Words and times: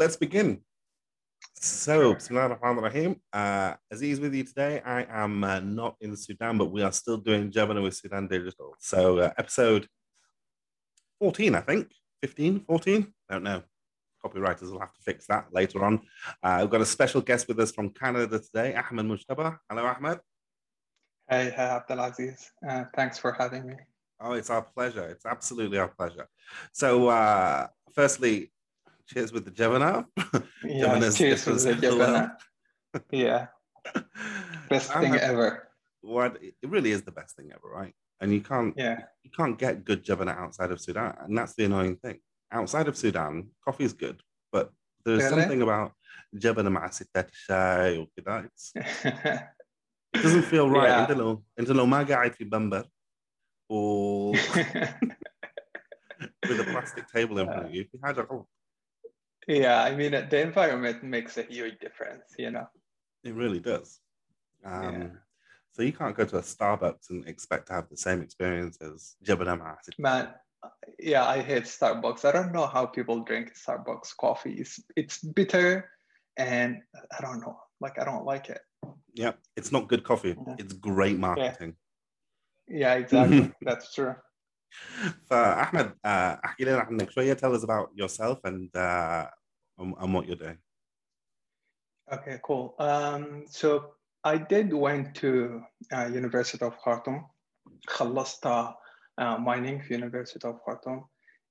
let's 0.00 0.16
begin. 0.16 0.58
So, 1.56 2.14
Bismillah 2.14 2.56
ar-Rahman 2.56 2.84
ar-Rahim. 2.84 3.16
Uh, 3.34 3.74
Aziz 3.92 4.18
with 4.18 4.34
you 4.34 4.44
today. 4.44 4.80
I 4.80 5.00
am 5.24 5.44
uh, 5.44 5.60
not 5.60 5.96
in 6.00 6.16
Sudan, 6.16 6.56
but 6.56 6.72
we 6.72 6.80
are 6.82 6.90
still 6.90 7.18
doing 7.18 7.50
Jabana 7.50 7.82
with 7.82 7.94
Sudan 7.94 8.26
Digital. 8.26 8.74
So, 8.78 9.18
uh, 9.18 9.30
episode 9.36 9.86
14, 11.18 11.54
I 11.54 11.60
think. 11.60 11.92
15, 12.22 12.60
14? 12.60 13.12
Don't 13.28 13.42
know. 13.42 13.62
Copywriters 14.24 14.72
will 14.72 14.80
have 14.80 14.94
to 14.94 15.02
fix 15.02 15.26
that 15.26 15.48
later 15.52 15.84
on. 15.84 16.00
Uh, 16.42 16.58
we've 16.62 16.70
got 16.70 16.80
a 16.80 16.86
special 16.86 17.20
guest 17.20 17.46
with 17.46 17.60
us 17.60 17.70
from 17.70 17.90
Canada 17.90 18.38
today, 18.38 18.74
Ahmed 18.74 19.04
Mujtaba. 19.04 19.58
Hello, 19.68 19.84
Ahmed. 19.84 20.18
Hey, 21.28 21.52
hey 21.54 21.70
Abdelaziz. 21.78 22.50
Uh, 22.66 22.84
thanks 22.96 23.18
for 23.18 23.32
having 23.32 23.66
me. 23.66 23.74
Oh, 24.18 24.32
it's 24.32 24.48
our 24.48 24.62
pleasure. 24.62 25.06
It's 25.08 25.26
absolutely 25.26 25.76
our 25.76 25.88
pleasure. 25.88 26.26
So, 26.72 27.08
uh, 27.08 27.66
firstly, 27.92 28.50
cheers 29.12 29.32
with 29.32 29.44
the 29.44 29.50
Jabana. 29.50 30.06
Yeah, 30.64 31.10
cheers 31.10 31.46
with 31.46 31.64
the 31.64 31.72
Jabana. 31.72 32.36
yeah. 33.10 33.46
Best 34.68 34.92
thing 34.92 35.14
have, 35.14 35.22
ever. 35.22 35.68
What 36.02 36.38
it 36.42 36.54
really 36.62 36.92
is 36.92 37.02
the 37.02 37.10
best 37.12 37.36
thing 37.36 37.50
ever, 37.52 37.68
right? 37.68 37.94
And 38.20 38.32
you 38.32 38.40
can't 38.40 38.74
yeah. 38.76 39.00
you 39.24 39.30
can't 39.30 39.58
get 39.58 39.84
good 39.84 40.04
Jabana 40.04 40.36
outside 40.36 40.70
of 40.70 40.80
Sudan. 40.80 41.14
And 41.20 41.36
that's 41.36 41.54
the 41.54 41.64
annoying 41.64 41.96
thing. 41.96 42.20
Outside 42.52 42.88
of 42.88 42.96
Sudan, 42.96 43.48
coffee 43.64 43.84
is 43.84 43.92
good, 43.92 44.22
but 44.52 44.70
there's 45.04 45.24
really? 45.24 45.40
something 45.42 45.62
about 45.62 45.92
Jabana 46.36 46.70
مع 46.70 46.90
ستات 46.90 47.30
الشاي 47.30 48.06
It 50.12 50.22
doesn't 50.22 50.42
feel 50.42 50.68
right 50.68 50.88
yeah. 50.88 51.08
you, 51.08 51.14
لو 51.14 51.44
انت 51.58 51.70
لو 51.70 51.86
ما 51.86 52.02
قاعد 52.02 52.32
في 52.32 52.44
with 56.46 56.60
a 56.60 56.64
plastic 56.64 57.06
table 57.12 57.38
in 57.38 57.46
front 57.46 57.66
of 57.66 57.70
uh. 57.70 57.74
you 57.74 57.84
في 57.84 57.98
a 58.02 58.26
oh, 58.30 58.46
Yeah, 59.49 59.83
I 59.83 59.95
mean, 59.95 60.11
the 60.11 60.41
environment 60.41 61.03
makes 61.03 61.37
a 61.37 61.43
huge 61.43 61.79
difference, 61.79 62.23
you 62.37 62.51
know. 62.51 62.67
It 63.23 63.35
really 63.35 63.59
does. 63.59 63.99
Um, 64.63 65.01
yeah. 65.01 65.07
So 65.73 65.83
you 65.83 65.93
can't 65.93 66.15
go 66.15 66.25
to 66.25 66.37
a 66.37 66.41
Starbucks 66.41 67.09
and 67.09 67.27
expect 67.27 67.67
to 67.67 67.73
have 67.73 67.89
the 67.89 67.97
same 67.97 68.21
experience 68.21 68.77
as 68.81 69.15
Jabana 69.23 69.75
Man, 69.99 70.29
yeah, 70.99 71.25
I 71.25 71.41
hate 71.41 71.65
Starbucks. 71.65 72.25
I 72.25 72.31
don't 72.31 72.53
know 72.53 72.65
how 72.65 72.85
people 72.85 73.19
drink 73.23 73.53
Starbucks 73.55 74.15
coffee. 74.19 74.53
It's, 74.53 74.79
it's 74.95 75.19
bitter 75.19 75.89
and 76.37 76.81
I 77.15 77.21
don't 77.21 77.41
know. 77.41 77.59
Like, 77.81 77.99
I 77.99 78.05
don't 78.05 78.25
like 78.25 78.49
it. 78.49 78.61
Yeah, 79.13 79.33
it's 79.55 79.71
not 79.71 79.89
good 79.89 80.03
coffee. 80.03 80.35
Yeah. 80.47 80.55
It's 80.57 80.73
great 80.73 81.19
marketing. 81.19 81.75
Yeah, 82.67 82.77
yeah 82.79 82.93
exactly. 82.95 83.51
That's 83.61 83.93
true. 83.93 84.15
فاحمد 85.25 85.97
احكي 86.05 86.63
لنا 86.65 86.79
عنك 86.79 87.11
شويه 87.11 87.33
tell 87.33 87.55
us 87.55 87.63
about 87.63 87.89
yourself 87.95 88.39
and 88.43 88.69
uh, 88.75 89.25
and 89.79 90.13
what 90.13 90.27
you're 90.27 90.35
doing. 90.35 90.57
Okay, 92.11 92.39
cool. 92.43 92.75
Um, 92.79 93.45
so 93.49 93.95
I 94.23 94.37
did 94.37 94.73
went 94.73 95.15
to 95.15 95.63
uh, 95.91 96.05
University 96.05 96.63
of 96.63 96.77
Khartoum, 96.83 97.25
خلصت 97.87 98.45
uh, 99.17 99.37
mining 99.37 99.81
University 99.89 100.47
of 100.47 100.59
Khartoum. 100.63 101.05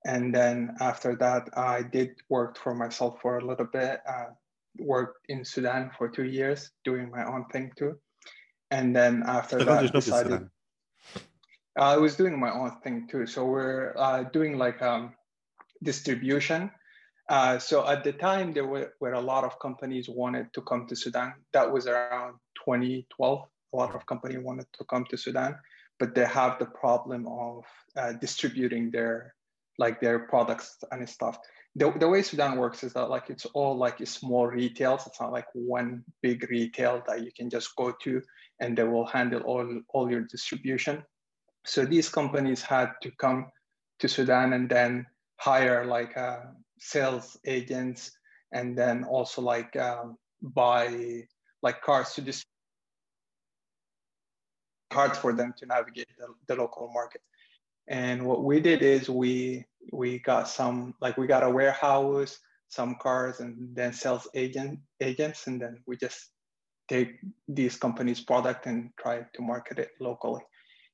And 0.07 0.35
then 0.35 0.77
after 0.81 1.17
that, 1.17 1.49
I 1.57 1.83
did 1.83 2.17
work 2.29 2.59
for 2.59 2.75
myself 2.75 3.21
for 3.23 3.39
a 3.39 3.45
little 3.45 3.67
bit, 3.67 4.01
uh, 4.07 4.27
worked 4.79 5.25
in 5.29 5.45
Sudan 5.45 5.91
for 5.97 6.09
two 6.09 6.25
years, 6.25 6.71
doing 6.85 7.11
my 7.11 7.25
own 7.25 7.47
thing 7.47 7.73
too. 7.77 7.99
And 8.71 8.95
then 8.95 9.23
after 9.27 9.65
that, 9.65 9.93
decided, 9.93 10.51
I 11.77 11.97
was 11.97 12.17
doing 12.17 12.39
my 12.39 12.51
own 12.51 12.81
thing 12.83 13.09
too. 13.09 13.27
So 13.27 13.47
we're 13.47 13.95
uh, 13.97 14.25
doing 14.25 14.59
like 14.59 14.83
um, 14.83 15.15
distribution 15.83 16.71
uh, 17.30 17.60
so 17.60 17.88
at 17.88 18.04
the 18.04 18.12
time, 18.12 18.54
there 18.54 18.66
were, 18.66 18.92
a 19.02 19.22
lot 19.22 19.44
of 19.44 19.60
companies 19.60 20.10
wanted 20.10 20.52
to 20.54 20.62
come 20.64 20.88
to 20.88 20.96
Sudan. 20.96 21.34
That 21.54 21.72
was 21.72 21.86
around 21.86 22.36
2012. 22.66 23.42
A 23.72 23.78
lot 23.78 23.94
of 23.96 24.06
companies 24.08 24.40
wanted 24.40 24.66
to 24.74 24.84
come 24.86 25.06
to 25.12 25.18
Sudan, 25.18 25.56
but 26.00 26.16
they 26.16 26.26
have 26.26 26.58
the 26.58 26.66
problem 26.66 27.28
of 27.28 27.66
uh, 27.96 28.14
distributing 28.14 28.90
their 28.90 29.36
like 29.78 30.02
their 30.02 30.20
products 30.20 30.78
and 30.92 31.08
stuff. 31.08 31.38
The, 31.76 31.92
the 32.00 32.10
way 32.10 32.22
Sudan 32.22 32.58
works 32.58 32.84
is 32.84 32.94
that 32.94 33.10
like 33.10 33.30
it's 33.30 33.46
all 33.46 33.78
like 33.78 34.06
small 34.06 34.48
retails. 34.48 35.08
It's 35.08 35.22
not 35.22 35.32
like 35.32 35.46
one 35.54 36.04
big 36.22 36.50
retail 36.50 37.02
that 37.08 37.24
you 37.24 37.32
can 37.32 37.50
just 37.50 37.74
go 37.78 37.94
to 38.04 38.22
and 38.60 38.78
they 38.78 38.84
will 38.84 39.06
handle 39.06 39.42
all, 39.44 39.82
all 39.94 40.12
your 40.12 40.22
distribution. 40.22 41.02
So 41.66 41.86
these 41.86 42.10
companies 42.10 42.62
had 42.62 42.92
to 43.04 43.12
come 43.12 43.48
to 44.00 44.10
Sudan 44.10 44.52
and 44.52 44.70
then 44.70 45.06
hire 45.38 45.86
like 45.86 46.18
a 46.18 46.52
sales 46.80 47.38
agents 47.46 48.12
and 48.52 48.78
then 48.78 49.04
also 49.04 49.42
like 49.42 49.76
um, 49.76 50.18
buy 50.42 51.24
like 51.62 51.82
cars 51.82 52.14
to 52.14 52.22
distribute 52.22 52.46
hard 54.92 55.16
for 55.16 55.34
them 55.34 55.54
to 55.58 55.66
navigate 55.66 56.08
the, 56.18 56.28
the 56.48 56.56
local 56.60 56.90
market. 56.94 57.22
And 57.88 58.26
what 58.26 58.44
we 58.44 58.60
did 58.60 58.82
is 58.82 59.10
we 59.10 59.66
we 59.92 60.20
got 60.20 60.48
some 60.48 60.94
like 61.02 61.18
we 61.18 61.28
got 61.28 61.44
a 61.44 61.50
warehouse 61.50 62.38
some 62.70 62.96
cars 63.02 63.40
and 63.40 63.76
then 63.76 63.92
sales 63.92 64.28
agent 64.36 64.80
agents 65.02 65.48
and 65.48 65.60
then 65.60 65.78
we 65.88 65.98
just 65.98 66.30
take 66.88 67.20
these 67.48 67.76
companies 67.76 68.22
product 68.22 68.68
and 68.68 68.92
try 69.00 69.26
to 69.34 69.42
market 69.42 69.80
it 69.80 69.90
locally. 70.00 70.42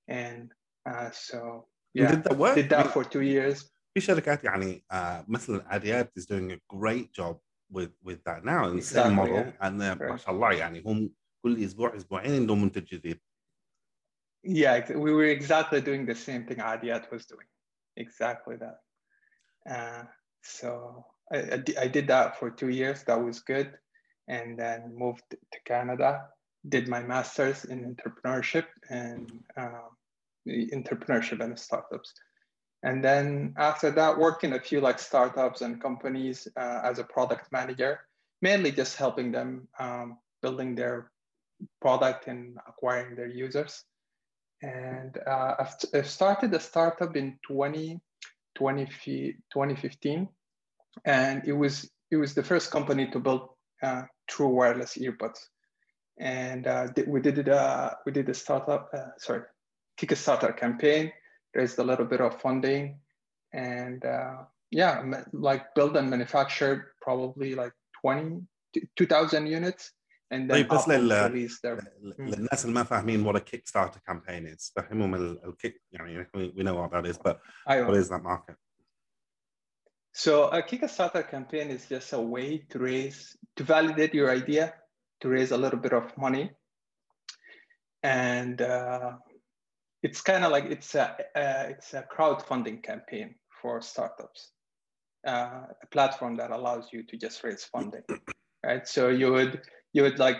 And 0.08 0.52
uh, 0.90 1.10
so 1.12 1.66
yeah 1.94 2.12
did 2.12 2.24
that 2.24 2.38
work? 2.38 2.56
did 2.56 2.70
that 2.70 2.92
for 2.94 3.04
two 3.04 3.22
years 3.22 3.70
في 3.95 4.01
شركات 4.01 4.45
يعني 4.45 4.85
uh, 4.93 5.25
مثل 5.29 5.63
عاديات 5.67 6.19
is 6.19 6.23
doing 6.23 6.53
a 6.53 6.59
great 6.77 7.13
job 7.13 7.37
with 7.73 7.93
with 8.03 8.23
that 8.25 8.45
now 8.45 8.65
and 8.65 8.79
exactly, 8.79 9.03
same 9.03 9.15
model 9.15 9.37
yeah. 9.37 9.67
and 9.67 9.83
uh, 9.83 10.03
ما 10.11 10.17
شاء 10.17 10.35
الله 10.35 10.53
يعني 10.53 10.83
هم 10.87 11.11
كل 11.43 11.65
اسبوع 11.65 11.97
اسبوعين 11.97 12.35
عندهم 12.35 12.63
منتج 12.63 12.85
جديد. 12.85 13.21
Yeah, 14.43 14.81
we 14.97 15.13
were 15.13 15.27
exactly 15.27 15.81
doing 15.81 16.07
the 16.07 16.15
same 16.15 16.47
thing 16.47 16.59
Adiyat 16.59 17.11
was 17.11 17.27
doing. 17.27 17.47
Exactly 17.97 18.57
that. 18.57 18.79
Uh, 19.69 20.05
so 20.43 21.05
I, 21.33 21.63
I 21.85 21.89
did 21.89 22.07
that 22.09 22.39
for 22.39 22.51
two 22.51 22.71
years. 22.71 23.05
That 23.05 23.21
was 23.23 23.41
good. 23.41 23.69
And 24.29 24.59
then 24.59 24.95
moved 24.97 25.25
to 25.31 25.59
Canada, 25.65 26.11
did 26.69 26.89
my 26.89 27.03
master's 27.03 27.65
in 27.65 27.79
entrepreneurship 27.93 28.67
and 28.89 29.31
uh, 29.57 29.89
entrepreneurship 30.49 31.41
and 31.45 31.59
startups. 31.59 32.13
And 32.86 33.04
then 33.04 33.56
after 33.58 33.90
that, 33.90 34.20
worked 34.20 34.44
in 34.44 34.54
a 34.54 34.60
few 34.60 34.80
like 34.80 35.00
startups 35.00 35.62
and 35.62 35.82
companies 35.82 36.48
uh, 36.56 36.82
as 36.84 37.00
a 37.00 37.04
product 37.04 37.52
manager, 37.52 38.02
mainly 38.44 38.72
just 38.72 38.96
helping 38.96 39.32
them 39.32 39.68
um, 39.80 40.20
building 40.44 40.76
their 40.76 41.12
product 41.82 42.28
and 42.28 42.60
acquiring 42.68 43.16
their 43.16 43.28
users. 43.28 43.84
And 44.62 45.18
uh, 45.26 45.56
I've, 45.60 45.76
I've, 45.96 46.08
started 46.08 46.54
a 46.54 46.60
startup 46.60 47.16
in 47.16 47.40
20, 47.48 48.00
20, 48.54 48.86
2015, 48.86 50.30
and 51.06 51.48
it 51.48 51.54
was 51.54 51.90
it 52.12 52.18
was 52.18 52.36
the 52.36 52.44
first 52.44 52.70
company 52.70 53.08
to 53.08 53.20
build 53.20 53.50
uh, 53.82 54.04
true 54.28 54.50
wireless 54.50 54.96
earbuds. 54.96 55.40
And 56.20 56.68
uh, 56.68 56.90
we 57.08 57.20
did 57.20 57.50
uh, 57.50 57.96
we 58.06 58.12
did 58.12 58.30
a 58.30 58.34
startup 58.36 58.92
uh, 58.94 59.18
sorry 59.18 59.42
Kickstarter 59.98 60.56
campaign 60.56 61.12
raised 61.55 61.79
a 61.79 61.85
little 61.85 62.07
bit 62.07 62.21
of 62.21 62.41
funding 62.41 62.99
and 63.53 64.05
uh, 64.05 64.37
yeah 64.71 65.03
like 65.33 65.75
build 65.75 65.97
and 65.97 66.09
manufactured 66.11 66.87
probably 67.01 67.55
like 67.55 67.73
20 68.03 68.43
2000 68.97 69.47
units 69.47 69.93
and 70.31 70.49
then 70.49 70.57
طيب 70.57 70.69
بس 70.69 70.89
لل... 70.89 71.09
للناس 72.19 72.65
اللي 72.65 72.75
ما 72.75 72.85
فاهمين 72.85 73.25
what 73.25 73.37
a 73.37 73.41
Kickstarter 73.41 74.01
campaign 74.11 74.47
is 74.47 74.73
فهمهم 74.77 75.15
الكيك 75.15 75.83
يعني 75.93 76.25
we 76.35 76.63
know 76.63 76.75
what 76.75 76.93
that 76.93 77.07
is 77.07 77.19
but 77.19 77.37
أيوة. 77.69 77.89
what 77.89 77.97
is 77.97 78.09
that 78.09 78.23
market 78.23 78.57
so 80.13 80.45
a 80.51 80.63
Kickstarter 80.63 81.29
campaign 81.29 81.71
is 81.71 81.89
just 81.89 82.13
a 82.13 82.21
way 82.21 82.59
to 82.71 82.79
raise 82.79 83.37
to 83.57 83.65
validate 83.65 84.15
your 84.15 84.31
idea 84.31 84.73
to 85.21 85.29
raise 85.29 85.51
a 85.51 85.57
little 85.57 85.79
bit 85.79 85.93
of 85.93 86.17
money 86.17 86.51
and 88.03 88.63
uh, 88.63 89.13
it's 90.06 90.22
kind 90.22 90.46
of 90.46 90.52
like 90.52 90.66
it's 90.66 90.94
a 90.94 91.06
uh, 91.36 91.66
it's 91.74 91.96
a 91.96 92.04
crowdfunding 92.16 92.84
campaign 92.84 93.34
for 93.60 93.82
startups, 93.82 94.52
uh, 95.28 95.62
a 95.82 95.88
platform 95.90 96.36
that 96.38 96.52
allows 96.52 96.90
you 96.94 97.02
to 97.02 97.18
just 97.18 97.44
raise 97.44 97.64
funding, 97.64 98.04
right? 98.64 98.88
So 98.88 99.10
you 99.10 99.32
would 99.32 99.62
you 99.94 100.04
would 100.04 100.20
like 100.20 100.38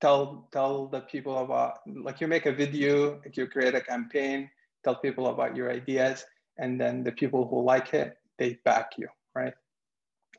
tell 0.00 0.48
tell 0.52 0.86
the 0.86 1.00
people 1.00 1.38
about 1.38 1.78
like 1.86 2.20
you 2.20 2.28
make 2.28 2.46
a 2.46 2.52
video, 2.52 3.20
like 3.24 3.36
you 3.36 3.48
create 3.48 3.74
a 3.74 3.80
campaign, 3.80 4.48
tell 4.84 4.94
people 4.94 5.26
about 5.26 5.56
your 5.56 5.68
ideas, 5.68 6.24
and 6.56 6.80
then 6.80 7.02
the 7.02 7.10
people 7.10 7.48
who 7.48 7.64
like 7.64 7.92
it 7.94 8.16
they 8.38 8.60
back 8.64 8.92
you, 8.96 9.08
right? 9.34 9.54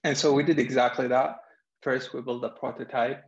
And 0.05 0.17
so 0.17 0.31
we 0.31 0.43
did 0.43 0.59
exactly 0.59 1.09
that. 1.09 1.39
First, 1.81 2.13
we 2.13 2.21
built 2.21 2.45
a 2.45 2.49
prototype, 2.51 3.25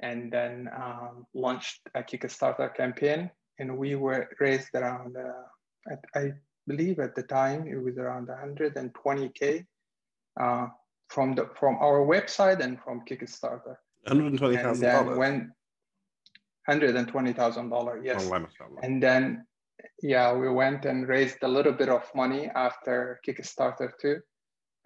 and 0.00 0.30
then 0.30 0.68
um, 0.76 1.26
launched 1.32 1.80
a 1.94 2.02
Kickstarter 2.02 2.74
campaign 2.76 3.30
and 3.58 3.76
we 3.76 3.94
were 3.94 4.28
raised 4.40 4.74
around, 4.74 5.16
uh, 5.16 5.94
I 6.14 6.32
believe 6.66 6.98
at 6.98 7.14
the 7.14 7.22
time 7.22 7.66
it 7.68 7.76
was 7.76 7.96
around 7.98 8.28
120K. 8.28 9.66
Uh, 10.40 10.66
from 11.08 11.34
the 11.34 11.48
from 11.58 11.76
our 11.76 12.00
website 12.00 12.60
and 12.60 12.80
from 12.82 13.04
Kickstarter. 13.08 13.76
Hundred 14.06 14.36
twenty 14.38 14.56
thousand 14.56 14.90
dollars. 14.90 15.18
When 15.18 15.52
hundred 16.66 16.96
and 16.96 17.08
twenty 17.08 17.32
thousand 17.32 17.70
dollars, 17.70 18.02
yes. 18.04 18.28
Oh, 18.30 18.46
and 18.82 19.02
then 19.02 19.46
yeah, 20.02 20.32
we 20.32 20.48
went 20.48 20.84
and 20.84 21.08
raised 21.08 21.42
a 21.42 21.48
little 21.48 21.72
bit 21.72 21.88
of 21.88 22.02
money 22.14 22.50
after 22.54 23.20
Kickstarter 23.26 23.92
too. 24.00 24.20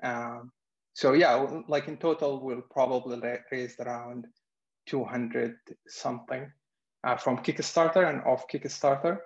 Um, 0.02 0.52
so 0.94 1.12
yeah, 1.12 1.34
like 1.68 1.88
in 1.88 1.96
total, 1.96 2.44
we'll 2.44 2.68
probably 2.70 3.20
raise 3.52 3.76
around 3.78 4.26
200 4.86 5.54
something 5.86 6.50
uh, 7.03 7.17
from 7.17 7.37
Kickstarter 7.37 8.09
and 8.09 8.21
off 8.23 8.45
Kickstarter. 8.47 9.19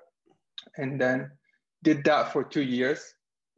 And 0.77 0.99
then 0.99 1.31
did 1.83 2.03
that 2.05 2.33
for 2.33 2.43
two 2.43 2.63
years. 2.63 3.13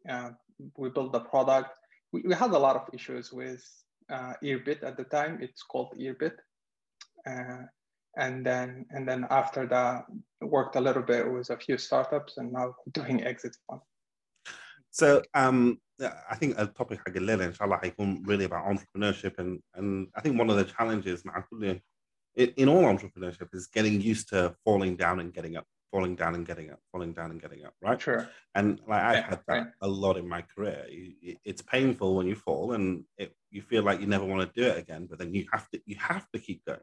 Uh, 0.08 0.32
we 0.78 0.90
built 0.90 1.14
the 1.14 1.22
product. 1.22 1.70
We, 2.12 2.22
we, 2.26 2.34
had 2.36 2.52
a 2.52 2.60
lot 2.60 2.76
of 2.76 2.94
issues 2.94 3.32
with 3.32 3.64
uh, 4.12 4.34
Earbit 4.44 4.84
at 4.84 4.98
the 4.98 5.06
time. 5.06 5.40
It's 5.42 5.64
called 5.64 5.94
Earbit. 6.00 6.34
Uh, 7.28 7.64
and 8.18 8.46
then 8.46 8.86
and 8.90 9.08
then 9.08 9.26
after 9.30 9.68
that, 9.68 10.06
worked 10.42 10.76
a 10.76 10.82
little 10.82 11.04
bit 11.04 11.32
with 11.32 11.50
a 11.50 11.58
few 11.58 11.78
startups 11.78 12.38
and 12.38 12.52
now 12.52 12.74
doing 12.92 13.24
exit 13.24 13.56
fund. 13.68 13.82
So 14.92 15.22
um, 15.34 15.80
I 16.02 16.36
think 16.36 16.58
a 16.58 16.66
topic 16.66 17.00
حق 17.00 17.16
الليلة 17.16 17.46
إن 17.46 17.54
شاء 17.54 17.68
الله 17.68 17.78
حيكون 17.78 18.24
really 18.26 18.46
about 18.46 18.66
entrepreneurship 18.66 19.38
and 19.38 19.60
and 19.76 20.08
I 20.16 20.22
think 20.22 20.40
one 20.40 20.50
of 20.50 20.58
the 20.58 20.66
challenges 20.66 21.26
مع 21.26 21.40
كل 21.40 21.82
in 22.37 22.69
all 22.69 22.83
entrepreneurship 22.83 23.49
is 23.53 23.67
getting 23.69 24.01
used 24.01 24.29
to 24.31 24.55
falling 24.65 24.97
down 24.97 25.21
and 25.21 25.33
getting 25.33 25.57
up, 25.57 25.67
falling 25.91 26.17
down 26.17 26.35
and 26.35 26.47
getting 26.47 26.71
up, 26.71 26.81
falling 26.91 27.13
down 27.13 27.31
and 27.31 27.41
getting 27.41 27.65
up, 27.65 27.75
right? 27.83 28.01
Sure. 28.01 28.29
And 28.55 28.81
like 28.89 29.03
I've 29.03 29.17
yeah, 29.17 29.31
had 29.31 29.41
that 29.47 29.59
right. 29.59 29.67
a 29.81 29.89
lot 29.89 30.17
in 30.17 30.29
my 30.29 30.43
career. 30.43 30.85
It's 31.45 31.63
painful 31.63 32.17
when 32.17 32.27
you 32.27 32.35
fall, 32.35 32.73
and 32.73 33.05
it, 33.19 33.35
you 33.51 33.63
feel 33.63 33.83
like 33.83 34.01
you 34.01 34.07
never 34.07 34.25
want 34.25 34.43
to 34.43 34.61
do 34.61 34.69
it 34.69 34.79
again. 34.79 35.07
But 35.09 35.19
then 35.19 35.35
you 35.35 35.47
have 35.53 35.69
to, 35.71 35.81
you 35.87 35.97
have 35.99 36.27
to 36.33 36.39
keep 36.39 36.65
going. 36.65 36.81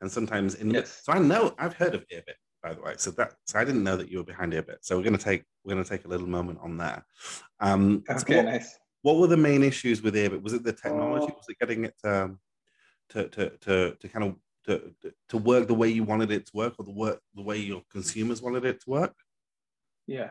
And 0.00 0.10
sometimes 0.10 0.56
in 0.56 0.70
yes. 0.70 1.02
so 1.04 1.12
I 1.12 1.20
know 1.20 1.54
I've 1.58 1.74
heard 1.74 1.94
of 1.94 2.04
Earbit 2.08 2.34
by 2.62 2.74
the 2.74 2.80
way. 2.80 2.94
So 2.96 3.10
that 3.12 3.34
so 3.46 3.58
I 3.58 3.64
didn't 3.64 3.82
know 3.82 3.96
that 3.96 4.10
you 4.10 4.18
were 4.18 4.24
behind 4.24 4.52
Earbit. 4.52 4.78
So 4.82 4.96
we're 4.96 5.04
gonna 5.04 5.18
take 5.18 5.44
we're 5.64 5.74
gonna 5.74 5.84
take 5.84 6.04
a 6.04 6.08
little 6.08 6.28
moment 6.28 6.60
on 6.62 6.76
that. 6.78 7.02
Um, 7.60 8.04
okay, 8.08 8.18
so 8.18 8.36
what, 8.36 8.44
nice. 8.44 8.78
What 9.02 9.16
were 9.16 9.26
the 9.26 9.36
main 9.36 9.62
issues 9.62 10.02
with 10.02 10.14
Earbit? 10.14 10.42
Was 10.42 10.52
it 10.52 10.62
the 10.62 10.72
technology? 10.72 11.26
Oh. 11.28 11.36
Was 11.36 11.46
it 11.48 11.58
getting 11.58 11.84
it 11.84 11.94
to, 12.04 12.36
to 13.10 13.28
to 13.28 13.50
to 13.58 13.96
to 13.98 14.08
kind 14.08 14.24
of 14.24 14.36
to, 14.64 14.94
to 15.28 15.36
work 15.36 15.68
the 15.68 15.74
way 15.74 15.88
you 15.88 16.04
wanted 16.04 16.30
it 16.30 16.46
to 16.46 16.52
work 16.54 16.74
or 16.78 16.84
the 16.84 16.92
work 16.92 17.20
the 17.34 17.42
way 17.42 17.58
your 17.58 17.82
consumers 17.90 18.42
wanted 18.42 18.64
it 18.64 18.80
to 18.82 18.90
work? 18.90 19.14
Yeah. 20.06 20.30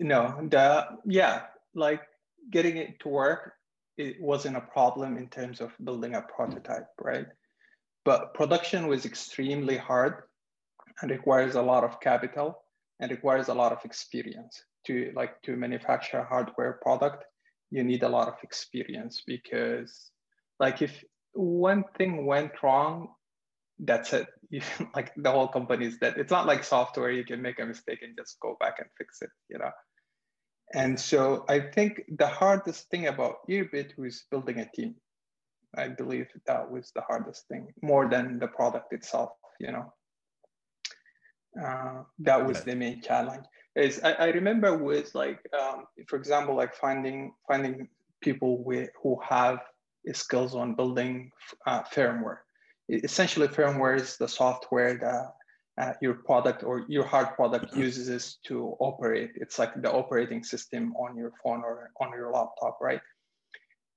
No 0.00 0.46
the 0.50 0.60
uh, 0.60 0.96
yeah 1.04 1.42
like 1.74 2.02
getting 2.50 2.76
it 2.76 3.00
to 3.00 3.08
work 3.08 3.52
it 3.96 4.20
wasn't 4.20 4.56
a 4.56 4.60
problem 4.60 5.16
in 5.16 5.28
terms 5.28 5.60
of 5.60 5.72
building 5.84 6.14
a 6.14 6.22
prototype 6.22 6.88
right? 7.00 7.26
But 8.04 8.34
production 8.34 8.86
was 8.86 9.04
extremely 9.04 9.76
hard 9.76 10.22
and 11.02 11.10
requires 11.10 11.54
a 11.54 11.62
lot 11.62 11.84
of 11.84 12.00
capital 12.00 12.58
and 13.00 13.10
requires 13.10 13.48
a 13.48 13.54
lot 13.54 13.72
of 13.72 13.84
experience. 13.84 14.62
To 14.86 15.12
like 15.14 15.42
to 15.42 15.56
manufacture 15.56 16.18
a 16.18 16.24
hardware 16.24 16.78
product 16.82 17.24
you 17.70 17.84
need 17.84 18.02
a 18.02 18.08
lot 18.08 18.28
of 18.28 18.34
experience 18.42 19.22
because 19.26 20.10
like 20.58 20.82
if 20.82 21.04
one 21.32 21.84
thing 21.96 22.26
went 22.26 22.52
wrong 22.62 23.08
that's 23.78 24.12
it. 24.12 24.26
You, 24.50 24.62
like 24.94 25.12
the 25.14 25.30
whole 25.30 25.48
company 25.48 25.84
is 25.84 25.98
dead. 25.98 26.14
It's 26.16 26.30
not 26.30 26.46
like 26.46 26.64
software 26.64 27.10
you 27.10 27.22
can 27.22 27.42
make 27.42 27.58
a 27.58 27.66
mistake 27.66 27.98
and 28.00 28.16
just 28.16 28.40
go 28.40 28.56
back 28.58 28.76
and 28.78 28.88
fix 28.96 29.20
it, 29.20 29.28
you 29.50 29.58
know. 29.58 29.70
And 30.72 30.98
so 30.98 31.44
I 31.50 31.60
think 31.60 32.00
the 32.16 32.28
hardest 32.28 32.88
thing 32.88 33.08
about 33.08 33.46
Earbit 33.50 33.98
was 33.98 34.24
building 34.30 34.60
a 34.60 34.70
team. 34.74 34.94
I 35.76 35.88
believe 35.88 36.28
that 36.46 36.70
was 36.70 36.92
the 36.94 37.02
hardest 37.02 37.46
thing, 37.48 37.68
more 37.82 38.08
than 38.08 38.38
the 38.38 38.48
product 38.48 38.94
itself, 38.94 39.32
you 39.60 39.70
know. 39.70 39.92
Uh, 41.62 42.04
that 42.20 42.46
was 42.46 42.62
the 42.62 42.74
main 42.74 43.02
challenge. 43.02 43.44
Is 43.76 44.00
I, 44.02 44.12
I 44.12 44.26
remember 44.28 44.78
with 44.78 45.14
like, 45.14 45.40
um, 45.52 45.84
for 46.08 46.16
example, 46.16 46.56
like 46.56 46.74
finding 46.74 47.34
finding 47.46 47.86
people 48.22 48.64
with, 48.64 48.88
who 49.02 49.20
have 49.28 49.58
skills 50.14 50.54
on 50.54 50.74
building 50.74 51.30
uh, 51.66 51.82
firmware 51.82 52.38
essentially 52.88 53.48
firmware 53.48 53.96
is 53.96 54.16
the 54.16 54.28
software 54.28 54.94
that 54.98 55.34
uh, 55.78 55.92
your 56.00 56.14
product 56.14 56.64
or 56.64 56.84
your 56.88 57.04
hard 57.04 57.34
product 57.34 57.76
uses 57.76 58.38
to 58.44 58.76
operate. 58.80 59.30
It's 59.36 59.58
like 59.58 59.80
the 59.80 59.92
operating 59.92 60.42
system 60.42 60.94
on 60.96 61.16
your 61.16 61.32
phone 61.42 61.62
or 61.62 61.90
on 62.00 62.10
your 62.12 62.32
laptop, 62.32 62.78
right? 62.80 63.00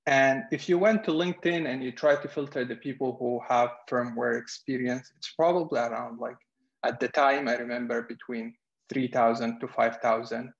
And 0.06 0.44
if 0.50 0.68
you 0.68 0.78
went 0.78 1.04
to 1.04 1.12
LinkedIn 1.12 1.66
and 1.68 1.82
you 1.82 1.92
try 1.92 2.16
to 2.16 2.28
filter 2.28 2.64
the 2.64 2.76
people 2.76 3.16
who 3.18 3.40
have 3.48 3.70
firmware 3.88 4.38
experience, 4.38 5.10
it's 5.16 5.32
probably 5.32 5.78
around 5.80 6.18
like 6.18 6.36
at 6.84 6.98
the 6.98 7.08
time 7.08 7.48
I 7.48 7.54
remember 7.54 8.02
between 8.02 8.54
3,000 8.92 9.60
to 9.60 9.68
5,000 9.68 10.52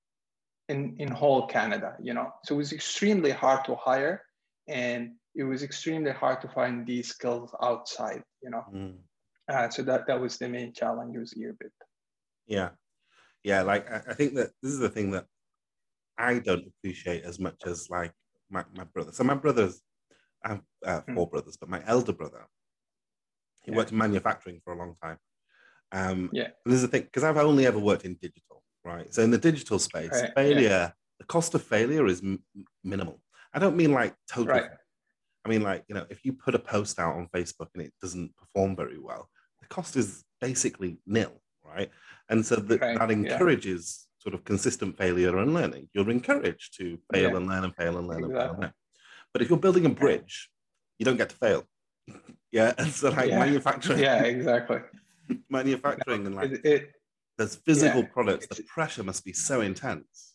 in, 0.69 0.97
in 0.99 1.11
whole 1.11 1.47
Canada, 1.47 1.97
you 2.01 2.15
know? 2.15 2.33
So 2.45 2.55
it 2.55 2.59
was 2.59 2.73
extremely 2.73 3.31
hard 3.31 3.65
to 3.67 3.75
hire. 3.75 4.23
And 4.69 5.13
it 5.35 5.45
was 5.45 5.63
extremely 5.63 6.13
hard 6.13 6.41
to 6.43 6.49
find 6.49 6.87
these 6.87 7.09
skills 7.09 7.55
outside, 7.63 8.23
you 8.43 8.51
know. 8.51 8.65
Mm. 8.73 8.97
Uh, 9.49 9.69
so 9.69 9.83
that 9.83 10.07
that 10.07 10.21
was 10.21 10.39
the 10.39 10.49
main 10.49 10.73
challenge 10.73 11.17
was 11.17 11.35
Earbit. 11.35 11.71
Yeah, 12.47 12.71
yeah. 13.43 13.63
Like 13.63 13.91
I, 13.91 14.03
I, 14.11 14.15
think 14.15 14.35
that 14.35 14.51
this 14.63 14.73
is 14.73 14.79
the 14.79 14.89
thing 14.89 15.11
that 15.13 15.27
I 16.19 16.39
don't 16.39 16.67
appreciate 16.67 17.25
as 17.25 17.39
much 17.39 17.67
as 17.67 17.89
like 17.91 18.13
my, 18.51 18.65
my 18.75 18.85
brother. 18.85 19.13
So 19.13 19.25
my 19.25 19.35
brothers, 19.35 19.81
I 20.45 20.51
have 20.51 20.61
uh, 20.87 21.01
hmm. 21.01 21.15
four 21.15 21.27
mm. 21.27 21.31
brothers, 21.33 21.57
but 21.57 21.69
my 21.69 21.83
elder 21.87 22.13
brother, 22.13 22.47
he 23.63 23.71
yeah. 23.71 23.77
worked 23.77 23.93
in 23.93 23.99
manufacturing 23.99 24.61
for 24.65 24.75
a 24.75 24.79
long 24.79 24.95
time. 25.03 25.19
Um, 25.91 26.31
yeah. 26.33 26.49
This 26.65 26.77
is 26.77 26.83
the 26.83 26.89
thing 26.89 27.03
because 27.03 27.25
I've 27.25 27.37
only 27.37 27.67
ever 27.67 27.79
worked 27.79 28.05
in 28.05 28.15
digital, 28.15 28.63
right? 28.85 29.13
So 29.13 29.23
in 29.23 29.31
the 29.31 29.39
digital 29.39 29.79
space, 29.79 30.13
right. 30.13 30.33
failure, 30.35 30.69
yeah. 30.69 30.91
the 31.19 31.27
cost 31.27 31.55
of 31.55 31.63
failure 31.63 32.07
is 32.07 32.23
m- 32.23 32.43
minimal. 32.85 33.21
I 33.53 33.59
don't 33.59 33.77
mean 33.77 33.93
like 33.93 34.15
total. 34.31 34.55
Right. 34.55 34.71
I 35.45 35.49
mean, 35.49 35.63
like, 35.63 35.85
you 35.89 35.95
know, 35.95 36.07
if 36.09 36.25
you 36.25 36.33
put 36.33 36.55
a 36.55 36.59
post 36.59 36.99
out 36.99 37.17
on 37.17 37.29
Facebook 37.35 37.69
and 37.75 37.83
it 37.83 37.93
doesn't 38.01 38.37
perform 38.37 38.77
very 38.77 38.99
well, 38.99 39.29
the 39.61 39.67
cost 39.69 39.97
is 39.97 40.25
basically 40.41 40.99
nil, 41.07 41.41
right? 41.65 41.91
And 42.29 42.45
so 42.45 42.57
that, 42.57 42.81
that 42.81 43.11
encourages 43.11 44.07
yeah. 44.07 44.23
sort 44.23 44.35
of 44.35 44.45
consistent 44.45 44.97
failure 44.97 45.37
and 45.39 45.53
learning. 45.53 45.89
You're 45.93 46.11
encouraged 46.11 46.79
to 46.79 46.99
fail 47.13 47.31
yeah. 47.31 47.37
and 47.37 47.47
learn 47.47 47.65
and 47.65 47.75
fail 47.75 47.99
and 47.99 48.07
learn 48.07 48.25
exactly. 48.25 48.35
and 48.35 48.41
fail 48.41 48.51
and 48.51 48.61
learn. 48.61 48.73
But 49.33 49.43
if 49.43 49.49
you're 49.49 49.59
building 49.59 49.87
a 49.87 49.91
bridge, 49.91 50.51
you 50.99 51.05
don't 51.05 51.17
get 51.17 51.31
to 51.31 51.37
fail. 51.37 51.65
yeah. 52.53 52.73
And 52.79 52.93
so 52.93 53.11
like 53.11 53.31
yeah. 53.31 53.39
manufacturing. 53.41 53.99
Yeah, 54.01 54.23
exactly. 54.23 54.81
manufacturing 55.51 56.27
and 56.27 56.35
like 56.37 56.53
it, 56.53 56.65
it, 56.65 56.93
there's 57.39 57.57
physical 57.57 58.05
products, 58.05 58.47
the 58.47 58.63
pressure 58.63 59.03
must 59.03 59.25
be 59.25 59.33
so 59.33 59.63
intense. 59.63 60.35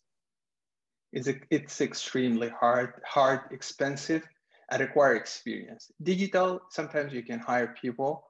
It's, 1.13 1.29
it's 1.49 1.79
extremely 1.79 2.49
hard, 2.49 2.93
hard, 3.05 3.41
expensive, 3.51 4.27
require 4.75 5.15
experience. 5.15 5.91
Digital, 6.03 6.61
sometimes 6.69 7.13
you 7.13 7.23
can 7.23 7.39
hire 7.39 7.75
people 7.79 8.27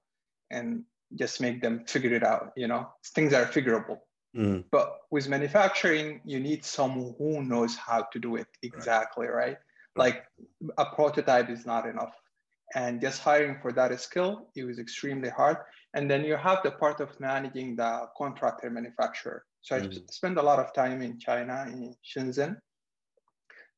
and 0.52 0.84
just 1.16 1.42
make 1.42 1.62
them 1.62 1.84
figure 1.86 2.14
it 2.14 2.24
out, 2.24 2.52
you 2.56 2.68
know, 2.68 2.88
things 3.16 3.34
are 3.34 3.46
figurable. 3.46 4.00
Mm. 4.36 4.66
But 4.72 4.98
with 5.10 5.28
manufacturing, 5.28 6.22
you 6.26 6.40
need 6.40 6.64
someone 6.64 7.16
who 7.18 7.44
knows 7.44 7.76
how 7.76 8.04
to 8.12 8.20
do 8.20 8.36
it 8.36 8.48
exactly, 8.62 9.28
right? 9.28 9.36
right? 9.36 9.58
Like 9.96 10.26
a 10.78 10.86
prototype 10.86 11.50
is 11.50 11.66
not 11.66 11.88
enough. 11.88 12.14
And 12.76 13.02
just 13.02 13.22
hiring 13.22 13.58
for 13.62 13.72
that 13.72 14.00
skill, 14.00 14.50
it 14.56 14.66
was 14.66 14.78
extremely 14.78 15.30
hard. 15.30 15.58
And 15.94 16.12
then 16.12 16.26
you 16.26 16.36
have 16.36 16.60
the 16.64 16.72
part 16.72 17.00
of 17.00 17.18
managing 17.20 17.78
the 17.78 18.08
contractor 18.18 18.70
manufacturer. 18.70 19.46
So 19.62 19.80
mm. 19.80 19.98
I 19.98 20.02
spent 20.12 20.38
a 20.38 20.42
lot 20.42 20.60
of 20.60 20.74
time 20.74 21.02
in 21.02 21.18
China, 21.18 21.66
in 21.68 21.96
Shenzhen, 22.06 22.58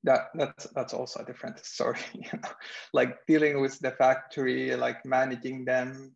that 0.03 0.27
that's 0.35 0.67
that's 0.75 0.93
also 0.93 1.21
a 1.21 1.25
different 1.25 1.63
story 1.65 1.99
you 2.13 2.29
know? 2.33 2.49
Like 2.93 3.17
dealing 3.27 3.61
with 3.61 3.79
the 3.79 3.91
factory 3.91 4.75
like 4.75 5.05
managing 5.05 5.65
them 5.65 6.15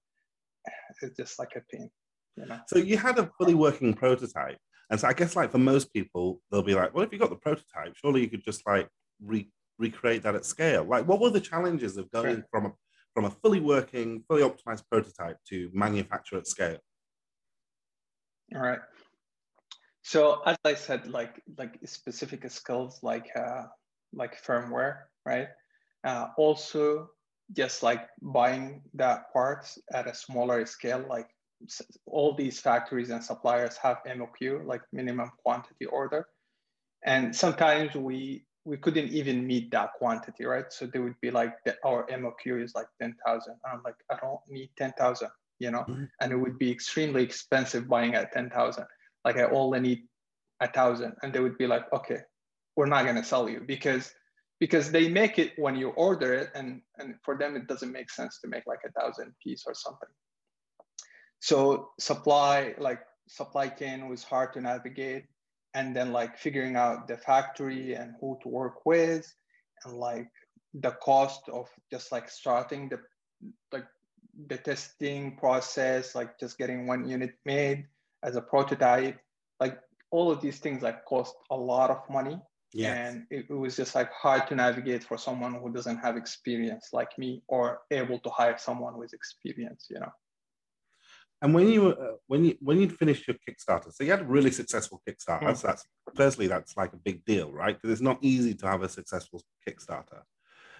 it's 1.01 1.17
just 1.17 1.39
like 1.39 1.51
a 1.55 1.61
pain 1.71 1.89
you 2.35 2.45
know? 2.45 2.59
So 2.67 2.79
you 2.79 2.97
had 2.97 3.19
a 3.19 3.29
fully 3.37 3.53
working 3.53 3.93
prototype 3.93 4.57
and 4.89 4.99
so 4.99 5.07
i 5.07 5.13
guess 5.13 5.35
like 5.35 5.51
for 5.51 5.59
most 5.59 5.93
people 5.93 6.41
they'll 6.51 6.61
be 6.61 6.75
like 6.75 6.93
well 6.93 7.03
if 7.03 7.13
you 7.13 7.19
got 7.19 7.29
the 7.29 7.35
prototype 7.35 7.95
surely 7.95 8.21
you 8.21 8.29
could 8.29 8.43
just 8.43 8.65
like 8.67 8.89
re- 9.21 9.49
recreate 9.77 10.23
that 10.23 10.35
at 10.35 10.45
scale. 10.45 10.83
Like 10.83 11.07
what 11.07 11.19
were 11.19 11.29
the 11.29 11.41
challenges 11.41 11.97
of 11.97 12.09
going 12.11 12.43
from 12.51 12.67
a 12.67 12.71
from 13.13 13.25
a 13.25 13.29
fully 13.29 13.59
working 13.59 14.23
fully 14.27 14.41
optimized 14.41 14.83
prototype 14.89 15.37
to 15.49 15.69
manufacture 15.73 16.37
at 16.37 16.47
scale? 16.47 16.79
All 18.55 18.61
right 18.61 18.79
so 20.03 20.41
as 20.45 20.57
I 20.65 20.75
said, 20.75 21.07
like 21.07 21.41
like 21.57 21.79
specific 21.85 22.49
skills 22.51 22.99
like 23.01 23.29
uh, 23.35 23.63
like 24.13 24.41
firmware, 24.43 25.03
right? 25.25 25.47
Uh, 26.03 26.27
also, 26.37 27.09
just 27.53 27.83
like 27.83 28.07
buying 28.21 28.81
that 28.93 29.31
parts 29.31 29.79
at 29.93 30.07
a 30.07 30.13
smaller 30.13 30.65
scale, 30.65 31.05
like 31.09 31.29
all 32.05 32.35
these 32.35 32.59
factories 32.59 33.09
and 33.09 33.23
suppliers 33.23 33.77
have 33.77 33.97
MOQ, 34.05 34.65
like 34.65 34.81
minimum 34.91 35.31
quantity 35.41 35.85
order. 35.85 36.27
And 37.05 37.35
sometimes 37.35 37.95
we 37.95 38.45
we 38.65 38.77
couldn't 38.77 39.09
even 39.09 39.45
meet 39.45 39.71
that 39.71 39.93
quantity, 39.97 40.45
right? 40.45 40.65
So 40.69 40.85
they 40.85 40.99
would 40.99 41.19
be 41.21 41.31
like, 41.31 41.53
the, 41.65 41.75
our 41.83 42.05
MOQ 42.07 42.63
is 42.63 42.73
like 42.75 42.87
10,000. 43.01 43.55
I'm 43.65 43.81
like, 43.83 43.95
I 44.09 44.15
don't 44.21 44.39
need 44.49 44.69
10,000, 44.77 45.27
you 45.59 45.71
know? 45.71 45.81
Mm-hmm. 45.81 46.05
And 46.21 46.31
it 46.31 46.37
would 46.37 46.57
be 46.57 46.71
extremely 46.71 47.23
expensive 47.23 47.89
buying 47.89 48.15
at 48.15 48.31
10,000. 48.31 48.85
Like 49.25 49.37
I 49.37 49.43
only 49.43 49.79
need 49.79 50.03
a 50.59 50.67
thousand. 50.67 51.15
And 51.21 51.33
they 51.33 51.39
would 51.39 51.57
be 51.57 51.67
like, 51.67 51.91
okay, 51.93 52.19
we're 52.75 52.87
not 52.87 53.05
gonna 53.05 53.23
sell 53.23 53.49
you 53.49 53.61
because 53.65 54.13
because 54.59 54.91
they 54.91 55.09
make 55.09 55.39
it 55.39 55.51
when 55.57 55.75
you 55.75 55.89
order 55.89 56.33
it 56.33 56.49
and, 56.55 56.81
and 56.97 57.15
for 57.23 57.37
them 57.37 57.55
it 57.55 57.67
doesn't 57.67 57.91
make 57.91 58.09
sense 58.09 58.39
to 58.39 58.47
make 58.47 58.63
like 58.65 58.79
a 58.87 58.91
thousand 58.99 59.33
piece 59.43 59.63
or 59.67 59.73
something. 59.73 60.09
So 61.39 61.89
supply, 61.99 62.73
like 62.77 63.01
supply 63.27 63.67
chain 63.67 64.07
was 64.07 64.23
hard 64.23 64.53
to 64.53 64.61
navigate 64.61 65.25
and 65.73 65.95
then 65.95 66.13
like 66.13 66.37
figuring 66.37 66.75
out 66.75 67.07
the 67.07 67.17
factory 67.17 67.93
and 67.93 68.13
who 68.21 68.37
to 68.43 68.49
work 68.49 68.85
with 68.85 69.29
and 69.83 69.95
like 69.95 70.29
the 70.75 70.91
cost 71.03 71.41
of 71.49 71.67
just 71.91 72.11
like 72.11 72.29
starting 72.29 72.89
the 72.89 72.99
like 73.71 73.85
the 74.47 74.57
testing 74.57 75.35
process 75.37 76.15
like 76.15 76.39
just 76.39 76.57
getting 76.57 76.87
one 76.87 77.07
unit 77.07 77.33
made 77.45 77.85
as 78.23 78.35
a 78.35 78.41
prototype 78.41 79.19
like 79.59 79.79
all 80.11 80.31
of 80.31 80.41
these 80.41 80.59
things 80.59 80.81
like 80.81 81.05
cost 81.05 81.35
a 81.51 81.55
lot 81.55 81.89
of 81.89 82.01
money 82.09 82.39
yes. 82.73 82.97
and 82.97 83.23
it, 83.29 83.45
it 83.49 83.53
was 83.53 83.75
just 83.75 83.95
like 83.95 84.11
hard 84.11 84.47
to 84.47 84.55
navigate 84.55 85.03
for 85.03 85.17
someone 85.17 85.53
who 85.55 85.71
doesn't 85.71 85.97
have 85.97 86.17
experience 86.17 86.89
like 86.93 87.17
me 87.17 87.41
or 87.47 87.81
able 87.91 88.19
to 88.19 88.29
hire 88.29 88.57
someone 88.57 88.97
with 88.97 89.13
experience 89.13 89.87
you 89.89 89.99
know 89.99 90.11
and 91.43 91.53
when 91.53 91.67
you 91.67 91.89
uh, 91.89 92.13
when 92.27 92.45
you 92.45 92.57
when 92.61 92.79
you 92.79 92.87
finished 92.89 93.27
your 93.27 93.35
Kickstarter, 93.45 93.93
so 93.93 94.05
you 94.05 94.11
had 94.11 94.21
a 94.21 94.25
really 94.25 94.49
successful 94.49 95.01
Kickstarter. 95.05 95.43
Mm. 95.43 95.57
So 95.57 95.67
that's 95.67 95.83
firstly 96.15 96.47
that's 96.47 96.77
like 96.77 96.93
a 96.93 96.97
big 96.97 97.25
deal, 97.25 97.51
right? 97.51 97.75
Because 97.75 97.91
it's 97.91 98.01
not 98.01 98.17
easy 98.21 98.53
to 98.55 98.65
have 98.65 98.81
a 98.81 98.87
successful 98.87 99.41
Kickstarter. 99.67 100.21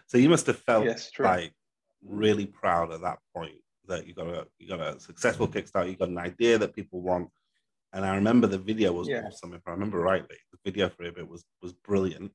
So 0.08 0.18
you 0.18 0.30
must 0.30 0.48
have 0.48 0.58
felt 0.60 0.86
yes, 0.86 1.12
like 1.20 1.54
really 2.02 2.46
proud 2.46 2.94
at 2.94 3.02
that 3.02 3.20
point 3.36 3.56
that 3.88 4.08
you 4.08 4.14
got 4.14 4.28
a 4.28 4.48
you 4.60 4.68
got 4.68 4.80
a 4.80 5.00
successful 5.00 5.48
Kickstarter. 5.48 5.90
You 5.90 5.96
got 5.96 6.10
an 6.10 6.18
idea 6.18 6.58
that 6.58 6.76
people 6.76 7.02
want, 7.02 7.30
and 7.94 8.06
I 8.06 8.16
remember 8.16 8.48
the 8.48 8.58
video 8.58 8.94
was 8.94 9.08
yeah. 9.08 9.24
awesome. 9.26 9.54
If 9.54 9.62
I 9.68 9.72
remember 9.72 10.00
rightly, 10.00 10.38
the 10.52 10.60
video 10.64 10.90
for 10.90 11.04
it 11.04 11.28
was 11.28 11.44
was 11.62 11.74
brilliant. 11.74 12.32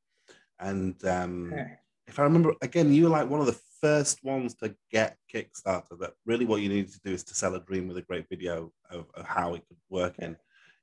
And 0.61 1.03
um, 1.05 1.53
okay. 1.53 1.79
if 2.07 2.19
I 2.19 2.23
remember 2.25 2.55
again, 2.63 2.93
you 2.93 3.05
were 3.05 3.11
like 3.11 3.31
one 3.31 3.41
of 3.41 3.47
the 3.47 3.59
first 3.81 4.25
ones 4.25 4.55
to 4.57 4.75
get 4.91 5.17
Kickstarter 5.33 5.99
that 6.01 6.15
really 6.27 6.45
what 6.45 6.61
you 6.61 6.69
needed 6.69 6.93
to 6.93 7.01
do 7.05 7.13
is 7.13 7.25
to 7.25 7.35
sell 7.35 7.55
a 7.55 7.61
dream 7.61 7.89
with 7.89 7.97
a 7.97 8.03
great 8.03 8.27
video 8.29 8.73
of, 8.91 9.07
of 9.15 9.25
how 9.25 9.55
it 9.55 9.63
could 9.69 9.77
work 9.89 10.19
in, 10.19 10.37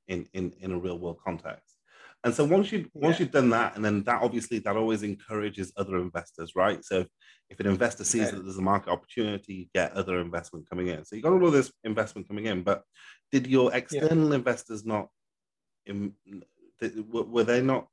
in, 0.08 0.26
in, 0.32 0.52
in 0.60 0.72
a 0.72 0.78
real 0.78 0.98
world 0.98 1.18
context. 1.22 1.75
And 2.26 2.34
so 2.34 2.44
once 2.44 2.72
you 2.72 2.90
once 2.92 3.20
yeah. 3.20 3.24
you've 3.24 3.32
done 3.32 3.50
that, 3.50 3.76
and 3.76 3.84
then 3.84 4.02
that 4.02 4.20
obviously 4.20 4.58
that 4.58 4.76
always 4.76 5.04
encourages 5.04 5.72
other 5.76 5.98
investors, 5.98 6.56
right? 6.56 6.84
So 6.84 6.98
if, 6.98 7.08
if 7.50 7.60
an 7.60 7.68
investor 7.68 8.02
sees 8.02 8.22
yeah. 8.22 8.30
that 8.32 8.42
there's 8.42 8.58
a 8.58 8.62
market 8.62 8.90
opportunity, 8.90 9.54
you 9.54 9.66
get 9.72 9.92
other 9.92 10.18
investment 10.20 10.68
coming 10.68 10.88
in. 10.88 11.04
So 11.04 11.14
you 11.14 11.22
got 11.22 11.32
all 11.32 11.46
of 11.46 11.52
this 11.52 11.72
investment 11.84 12.26
coming 12.26 12.46
in, 12.46 12.64
but 12.64 12.82
did 13.30 13.46
your 13.46 13.72
external 13.72 14.30
yeah. 14.30 14.34
investors 14.34 14.84
not? 14.84 15.06
Were 15.86 17.44
they 17.44 17.62
not 17.62 17.86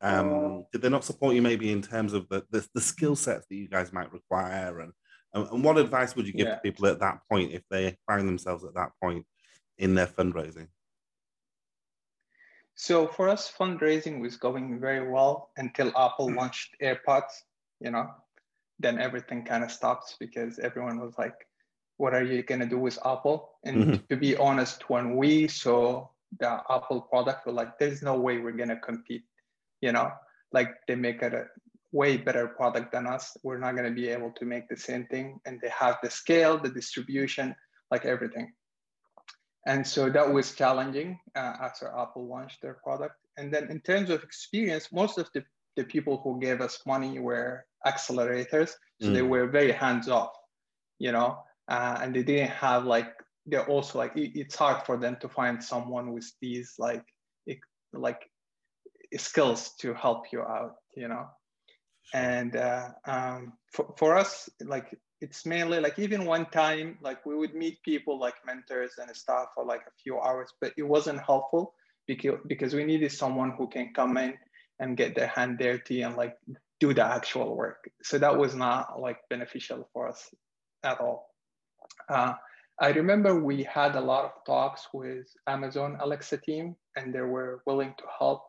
um, 0.00 0.66
did 0.70 0.80
they 0.80 0.88
not 0.88 1.04
support 1.04 1.34
you 1.34 1.42
maybe 1.42 1.72
in 1.72 1.82
terms 1.82 2.12
of 2.12 2.28
the, 2.28 2.44
the, 2.50 2.64
the 2.74 2.80
skill 2.80 3.16
sets 3.16 3.44
that 3.48 3.56
you 3.56 3.66
guys 3.66 3.92
might 3.92 4.12
require? 4.12 4.82
And, 4.82 4.92
and 5.32 5.64
what 5.64 5.78
advice 5.78 6.14
would 6.14 6.28
you 6.28 6.32
give 6.32 6.46
to 6.46 6.60
people 6.62 6.86
at 6.86 7.00
that 7.00 7.18
point 7.28 7.50
if 7.50 7.62
they 7.72 7.96
find 8.06 8.28
themselves 8.28 8.62
at 8.64 8.74
that 8.74 8.90
point 9.02 9.26
in 9.78 9.96
their 9.96 10.06
fundraising? 10.06 10.68
So 12.74 13.06
for 13.06 13.28
us, 13.28 13.52
fundraising 13.56 14.20
was 14.20 14.36
going 14.36 14.80
very 14.80 15.08
well 15.08 15.50
until 15.56 15.88
Apple 15.96 16.28
mm. 16.28 16.36
launched 16.36 16.76
AirPods, 16.82 17.42
you 17.80 17.90
know, 17.90 18.10
then 18.80 18.98
everything 18.98 19.44
kind 19.44 19.62
of 19.62 19.70
stops 19.70 20.16
because 20.18 20.58
everyone 20.58 21.00
was 21.00 21.14
like, 21.16 21.34
what 21.96 22.14
are 22.14 22.24
you 22.24 22.42
going 22.42 22.60
to 22.60 22.66
do 22.66 22.78
with 22.78 22.98
Apple? 23.04 23.50
And 23.64 23.76
mm-hmm. 23.76 24.06
to 24.08 24.16
be 24.16 24.36
honest, 24.36 24.90
when 24.90 25.16
we 25.16 25.46
saw 25.46 26.08
the 26.40 26.60
Apple 26.68 27.02
product, 27.02 27.46
we're 27.46 27.52
like, 27.52 27.78
there's 27.78 28.02
no 28.02 28.18
way 28.18 28.38
we're 28.38 28.52
going 28.52 28.70
to 28.70 28.76
compete 28.76 29.22
you 29.84 29.92
know 29.92 30.10
like 30.52 30.70
they 30.88 30.94
make 30.94 31.20
it 31.22 31.34
a 31.34 31.44
way 31.92 32.16
better 32.16 32.46
product 32.48 32.90
than 32.92 33.06
us 33.06 33.36
we're 33.42 33.58
not 33.58 33.76
going 33.76 33.90
to 33.92 34.00
be 34.02 34.08
able 34.08 34.32
to 34.38 34.44
make 34.44 34.66
the 34.68 34.76
same 34.76 35.04
thing 35.06 35.38
and 35.44 35.60
they 35.60 35.68
have 35.68 35.96
the 36.02 36.10
scale 36.10 36.58
the 36.58 36.70
distribution 36.80 37.54
like 37.90 38.04
everything 38.06 38.52
and 39.66 39.86
so 39.86 40.10
that 40.10 40.32
was 40.32 40.54
challenging 40.54 41.18
uh, 41.36 41.54
after 41.60 41.88
apple 41.98 42.26
launched 42.26 42.60
their 42.62 42.74
product. 42.74 43.16
And 43.36 43.52
then 43.52 43.70
in 43.70 43.80
terms 43.80 44.10
of 44.10 44.22
experience 44.22 44.92
most 44.92 45.18
of 45.18 45.28
the, 45.34 45.44
the 45.76 45.84
people 45.84 46.20
who 46.22 46.40
gave 46.40 46.60
us 46.60 46.80
money 46.86 47.18
were 47.18 47.64
accelerators. 47.86 48.70
So 49.02 49.08
mm. 49.08 49.14
they 49.14 49.22
were 49.22 49.48
very 49.48 49.72
hands 49.72 50.08
off 50.08 50.32
you 50.98 51.12
know 51.12 51.38
uh, 51.68 51.98
and 52.00 52.14
they 52.14 52.22
didn't 52.22 52.50
have 52.50 52.84
like 52.84 53.12
they're 53.46 53.68
also 53.68 53.98
like 53.98 54.16
it, 54.16 54.38
it's 54.38 54.54
hard 54.54 54.84
for 54.86 54.96
them 54.96 55.16
to 55.20 55.28
find 55.28 55.62
someone 55.62 56.12
with 56.12 56.30
these 56.40 56.74
like 56.78 57.04
it, 57.46 57.58
like 57.92 58.20
skills 59.16 59.72
to 59.80 59.94
help 59.94 60.32
you 60.32 60.42
out 60.42 60.74
you 60.96 61.08
know 61.08 61.26
and 62.12 62.56
uh, 62.56 62.88
um, 63.06 63.52
for, 63.72 63.94
for 63.96 64.16
us 64.16 64.48
like 64.60 64.96
it's 65.20 65.46
mainly 65.46 65.80
like 65.80 65.98
even 65.98 66.26
one 66.26 66.44
time 66.46 66.98
like 67.00 67.24
we 67.24 67.34
would 67.34 67.54
meet 67.54 67.82
people 67.82 68.18
like 68.18 68.34
mentors 68.46 68.92
and 68.98 69.14
stuff 69.16 69.46
for 69.54 69.64
like 69.64 69.80
a 69.86 70.02
few 70.02 70.20
hours 70.20 70.52
but 70.60 70.72
it 70.76 70.82
wasn't 70.82 71.18
helpful 71.20 71.74
because 72.06 72.38
because 72.46 72.74
we 72.74 72.84
needed 72.84 73.10
someone 73.10 73.52
who 73.56 73.66
can 73.68 73.92
come 73.94 74.16
in 74.16 74.34
and 74.80 74.96
get 74.96 75.14
their 75.14 75.28
hand 75.28 75.58
dirty 75.58 76.02
and 76.02 76.16
like 76.16 76.36
do 76.80 76.92
the 76.92 77.04
actual 77.04 77.56
work. 77.56 77.88
So 78.02 78.18
that 78.18 78.36
was 78.36 78.54
not 78.54 79.00
like 79.00 79.18
beneficial 79.30 79.88
for 79.92 80.08
us 80.08 80.28
at 80.82 81.00
all. 81.00 81.30
Uh, 82.08 82.34
i 82.80 82.88
remember 82.90 83.40
we 83.40 83.62
had 83.62 83.94
a 83.94 84.00
lot 84.00 84.24
of 84.24 84.32
talks 84.44 84.88
with 84.92 85.26
amazon 85.46 85.96
alexa 86.00 86.36
team 86.36 86.74
and 86.96 87.14
they 87.14 87.20
were 87.20 87.62
willing 87.66 87.94
to 87.96 88.04
help 88.18 88.42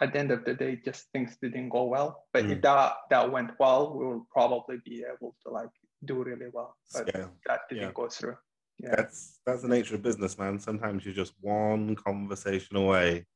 at 0.00 0.12
the 0.12 0.18
end 0.18 0.30
of 0.30 0.44
the 0.44 0.54
day, 0.54 0.80
just 0.84 1.06
things 1.12 1.36
didn't 1.42 1.70
go 1.70 1.84
well. 1.84 2.24
But 2.32 2.44
mm. 2.44 2.52
if 2.52 2.62
that 2.62 2.94
that 3.10 3.30
went 3.30 3.50
well, 3.58 3.96
we 3.96 4.06
will 4.06 4.26
probably 4.30 4.78
be 4.84 5.04
able 5.04 5.34
to 5.44 5.52
like 5.52 5.70
do 6.04 6.22
really 6.22 6.46
well. 6.52 6.76
But 6.92 7.08
Scale. 7.08 7.30
that 7.46 7.60
didn't 7.68 7.84
yeah. 7.84 7.92
go 7.94 8.08
through. 8.08 8.36
Yeah. 8.78 8.94
That's 8.96 9.40
that's 9.44 9.62
the 9.62 9.68
nature 9.68 9.96
of 9.96 10.02
business, 10.02 10.38
man. 10.38 10.58
Sometimes 10.58 11.04
you're 11.04 11.14
just 11.14 11.34
one 11.40 11.96
conversation 11.96 12.76
away 12.76 13.26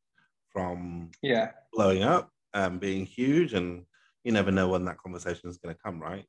from 0.52 1.10
yeah 1.22 1.50
blowing 1.72 2.02
up 2.02 2.30
and 2.54 2.78
being 2.78 3.06
huge, 3.06 3.54
and 3.54 3.84
you 4.24 4.32
never 4.32 4.52
know 4.52 4.68
when 4.68 4.84
that 4.84 4.98
conversation 4.98 5.50
is 5.50 5.58
going 5.58 5.74
to 5.74 5.80
come, 5.82 6.00
right? 6.00 6.24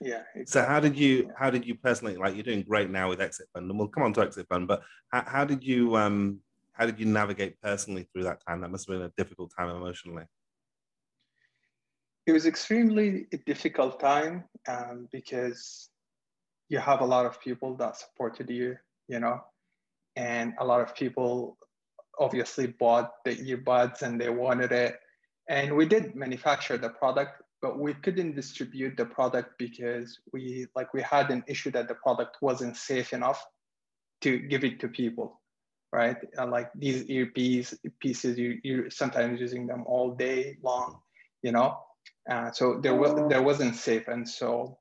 Yeah. 0.00 0.22
Exactly. 0.34 0.46
So 0.46 0.64
how 0.64 0.78
did 0.78 0.96
you 0.96 1.30
how 1.36 1.50
did 1.50 1.66
you 1.66 1.74
personally 1.74 2.16
like 2.16 2.34
you're 2.34 2.44
doing 2.44 2.62
great 2.62 2.90
now 2.90 3.08
with 3.08 3.20
Exit 3.20 3.48
Fund, 3.52 3.68
and 3.68 3.78
we'll 3.78 3.88
come 3.88 4.04
on 4.04 4.12
to 4.14 4.20
Exit 4.20 4.46
Fund, 4.48 4.68
but 4.68 4.82
how, 5.10 5.24
how 5.26 5.44
did 5.44 5.64
you 5.64 5.96
um 5.96 6.40
how 6.76 6.84
did 6.84 7.00
you 7.00 7.06
navigate 7.06 7.60
personally 7.62 8.06
through 8.12 8.24
that 8.24 8.44
time? 8.46 8.60
That 8.60 8.70
must 8.70 8.88
have 8.88 8.98
been 8.98 9.06
a 9.06 9.12
difficult 9.16 9.50
time 9.56 9.70
emotionally. 9.70 10.24
It 12.26 12.32
was 12.32 12.44
extremely 12.44 13.26
difficult 13.46 13.98
time 14.00 14.44
um, 14.68 15.08
because 15.10 15.88
you 16.68 16.78
have 16.78 17.00
a 17.00 17.04
lot 17.04 17.24
of 17.24 17.40
people 17.40 17.76
that 17.76 17.96
supported 17.96 18.50
you, 18.50 18.76
you 19.08 19.20
know, 19.20 19.40
and 20.16 20.54
a 20.58 20.64
lot 20.64 20.80
of 20.80 20.94
people 20.94 21.56
obviously 22.18 22.66
bought 22.66 23.12
the 23.24 23.36
earbuds 23.36 24.02
and 24.02 24.20
they 24.20 24.28
wanted 24.28 24.72
it. 24.72 24.98
And 25.48 25.76
we 25.76 25.86
did 25.86 26.16
manufacture 26.16 26.76
the 26.76 26.90
product, 26.90 27.42
but 27.62 27.78
we 27.78 27.94
couldn't 27.94 28.34
distribute 28.34 28.96
the 28.96 29.06
product 29.06 29.50
because 29.58 30.18
we 30.32 30.66
like 30.74 30.92
we 30.92 31.02
had 31.02 31.30
an 31.30 31.44
issue 31.46 31.70
that 31.70 31.88
the 31.88 31.94
product 31.94 32.38
wasn't 32.42 32.76
safe 32.76 33.12
enough 33.12 33.46
to 34.22 34.38
give 34.38 34.64
it 34.64 34.80
to 34.80 34.88
people 34.88 35.40
right? 35.92 36.16
Like 36.36 36.70
these 36.74 37.08
earpiece 37.08 37.74
pieces, 38.00 38.38
you, 38.38 38.58
you're 38.62 38.90
sometimes 38.90 39.40
using 39.40 39.66
them 39.66 39.84
all 39.86 40.14
day 40.14 40.56
long, 40.62 41.00
you 41.42 41.52
know? 41.52 41.78
Uh, 42.30 42.50
so 42.50 42.80
there, 42.80 42.94
was, 42.94 43.14
there 43.28 43.42
wasn't 43.42 43.76
safe. 43.76 44.08
And 44.08 44.28
so 44.28 44.78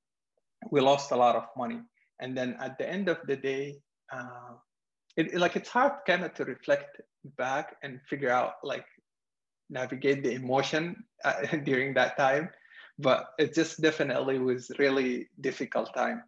we 0.72 0.82
lost 0.82 1.12
a 1.12 1.16
lot 1.16 1.36
of 1.36 1.46
money. 1.56 1.82
And 2.20 2.38
then 2.38 2.58
at 2.60 2.78
the 2.78 2.90
end 2.90 3.08
of 3.08 3.20
the 3.28 3.36
day, 3.36 3.78
uh, 4.12 4.56
it, 5.18 5.34
it, 5.34 5.40
like 5.40 5.56
it's 5.56 5.70
hard 5.70 5.94
kind 6.06 6.24
of 6.24 6.34
to 6.36 6.46
reflect 6.46 7.02
back 7.38 7.76
and 7.84 8.00
figure 8.10 8.30
out 8.30 8.54
like 8.64 8.86
navigate 9.70 10.24
the 10.24 10.32
emotion 10.32 11.04
uh, 11.24 11.42
during 11.64 11.94
that 11.94 12.18
time 12.18 12.50
but 12.98 13.28
it 13.38 13.54
just 13.54 13.82
definitely 13.82 14.40
was 14.40 14.72
really 14.80 15.28
difficult 15.42 15.94
time 15.94 16.24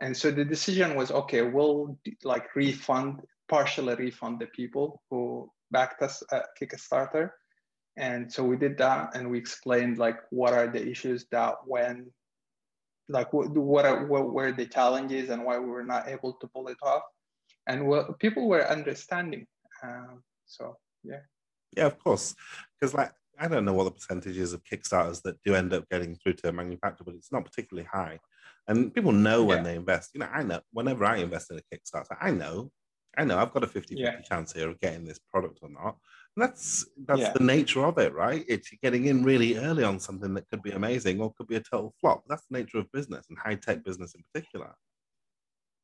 and 0.00 0.16
so 0.16 0.30
the 0.30 0.44
decision 0.44 0.94
was 0.94 1.10
okay 1.10 1.42
we'll 1.42 1.98
like 2.22 2.54
refund 2.54 3.20
partially 3.48 3.94
refund 3.94 4.40
the 4.40 4.46
people 4.46 5.02
who 5.10 5.50
backed 5.70 6.02
us 6.02 6.22
at 6.32 6.46
Kickstarter. 6.60 7.30
And 7.96 8.32
so 8.32 8.42
we 8.42 8.56
did 8.56 8.76
that 8.78 9.14
and 9.14 9.30
we 9.30 9.38
explained 9.38 9.98
like 9.98 10.18
what 10.30 10.52
are 10.52 10.66
the 10.66 10.84
issues 10.84 11.26
that 11.30 11.54
when 11.66 12.10
like 13.08 13.32
what, 13.32 13.50
what, 13.50 13.84
are, 13.84 14.06
what 14.06 14.32
were 14.32 14.52
the 14.52 14.66
challenges 14.66 15.30
and 15.30 15.44
why 15.44 15.58
we 15.58 15.66
were 15.66 15.84
not 15.84 16.08
able 16.08 16.32
to 16.34 16.46
pull 16.48 16.68
it 16.68 16.78
off. 16.82 17.02
And 17.66 17.86
people 18.18 18.48
were 18.48 18.68
understanding. 18.68 19.46
Um, 19.82 20.22
so 20.46 20.76
yeah. 21.02 21.20
Yeah, 21.76 21.86
of 21.86 21.98
course. 21.98 22.34
Because 22.80 22.94
like 22.94 23.12
I 23.38 23.48
don't 23.48 23.64
know 23.64 23.72
what 23.72 23.84
the 23.84 23.90
percentages 23.90 24.52
of 24.52 24.62
Kickstarters 24.64 25.22
that 25.22 25.42
do 25.42 25.54
end 25.54 25.72
up 25.72 25.88
getting 25.90 26.14
through 26.14 26.34
to 26.34 26.48
a 26.48 26.52
manufacturer, 26.52 27.04
but 27.04 27.14
it's 27.14 27.32
not 27.32 27.44
particularly 27.44 27.88
high. 27.90 28.20
And 28.68 28.94
people 28.94 29.12
know 29.12 29.44
when 29.44 29.58
yeah. 29.58 29.64
they 29.64 29.76
invest. 29.76 30.10
You 30.14 30.20
know, 30.20 30.28
I 30.32 30.42
know 30.42 30.60
whenever 30.72 31.04
I 31.04 31.16
invest 31.16 31.50
in 31.50 31.58
a 31.58 31.74
Kickstarter, 31.74 32.16
I 32.20 32.30
know, 32.30 32.70
I 33.16 33.24
know 33.24 33.38
I've 33.38 33.52
got 33.52 33.64
a 33.64 33.66
50 33.66 33.94
yeah. 33.94 34.12
50 34.12 34.28
chance 34.28 34.52
here 34.52 34.70
of 34.70 34.80
getting 34.80 35.04
this 35.04 35.18
product 35.18 35.60
or 35.62 35.68
not. 35.68 35.96
And 36.36 36.42
that's 36.42 36.86
that's 37.06 37.20
yeah. 37.20 37.32
the 37.32 37.44
nature 37.44 37.84
of 37.84 37.98
it, 37.98 38.12
right? 38.12 38.44
It's 38.48 38.70
getting 38.82 39.06
in 39.06 39.22
really 39.22 39.56
early 39.56 39.84
on 39.84 40.00
something 40.00 40.34
that 40.34 40.48
could 40.50 40.62
be 40.62 40.72
amazing 40.72 41.20
or 41.20 41.32
could 41.34 41.46
be 41.46 41.56
a 41.56 41.60
total 41.60 41.94
flop. 42.00 42.24
That's 42.28 42.44
the 42.50 42.58
nature 42.58 42.78
of 42.78 42.90
business 42.92 43.26
and 43.28 43.38
high 43.38 43.54
tech 43.54 43.84
business 43.84 44.14
in 44.14 44.24
particular. 44.32 44.74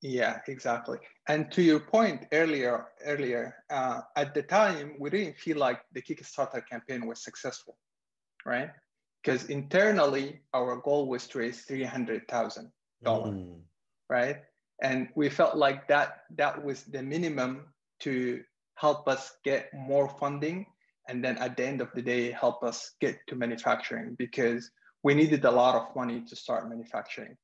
Yeah, 0.02 0.38
exactly. 0.48 0.98
And 1.28 1.52
to 1.52 1.62
your 1.62 1.80
point 1.80 2.26
earlier, 2.32 2.86
earlier 3.04 3.54
uh, 3.68 4.00
at 4.16 4.34
the 4.34 4.42
time, 4.42 4.96
we 4.98 5.10
didn't 5.10 5.36
feel 5.36 5.58
like 5.58 5.82
the 5.92 6.00
Kickstarter 6.00 6.66
campaign 6.66 7.06
was 7.06 7.22
successful, 7.22 7.76
right? 8.46 8.70
Because 9.22 9.50
internally, 9.50 10.40
our 10.54 10.76
goal 10.76 11.06
was 11.06 11.28
to 11.28 11.38
raise 11.40 11.62
three 11.62 11.84
hundred 11.84 12.26
thousand 12.28 12.72
dollars, 13.02 13.34
mm. 13.34 13.60
right? 14.08 14.38
And 14.82 15.08
we 15.14 15.28
felt 15.28 15.56
like 15.56 15.88
that 15.88 16.22
that 16.36 16.64
was 16.64 16.82
the 16.84 17.02
minimum 17.02 17.66
to 18.00 18.42
help 18.74 19.08
us 19.08 19.32
get 19.44 19.68
more 19.74 20.08
funding, 20.08 20.66
and 21.08 21.22
then 21.22 21.36
at 21.38 21.56
the 21.56 21.66
end 21.66 21.80
of 21.80 21.88
the 21.94 22.02
day, 22.02 22.30
help 22.30 22.62
us 22.62 22.92
get 23.00 23.18
to 23.28 23.36
manufacturing 23.36 24.14
because 24.18 24.70
we 25.02 25.14
needed 25.14 25.44
a 25.44 25.50
lot 25.50 25.74
of 25.74 25.94
money 25.96 26.22
to 26.28 26.36
start 26.36 26.68
manufacturing. 26.68 27.36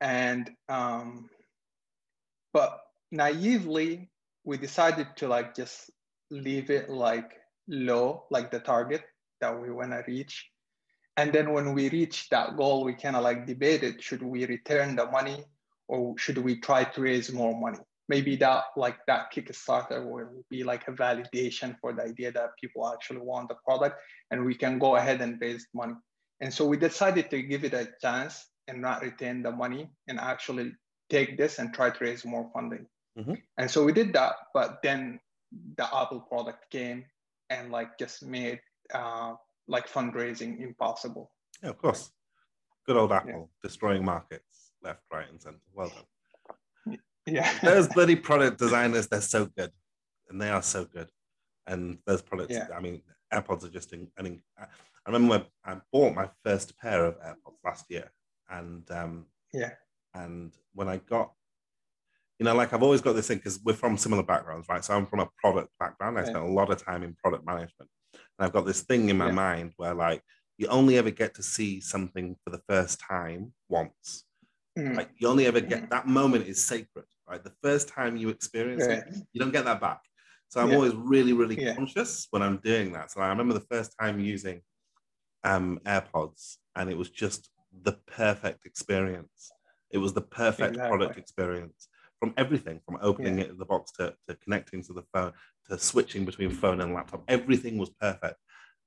And 0.00 0.50
um, 0.68 1.30
but 2.52 2.80
naively 3.10 4.10
we 4.44 4.56
decided 4.56 5.06
to 5.16 5.28
like 5.28 5.54
just 5.54 5.90
leave 6.30 6.70
it 6.70 6.90
like 6.90 7.30
low 7.68 8.24
like 8.30 8.50
the 8.50 8.58
target 8.58 9.02
that 9.40 9.60
we 9.60 9.70
want 9.70 9.90
to 9.92 10.02
reach. 10.06 10.48
And 11.16 11.32
then 11.32 11.52
when 11.52 11.74
we 11.74 11.90
reach 11.90 12.28
that 12.30 12.56
goal 12.56 12.84
we 12.84 12.94
kind 12.94 13.16
of 13.16 13.22
like 13.22 13.46
debated 13.46 14.02
should 14.02 14.22
we 14.22 14.46
return 14.46 14.96
the 14.96 15.06
money 15.10 15.44
or 15.92 16.18
should 16.18 16.38
we 16.38 16.54
try 16.68 16.82
to 16.84 17.00
raise 17.08 17.32
more 17.40 17.54
money 17.66 17.82
maybe 18.08 18.34
that 18.44 18.64
like 18.76 18.98
that 19.06 19.32
kickstarter 19.32 20.00
will 20.12 20.44
be 20.50 20.60
like 20.70 20.84
a 20.88 20.92
validation 20.92 21.76
for 21.80 21.92
the 21.92 22.02
idea 22.02 22.30
that 22.32 22.50
people 22.60 22.82
actually 22.92 23.20
want 23.30 23.48
the 23.48 23.58
product 23.66 23.96
and 24.30 24.44
we 24.44 24.54
can 24.62 24.78
go 24.78 24.96
ahead 24.96 25.20
and 25.20 25.40
raise 25.40 25.66
money 25.82 25.94
and 26.42 26.52
so 26.52 26.66
we 26.66 26.76
decided 26.76 27.30
to 27.30 27.40
give 27.40 27.62
it 27.62 27.72
a 27.72 27.88
chance 28.00 28.34
and 28.66 28.82
not 28.82 29.00
retain 29.00 29.42
the 29.42 29.52
money 29.52 29.88
and 30.08 30.18
actually 30.18 30.72
take 31.08 31.38
this 31.38 31.58
and 31.60 31.72
try 31.72 31.88
to 31.90 32.04
raise 32.04 32.24
more 32.24 32.50
funding. 32.52 32.86
Mm-hmm. 33.18 33.34
And 33.58 33.70
so 33.70 33.84
we 33.84 33.92
did 33.92 34.12
that, 34.14 34.34
but 34.52 34.80
then 34.82 35.20
the 35.76 35.84
Apple 35.84 36.20
product 36.20 36.70
came 36.70 37.04
and 37.50 37.70
like 37.70 37.96
just 37.98 38.24
made 38.24 38.60
uh, 38.92 39.34
like 39.68 39.88
fundraising 39.88 40.60
impossible. 40.60 41.30
Yeah, 41.62 41.70
of 41.70 41.78
course. 41.78 42.10
Good 42.86 42.96
old 42.96 43.12
Apple 43.12 43.48
yeah. 43.52 43.68
destroying 43.68 44.04
markets 44.04 44.51
left, 44.82 45.02
right, 45.12 45.28
and 45.30 45.40
center. 45.40 45.58
Well 45.72 45.92
done. 46.86 46.98
Yeah. 47.26 47.52
those 47.62 47.88
bloody 47.94 48.16
product 48.16 48.58
designers, 48.58 49.08
they're 49.08 49.20
so 49.20 49.46
good. 49.56 49.70
And 50.28 50.40
they 50.40 50.50
are 50.50 50.62
so 50.62 50.84
good. 50.84 51.08
And 51.66 51.98
those 52.06 52.22
products, 52.22 52.54
yeah. 52.54 52.68
I 52.76 52.80
mean, 52.80 53.02
AirPods 53.32 53.64
are 53.64 53.70
just 53.70 53.92
in, 53.92 54.08
I 54.18 54.22
mean, 54.22 54.42
I 54.58 54.66
remember 55.06 55.30
when 55.30 55.44
I 55.64 55.80
bought 55.92 56.14
my 56.14 56.28
first 56.44 56.76
pair 56.78 57.04
of 57.04 57.20
AirPods 57.20 57.58
last 57.64 57.86
year 57.88 58.10
and 58.52 58.88
um, 58.90 59.26
yeah, 59.52 59.72
and 60.14 60.52
when 60.74 60.88
I 60.88 60.98
got, 60.98 61.32
you 62.38 62.44
know, 62.44 62.54
like 62.54 62.72
I've 62.72 62.82
always 62.82 63.00
got 63.00 63.14
this 63.14 63.28
thing 63.28 63.38
because 63.38 63.60
we're 63.64 63.74
from 63.74 63.96
similar 63.96 64.22
backgrounds, 64.22 64.68
right? 64.68 64.84
So 64.84 64.94
I'm 64.94 65.06
from 65.06 65.20
a 65.20 65.28
product 65.38 65.70
background. 65.80 66.18
I 66.18 66.22
yeah. 66.22 66.28
spent 66.28 66.44
a 66.44 66.48
lot 66.48 66.70
of 66.70 66.84
time 66.84 67.02
in 67.02 67.16
product 67.22 67.46
management, 67.46 67.90
and 68.12 68.46
I've 68.46 68.52
got 68.52 68.66
this 68.66 68.82
thing 68.82 69.08
in 69.08 69.18
my 69.18 69.26
yeah. 69.26 69.32
mind 69.32 69.72
where 69.76 69.94
like 69.94 70.22
you 70.58 70.66
only 70.68 70.98
ever 70.98 71.10
get 71.10 71.34
to 71.34 71.42
see 71.42 71.80
something 71.80 72.36
for 72.44 72.50
the 72.50 72.62
first 72.68 73.00
time 73.00 73.52
once. 73.68 74.24
Mm. 74.78 74.96
Like 74.96 75.10
you 75.18 75.28
only 75.28 75.46
ever 75.46 75.60
get 75.60 75.84
mm. 75.84 75.90
that 75.90 76.06
moment 76.06 76.46
is 76.46 76.64
sacred, 76.64 77.04
right? 77.28 77.42
The 77.42 77.52
first 77.62 77.88
time 77.88 78.16
you 78.16 78.28
experience 78.30 78.86
right. 78.86 78.98
it, 78.98 79.14
you 79.32 79.40
don't 79.40 79.52
get 79.52 79.64
that 79.64 79.80
back. 79.80 80.00
So 80.48 80.60
I'm 80.60 80.70
yeah. 80.70 80.76
always 80.76 80.94
really, 80.94 81.32
really 81.32 81.60
yeah. 81.60 81.74
conscious 81.74 82.26
when 82.30 82.42
I'm 82.42 82.58
doing 82.58 82.92
that. 82.92 83.10
So 83.10 83.20
I 83.20 83.28
remember 83.28 83.54
the 83.54 83.66
first 83.70 83.94
time 83.98 84.20
using 84.20 84.60
um, 85.44 85.80
AirPods, 85.84 86.56
and 86.76 86.90
it 86.90 86.96
was 86.96 87.10
just 87.10 87.48
the 87.82 87.92
perfect 88.06 88.66
experience. 88.66 89.50
It 89.90 89.98
was 89.98 90.12
the 90.12 90.20
perfect 90.20 90.74
exactly. 90.74 90.88
product 90.96 91.18
experience 91.18 91.88
from 92.18 92.34
everything 92.36 92.80
from 92.86 92.98
opening 93.02 93.38
yeah. 93.38 93.44
it 93.44 93.50
in 93.50 93.58
the 93.58 93.64
box 93.64 93.90
to, 93.92 94.14
to 94.28 94.36
connecting 94.36 94.82
to 94.84 94.92
the 94.92 95.02
phone 95.12 95.32
to 95.68 95.78
switching 95.78 96.24
between 96.24 96.50
phone 96.50 96.80
and 96.80 96.94
laptop. 96.94 97.24
Everything 97.28 97.78
was 97.78 97.90
perfect. 97.90 98.36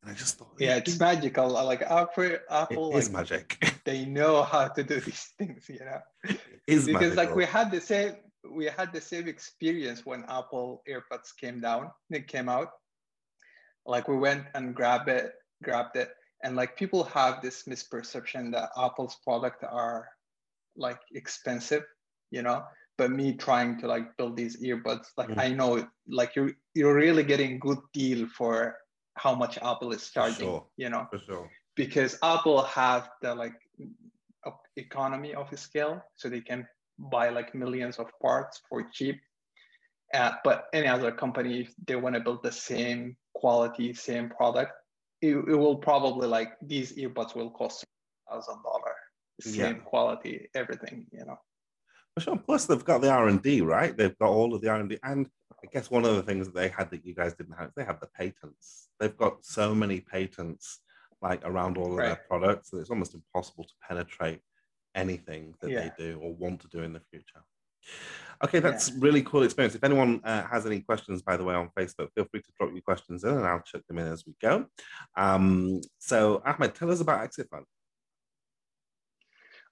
And 0.06 0.14
I 0.14 0.18
just 0.18 0.38
thought, 0.38 0.54
yeah, 0.60 0.76
it's 0.76 1.00
magical. 1.00 1.50
Like 1.50 1.82
Apple, 1.82 2.38
Apple 2.50 2.96
it 2.96 3.00
is 3.00 3.10
like, 3.12 3.30
magic. 3.32 3.80
They 3.86 4.06
know 4.06 4.44
how 4.44 4.68
to 4.68 4.84
do 4.84 5.00
these 5.00 5.30
things, 5.38 5.68
you 5.68 5.80
know. 5.80 6.02
It 6.28 6.40
is 6.68 6.86
because 6.86 7.16
magical. 7.16 7.26
like 7.26 7.36
we 7.36 7.46
had 7.46 7.72
the 7.72 7.82
same 7.82 8.14
we 8.52 8.66
had 8.66 8.94
the 8.94 9.02
same 9.02 9.28
experience 9.28 10.06
when 10.06 10.24
Apple 10.30 10.84
AirPods 10.88 11.36
came 11.40 11.60
down. 11.60 11.92
It 12.12 12.28
came 12.28 12.50
out. 12.50 12.70
Like 13.86 14.08
we 14.08 14.18
went 14.18 14.46
and 14.54 14.76
grabbed 14.76 15.10
it, 15.10 15.34
grabbed 15.64 15.96
it, 15.98 16.10
and 16.46 16.56
like 16.56 16.78
people 16.78 17.04
have 17.04 17.42
this 17.42 17.64
misperception 17.64 18.52
that 18.52 18.70
apple's 18.78 19.18
product 19.24 19.64
are 19.64 20.08
like 20.78 21.00
expensive 21.14 21.84
you 22.32 22.42
know 22.42 22.64
but 22.98 23.12
me 23.12 23.34
trying 23.34 23.80
to 23.80 23.88
like 23.88 24.16
build 24.18 24.38
these 24.38 24.62
earbuds 24.62 25.08
like 25.18 25.30
mm. 25.30 25.40
i 25.40 25.50
know 25.50 25.86
like 26.08 26.36
you're 26.36 26.52
you're 26.76 26.96
really 26.96 27.24
getting 27.24 27.60
good 27.60 27.80
deal 27.94 28.28
for 28.28 28.78
how 29.16 29.34
much 29.34 29.58
apple 29.62 29.92
is 29.92 30.10
charging 30.10 30.48
sure. 30.48 30.66
you 30.78 30.90
know? 30.90 31.08
Sure. 31.26 31.50
Because 31.76 32.18
apple 32.24 32.64
have 32.64 33.10
the 33.22 33.34
like 33.34 33.56
economy 34.78 35.34
of 35.34 35.48
scale 35.58 36.04
so 36.16 36.30
they 36.30 36.42
can 36.42 36.68
buy 37.00 37.30
like 37.30 37.56
millions 37.56 37.98
of 37.98 38.08
parts 38.22 38.62
for 38.70 38.88
cheap. 38.92 39.20
Uh, 40.14 40.32
but 40.44 40.66
any 40.74 40.88
other 40.88 41.12
company 41.12 41.62
if 41.62 41.74
they 41.88 41.96
want 41.96 42.16
to 42.16 42.22
build 42.22 42.44
the 42.44 42.52
same 42.52 43.18
quality 43.34 43.94
same 43.94 44.30
product 44.30 44.72
it, 45.22 45.36
it 45.36 45.56
will 45.56 45.76
probably 45.76 46.28
like 46.28 46.54
these 46.62 46.94
earbuds 46.94 47.36
will 47.36 47.50
cost 47.50 47.84
thousand 48.30 48.62
dollar 48.64 48.94
same 49.42 49.76
yeah. 49.78 49.82
quality 49.84 50.48
everything 50.54 51.06
you 51.12 51.26
know? 51.26 51.38
For 52.14 52.22
sure. 52.22 52.38
Plus 52.38 52.66
they've 52.66 52.86
got 52.86 53.02
the 53.02 53.10
r&d 53.10 53.62
right? 53.62 53.98
They've 53.98 54.18
got 54.20 54.30
all 54.30 54.54
of 54.54 54.62
the 54.62 54.70
r&d 54.70 54.98
and 55.04 55.28
i 55.66 55.70
guess 55.72 55.90
one 55.90 56.06
of 56.06 56.16
the 56.16 56.24
things 56.24 56.46
that 56.46 56.56
they 56.56 56.68
had 56.68 56.90
that 56.90 57.06
you 57.06 57.14
guys 57.14 57.34
didn't 57.34 57.58
have 57.58 57.68
is 57.68 57.74
they 57.76 57.84
have 57.84 58.00
the 58.00 58.08
patents 58.08 58.90
they've 59.00 59.18
got 59.18 59.44
so 59.44 59.74
many 59.74 60.00
patents 60.00 60.80
like 61.22 61.42
around 61.44 61.78
all 61.78 61.92
of 61.92 61.98
right. 61.98 62.08
their 62.08 62.22
products 62.28 62.70
that 62.70 62.80
it's 62.80 62.90
almost 62.90 63.16
impossible 63.16 63.64
to 63.64 63.74
penetrate 63.88 64.42
anything 64.94 65.54
that 65.62 65.72
yeah. 65.72 65.82
they 65.82 65.92
do 65.98 66.20
or 66.22 66.34
want 66.36 66.60
to 66.62 66.68
do 66.68 66.84
in 66.84 66.94
the 66.94 67.02
future 67.12 67.42
Okay, 68.44 68.60
that's 68.60 68.90
yeah. 68.90 68.96
really 69.00 69.22
cool 69.22 69.44
experience. 69.44 69.76
If 69.76 69.84
anyone 69.84 70.20
uh, 70.24 70.44
has 70.48 70.66
any 70.66 70.82
questions, 70.82 71.22
by 71.22 71.38
the 71.38 71.44
way, 71.44 71.56
on 71.56 71.70
Facebook, 71.78 72.10
feel 72.16 72.26
free 72.26 72.42
to 72.42 72.52
drop 72.58 72.72
your 72.72 72.82
questions 72.82 73.24
in 73.24 73.32
and 73.32 73.46
I'll 73.46 73.62
check 73.62 73.86
them 73.88 73.98
in 73.98 74.08
as 74.08 74.26
we 74.26 74.36
go. 74.42 74.66
Um, 75.16 75.82
so, 76.00 76.42
Ahmed, 76.46 76.76
tell 76.76 76.92
us 76.92 77.02
about 77.02 77.24
Exit 77.24 77.48
Fund. 77.50 77.66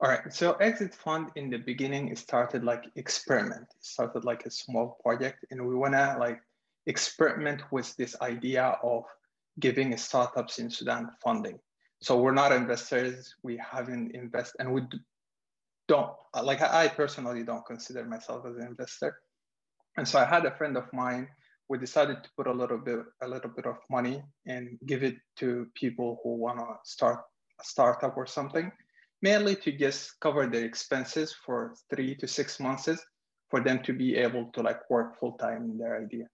All 0.04 0.10
right, 0.10 0.34
so 0.34 0.52
Exit 0.56 0.94
Fund 0.94 1.30
in 1.38 1.50
the 1.50 1.60
beginning, 1.60 2.14
started 2.18 2.66
like 2.66 2.84
experiment. 2.98 3.68
It 3.72 3.86
started 3.86 4.26
like 4.26 4.46
a 4.46 4.52
small 4.52 4.98
project, 5.02 5.46
and 5.50 5.66
we 5.66 5.76
wanna 5.76 6.18
like 6.20 6.42
experiment 6.88 7.62
with 7.72 7.96
this 7.96 8.14
idea 8.22 8.78
of 8.84 9.06
giving 9.62 9.96
startups 9.96 10.60
in 10.60 10.70
Sudan 10.70 11.10
funding. 11.24 11.58
So 12.02 12.20
we're 12.20 12.34
not 12.34 12.52
investors. 12.52 13.34
We 13.44 13.56
haven't 13.56 14.14
invested, 14.14 14.60
and 14.60 14.74
we 14.74 14.82
don't 15.88 16.12
like 16.44 16.62
I 16.62 16.90
personally 16.90 17.44
don't 17.44 17.66
consider 17.66 18.04
myself 18.04 18.46
as 18.46 18.58
an 18.58 18.68
investor. 18.68 19.22
And 19.96 20.06
so 20.06 20.20
I 20.20 20.26
had 20.26 20.46
a 20.46 20.54
friend 20.58 20.76
of 20.76 20.92
mine. 20.92 21.30
We 21.70 21.78
decided 21.78 22.26
to 22.26 22.30
put 22.36 22.48
a 22.48 22.52
little 22.52 22.78
bit 22.78 23.00
a 23.22 23.28
little 23.30 23.52
bit 23.52 23.66
of 23.66 23.78
money 23.90 24.22
and 24.46 24.78
give 24.86 25.02
it 25.02 25.16
to 25.38 25.68
people 25.76 26.20
who 26.24 26.36
want 26.36 26.60
to 26.60 26.76
start 26.84 27.22
a 27.62 27.64
startup 27.64 28.18
or 28.18 28.26
something, 28.26 28.70
mainly 29.24 29.56
to 29.56 29.72
just 29.72 30.20
cover 30.20 30.46
their 30.46 30.66
expenses 30.66 31.36
for 31.46 31.74
three 31.90 32.14
to 32.16 32.28
six 32.28 32.60
months 32.60 32.90
for 33.50 33.60
them 33.62 33.82
to 33.84 33.94
be 33.94 34.16
able 34.16 34.52
to 34.54 34.62
like 34.62 34.88
work 34.90 35.20
full 35.20 35.34
time 35.34 35.64
in 35.72 35.78
their 35.80 36.04
idea. 36.04 36.26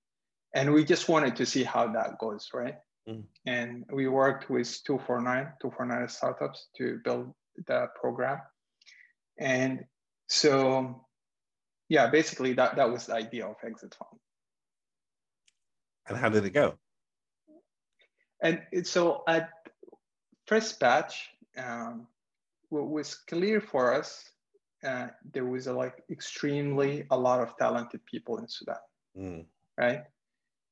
And 0.54 0.74
we 0.74 0.84
just 0.84 1.08
wanted 1.08 1.38
to 1.38 1.46
see 1.46 1.64
how 1.64 1.88
that 1.94 2.18
goes, 2.20 2.50
right? 2.54 2.76
Mm. 3.08 3.24
And 3.46 3.86
we 3.94 4.08
worked 4.08 4.50
with 4.50 4.68
249, 4.84 5.54
249 5.62 6.10
startups 6.10 6.68
to 6.78 7.00
build 7.06 7.34
the 7.68 7.88
program 7.96 8.40
and 9.40 9.86
so, 10.28 11.06
yeah, 11.88 12.08
basically 12.08 12.54
that, 12.54 12.76
that 12.76 12.92
was 12.92 13.08
the 13.08 13.16
idea 13.16 13.48
of 13.48 13.56
Exit 13.66 13.96
Fund. 13.96 14.20
And 16.08 16.18
how 16.18 16.30
did 16.30 16.46
it 16.46 16.52
go? 16.52 16.76
And 18.42 18.62
so 18.84 19.24
at 19.28 19.50
first 20.46 20.80
batch, 20.80 21.30
um, 21.58 22.08
what 22.70 22.90
was 22.90 23.16
clear 23.16 23.62
for 23.62 23.94
us, 23.94 24.30
uh, 24.84 25.08
there 25.34 25.46
was 25.46 25.68
a, 25.68 25.74
like 25.74 26.04
extremely 26.10 27.06
a 27.12 27.18
lot 27.18 27.42
of 27.42 27.58
talented 27.58 28.06
people 28.06 28.38
in 28.38 28.48
Sudan, 28.48 28.76
mm. 29.18 29.46
right? 29.78 30.04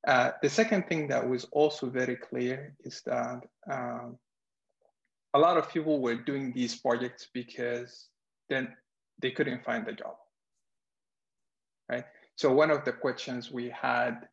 Uh, 0.07 0.31
the 0.41 0.49
second 0.49 0.87
thing 0.87 1.07
that 1.07 1.27
was 1.27 1.45
also 1.51 1.89
very 1.89 2.15
clear 2.15 2.75
is 2.85 3.01
that 3.05 3.41
um, 3.69 4.17
a 5.33 5.39
lot 5.39 5.57
of 5.57 5.69
people 5.69 5.99
were 5.99 6.15
doing 6.15 6.53
these 6.53 6.75
projects 6.75 7.27
because 7.33 8.07
then 8.49 8.73
they 9.21 9.31
couldn't 9.31 9.65
find 9.65 9.87
a 9.87 9.93
job, 9.93 10.15
right? 11.89 12.05
So 12.35 12.53
one 12.53 12.71
of 12.71 12.85
the 12.85 12.93
questions 12.93 13.51
we 13.51 13.69
had 13.69 14.27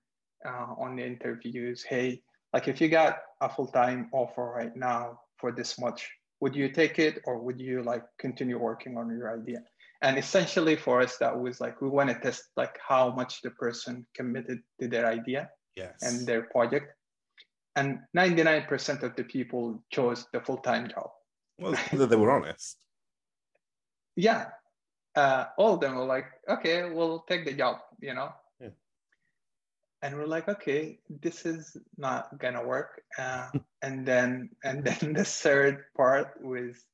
uh, 0.46 0.74
on 0.78 0.96
the 0.96 1.04
interviews, 1.04 1.82
hey, 1.82 2.22
like 2.52 2.68
if 2.68 2.80
you 2.80 2.88
got 2.88 3.18
a 3.40 3.48
full-time 3.48 4.10
offer 4.12 4.52
right 4.56 4.76
now 4.76 5.20
for 5.38 5.50
this 5.50 5.80
much, 5.80 6.08
would 6.44 6.54
you 6.54 6.68
take 6.68 6.98
it 6.98 7.22
or 7.24 7.38
would 7.38 7.58
you 7.58 7.82
like 7.82 8.04
continue 8.18 8.58
working 8.58 8.98
on 8.98 9.08
your 9.08 9.32
idea? 9.32 9.60
And 10.02 10.18
essentially 10.18 10.76
for 10.76 11.00
us, 11.00 11.16
that 11.16 11.32
was 11.44 11.58
like, 11.58 11.80
we 11.80 11.88
want 11.88 12.10
to 12.10 12.16
test 12.20 12.42
like 12.54 12.76
how 12.86 13.04
much 13.12 13.40
the 13.40 13.52
person 13.52 14.06
committed 14.14 14.58
to 14.78 14.86
their 14.86 15.06
idea 15.06 15.48
yes. 15.74 15.94
and 16.02 16.26
their 16.26 16.42
project. 16.42 16.88
And 17.76 18.00
99% 18.14 19.02
of 19.02 19.16
the 19.16 19.24
people 19.24 19.82
chose 19.90 20.26
the 20.34 20.40
full-time 20.42 20.88
job. 20.88 21.08
Well, 21.58 21.78
they 21.94 22.14
were 22.14 22.30
honest. 22.30 22.76
yeah. 24.16 24.48
Uh, 25.16 25.46
all 25.56 25.72
of 25.74 25.80
them 25.80 25.94
were 25.94 26.04
like, 26.04 26.26
okay, 26.46 26.90
we'll 26.90 27.24
take 27.26 27.46
the 27.46 27.54
job, 27.54 27.78
you 28.00 28.12
know? 28.12 28.28
And 30.04 30.14
we're 30.14 30.26
like 30.26 30.48
okay 30.48 30.98
this 31.22 31.46
is 31.46 31.76
not 31.96 32.38
gonna 32.38 32.64
work. 32.64 33.02
Uh, 33.18 33.48
and 33.82 34.06
then 34.06 34.50
and 34.62 34.84
then 34.84 35.14
the 35.18 35.24
third 35.24 35.84
part 35.96 36.34
was 36.40 36.84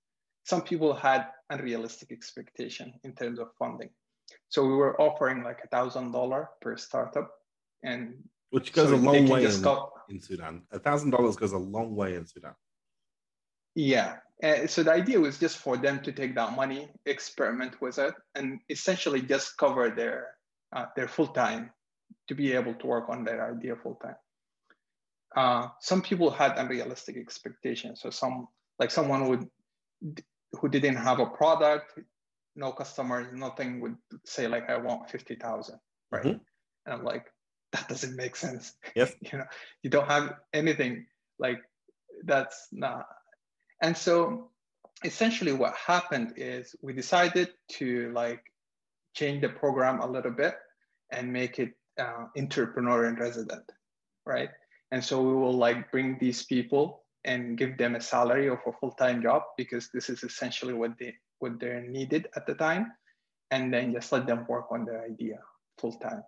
some 0.45 0.63
people 0.63 0.95
had 0.95 1.27
unrealistic 1.51 2.11
expectation 2.13 2.95
in 3.05 3.13
terms 3.15 3.39
of 3.39 3.49
funding. 3.59 3.91
So 4.49 4.65
we 4.65 4.75
were 4.75 4.99
offering 5.01 5.43
like 5.43 5.59
a 5.65 5.69
thousand 5.69 6.13
dollar 6.13 6.49
per 6.63 6.77
startup 6.77 7.29
and 7.83 8.15
which 8.51 8.73
goes 8.73 8.89
so 8.89 8.95
a 8.95 8.97
long 8.97 9.29
way 9.29 9.45
in, 9.45 9.51
in, 10.09 10.21
sudan. 10.21 10.63
A 10.73 10.79
thousand 10.79 11.11
dollars 11.11 11.37
goes 11.37 11.53
a 11.53 11.59
long 11.59 11.95
way 11.95 12.15
in 12.15 12.27
sudan. 12.27 12.55
Yeah. 13.75 14.17
Uh, 14.43 14.67
so 14.67 14.83
the 14.83 14.93
idea 14.93 15.21
was 15.21 15.39
just 15.39 15.59
for 15.59 15.77
them 15.77 16.01
to 16.03 16.11
take 16.13 16.35
that 16.35 16.57
money 16.57 16.89
experiment 17.07 17.81
with 17.81 17.99
it 17.99 18.15
and 18.35 18.59
essentially 18.69 19.21
just 19.21 19.57
cover 19.57 19.91
their 19.91 20.29
uh, 20.75 20.87
their 20.97 21.09
full-time 21.09 21.71
to 22.29 22.35
be 22.35 22.53
able 22.53 22.75
to 22.75 22.87
work 22.87 23.09
on 23.09 23.25
their 23.25 23.53
idea 23.53 23.77
full 23.77 23.97
time. 23.97 24.17
Uh, 25.37 25.69
some 25.81 26.03
people 26.03 26.31
had 26.31 26.59
unrealistic 26.59 27.17
expectations. 27.17 28.01
So 28.01 28.11
some, 28.11 28.49
like 28.79 28.91
someone 28.91 29.29
would, 29.29 29.49
who 30.53 30.69
didn't 30.69 30.97
have 30.97 31.21
a 31.21 31.27
product, 31.27 31.99
no 32.57 32.73
customers, 32.73 33.29
nothing 33.33 33.81
would 33.81 33.97
say 34.25 34.49
like, 34.49 34.69
I 34.69 34.77
want 34.77 35.11
50,000, 35.11 35.79
right? 36.11 36.25
Mm-hmm. 36.25 36.39
And 36.87 36.95
I'm 36.95 37.05
like, 37.05 37.27
that 37.73 37.89
doesn't 37.89 38.17
make 38.17 38.37
sense. 38.37 38.73
Yes. 38.97 39.13
you 39.21 39.39
know, 39.39 39.45
you 39.83 39.91
don't 39.91 40.09
have 40.09 40.35
anything 40.53 41.07
like 41.39 41.61
that's 42.25 42.69
not. 42.73 43.07
And 43.83 43.97
so 43.97 44.51
essentially 45.05 45.53
what 45.53 45.75
happened 45.75 46.35
is 46.37 46.75
we 46.83 46.93
decided 46.93 47.51
to 47.79 48.13
like 48.13 48.43
change 49.15 49.41
the 49.43 49.49
program 49.49 50.01
a 50.01 50.07
little 50.07 50.33
bit 50.33 50.55
and 51.11 51.33
make 51.33 51.59
it 51.59 51.73
uh, 52.01 52.27
entrepreneur 52.37 53.07
in 53.07 53.17
resident, 53.17 53.65
right? 54.27 54.51
And 54.91 55.05
so 55.05 55.23
we 55.23 55.35
will 55.35 55.57
like 55.57 55.91
bring 55.93 56.19
these 56.19 56.43
people 56.45 57.05
and 57.25 57.59
give 57.59 57.77
them 57.77 57.95
a 57.95 58.01
salary 58.01 58.49
of 58.49 58.59
a 58.67 58.73
full-time 58.73 59.23
job 59.23 59.43
because 59.57 59.91
this 59.93 60.09
is 60.09 60.23
essentially 60.23 60.75
what 60.75 60.93
they 60.99 61.15
what 61.39 61.59
they're 61.61 61.83
needed 61.83 62.29
at 62.37 62.47
the 62.47 62.55
time, 62.55 62.93
and 63.51 63.73
then 63.73 63.93
just 63.93 64.13
let 64.13 64.27
them 64.27 64.45
work 64.49 64.67
on 64.71 64.85
their 64.85 65.05
idea 65.05 65.39
full-time 65.79 66.23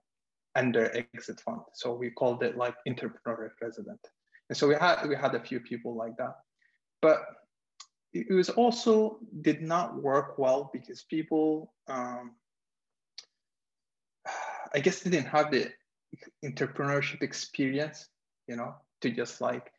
and 0.54 0.74
their 0.74 0.96
exit 0.96 1.40
fund. 1.40 1.60
So 1.74 1.94
we 1.94 2.10
called 2.10 2.42
it 2.42 2.56
like 2.56 2.74
entrepreneur 2.86 3.44
and 3.44 3.52
resident. 3.60 4.00
And 4.48 4.56
so 4.56 4.68
we 4.68 4.74
had 4.74 5.06
we 5.08 5.16
had 5.16 5.34
a 5.34 5.40
few 5.40 5.60
people 5.60 5.96
like 5.96 6.16
that, 6.18 6.36
but 7.00 7.24
it 8.12 8.30
was 8.30 8.50
also 8.50 9.18
did 9.40 9.62
not 9.62 10.02
work 10.02 10.38
well 10.38 10.70
because 10.72 11.04
people 11.08 11.72
um, 11.88 12.32
I 14.74 14.80
guess 14.80 15.00
they 15.00 15.10
didn't 15.10 15.28
have 15.28 15.50
the 15.50 15.70
entrepreneurship 16.44 17.22
experience, 17.22 18.08
you 18.48 18.56
know, 18.56 18.74
to 19.00 19.10
just 19.10 19.40
like 19.40 19.72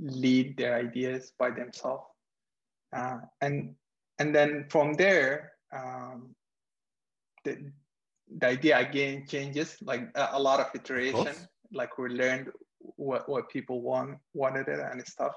lead 0.00 0.56
their 0.56 0.74
ideas 0.76 1.32
by 1.38 1.50
themselves. 1.50 2.04
Uh, 2.94 3.18
and 3.40 3.74
and 4.18 4.34
then 4.34 4.66
from 4.68 4.94
there, 4.94 5.52
um, 5.72 6.34
the, 7.44 7.72
the 8.38 8.46
idea 8.46 8.78
again 8.78 9.26
changes, 9.26 9.76
like 9.82 10.10
a, 10.14 10.28
a 10.32 10.40
lot 10.40 10.60
of 10.60 10.66
iteration, 10.74 11.34
like 11.72 11.96
we 11.98 12.10
learned 12.10 12.48
what, 12.78 13.28
what 13.28 13.48
people 13.48 13.80
want 13.80 14.18
wanted 14.34 14.68
it 14.68 14.80
and 14.80 15.06
stuff. 15.06 15.32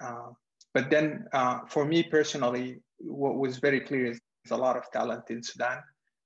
Uh, 0.00 0.28
but 0.74 0.90
then 0.90 1.26
uh, 1.32 1.60
for 1.68 1.84
me 1.84 2.02
personally, 2.02 2.80
what 2.98 3.36
was 3.36 3.58
very 3.58 3.80
clear 3.80 4.06
is 4.06 4.20
a 4.50 4.56
lot 4.56 4.76
of 4.76 4.90
talent 4.90 5.30
in 5.30 5.42
Sudan 5.42 5.78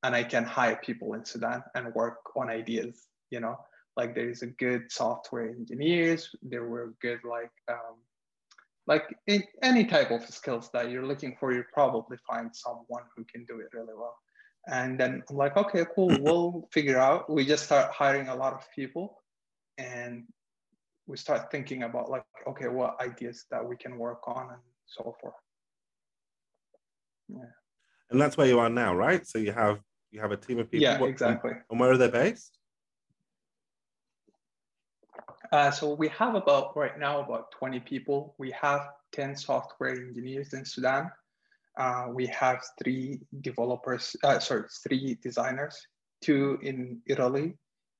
and 0.03 0.15
I 0.15 0.25
can 0.25 0.45
hire 0.45 0.77
people 0.83 1.15
in 1.15 1.25
Sudan 1.25 1.63
and 1.75 1.95
work 1.95 2.19
on 2.37 2.49
ideas, 2.49 3.09
you 3.31 3.41
know, 3.41 3.57
like 3.97 4.15
there 4.15 4.31
is 4.31 4.43
a 4.43 4.47
good 4.47 4.91
software 4.91 5.49
engineers, 5.51 6.35
there 6.43 6.67
were 6.67 6.95
good 7.03 7.21
like, 7.29 7.51
um, 7.69 7.97
like 8.87 9.05
in 9.27 9.43
any 9.63 9.85
type 9.85 10.11
of 10.11 10.27
skills 10.29 10.71
that 10.73 10.91
you're 10.91 11.07
looking 11.07 11.37
for, 11.39 11.53
you 11.53 11.65
probably 11.73 12.17
find 12.27 12.51
someone 12.55 13.05
who 13.17 13.25
can 13.25 13.45
do 13.45 13.61
it 13.61 13.69
really 13.73 13.95
well. 13.95 14.17
And 14.67 14.99
then 14.99 15.23
I'm 15.29 15.37
like, 15.37 15.57
okay, 15.57 15.85
cool, 15.95 16.17
we'll 16.21 16.69
figure 16.73 16.99
out. 16.99 17.31
We 17.31 17.45
just 17.47 17.65
start 17.65 17.93
hiring 17.93 18.29
a 18.29 18.35
lot 18.35 18.53
of 18.53 18.67
people 18.75 19.23
and 19.79 20.25
we 21.07 21.17
start 21.17 21.51
thinking 21.51 21.83
about 21.83 22.11
like, 22.11 22.25
okay, 22.47 22.69
what 22.69 23.01
ideas 23.01 23.47
that 23.51 23.67
we 23.67 23.77
can 23.77 23.99
work 23.99 24.27
on 24.27 24.49
and 24.51 24.61
so 24.87 25.15
forth. 25.21 25.35
Yeah. 27.29 27.53
And 28.11 28.21
that's 28.21 28.37
where 28.37 28.47
you 28.47 28.59
are 28.59 28.69
now, 28.71 28.95
right? 28.95 29.27
So 29.27 29.39
you 29.39 29.53
have 29.53 29.81
you 30.11 30.21
have 30.21 30.33
a 30.33 30.37
team 30.37 30.59
of 30.59 30.71
people. 30.71 30.83
Yeah, 30.83 31.03
exactly. 31.05 31.53
And, 31.53 31.63
and 31.71 31.81
where 31.81 31.93
are 31.93 31.97
they 31.97 32.09
based? 32.09 32.59
Uh, 35.53 35.71
so 35.71 35.95
we 35.95 36.09
have 36.09 36.35
about 36.35 36.77
right 36.77 36.99
now 36.99 37.21
about 37.21 37.51
20 37.53 37.81
people. 37.81 38.35
We 38.39 38.53
have 38.53 38.89
10 39.13 39.37
software 39.37 39.91
engineers 39.91 40.53
in 40.53 40.65
Sudan. 40.65 41.11
Uh, 41.79 42.07
we 42.13 42.27
have 42.27 42.61
three 42.83 43.21
developers, 43.41 44.15
uh, 44.23 44.39
sorry, 44.39 44.65
three 44.87 45.19
designers, 45.23 45.77
two 46.23 46.59
in 46.63 47.01
Italy 47.07 47.55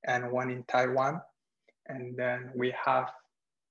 and 0.05 0.31
one 0.31 0.49
in 0.49 0.63
Taiwan. 0.65 1.21
And 1.87 2.15
then 2.15 2.51
we 2.55 2.73
have 2.85 3.11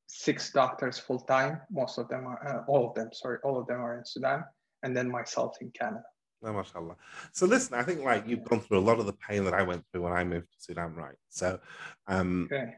six 0.08 0.52
doctors 0.52 0.98
full 0.98 1.20
time. 1.20 1.60
Most 1.70 1.98
of 1.98 2.08
them 2.08 2.26
are, 2.26 2.46
uh, 2.46 2.70
all 2.70 2.88
of 2.88 2.94
them, 2.94 3.10
sorry, 3.12 3.38
all 3.44 3.58
of 3.58 3.66
them 3.66 3.80
are 3.80 3.98
in 3.98 4.04
Sudan. 4.04 4.44
And 4.82 4.96
then 4.96 5.10
myself 5.10 5.56
in 5.60 5.70
Canada. 5.70 6.02
Oh, 6.42 6.52
mashallah. 6.52 6.96
So 7.32 7.46
listen, 7.46 7.74
I 7.74 7.82
think 7.82 8.02
like 8.02 8.26
you've 8.26 8.44
gone 8.44 8.60
through 8.60 8.78
a 8.78 8.80
lot 8.80 8.98
of 8.98 9.06
the 9.06 9.12
pain 9.12 9.44
that 9.44 9.54
I 9.54 9.62
went 9.62 9.84
through 9.86 10.02
when 10.02 10.12
I 10.12 10.24
moved 10.24 10.50
to 10.52 10.58
Sudan, 10.58 10.94
right? 10.94 11.16
So, 11.28 11.60
um, 12.06 12.48
okay. 12.50 12.74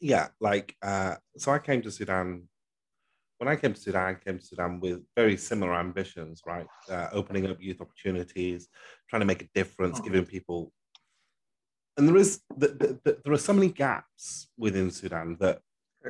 yeah, 0.00 0.28
like, 0.40 0.74
uh, 0.82 1.16
so 1.36 1.52
I 1.52 1.58
came 1.58 1.82
to 1.82 1.90
Sudan. 1.90 2.48
When 3.38 3.48
I 3.48 3.56
came 3.56 3.74
to 3.74 3.80
Sudan, 3.80 4.02
I 4.02 4.14
came 4.14 4.38
to 4.38 4.44
Sudan 4.44 4.80
with 4.80 5.02
very 5.14 5.36
similar 5.36 5.74
ambitions, 5.74 6.42
right? 6.46 6.66
Uh, 6.88 7.08
opening 7.12 7.46
up 7.46 7.60
youth 7.60 7.80
opportunities, 7.80 8.68
trying 9.08 9.20
to 9.20 9.26
make 9.26 9.42
a 9.42 9.48
difference, 9.54 9.98
oh. 10.00 10.04
giving 10.04 10.24
people. 10.24 10.72
And 11.96 12.08
there 12.08 12.16
is 12.16 12.40
the, 12.56 12.68
the, 12.68 13.00
the, 13.04 13.18
there 13.24 13.32
are 13.34 13.38
so 13.38 13.52
many 13.52 13.68
gaps 13.68 14.48
within 14.56 14.90
Sudan 14.90 15.36
that 15.40 15.60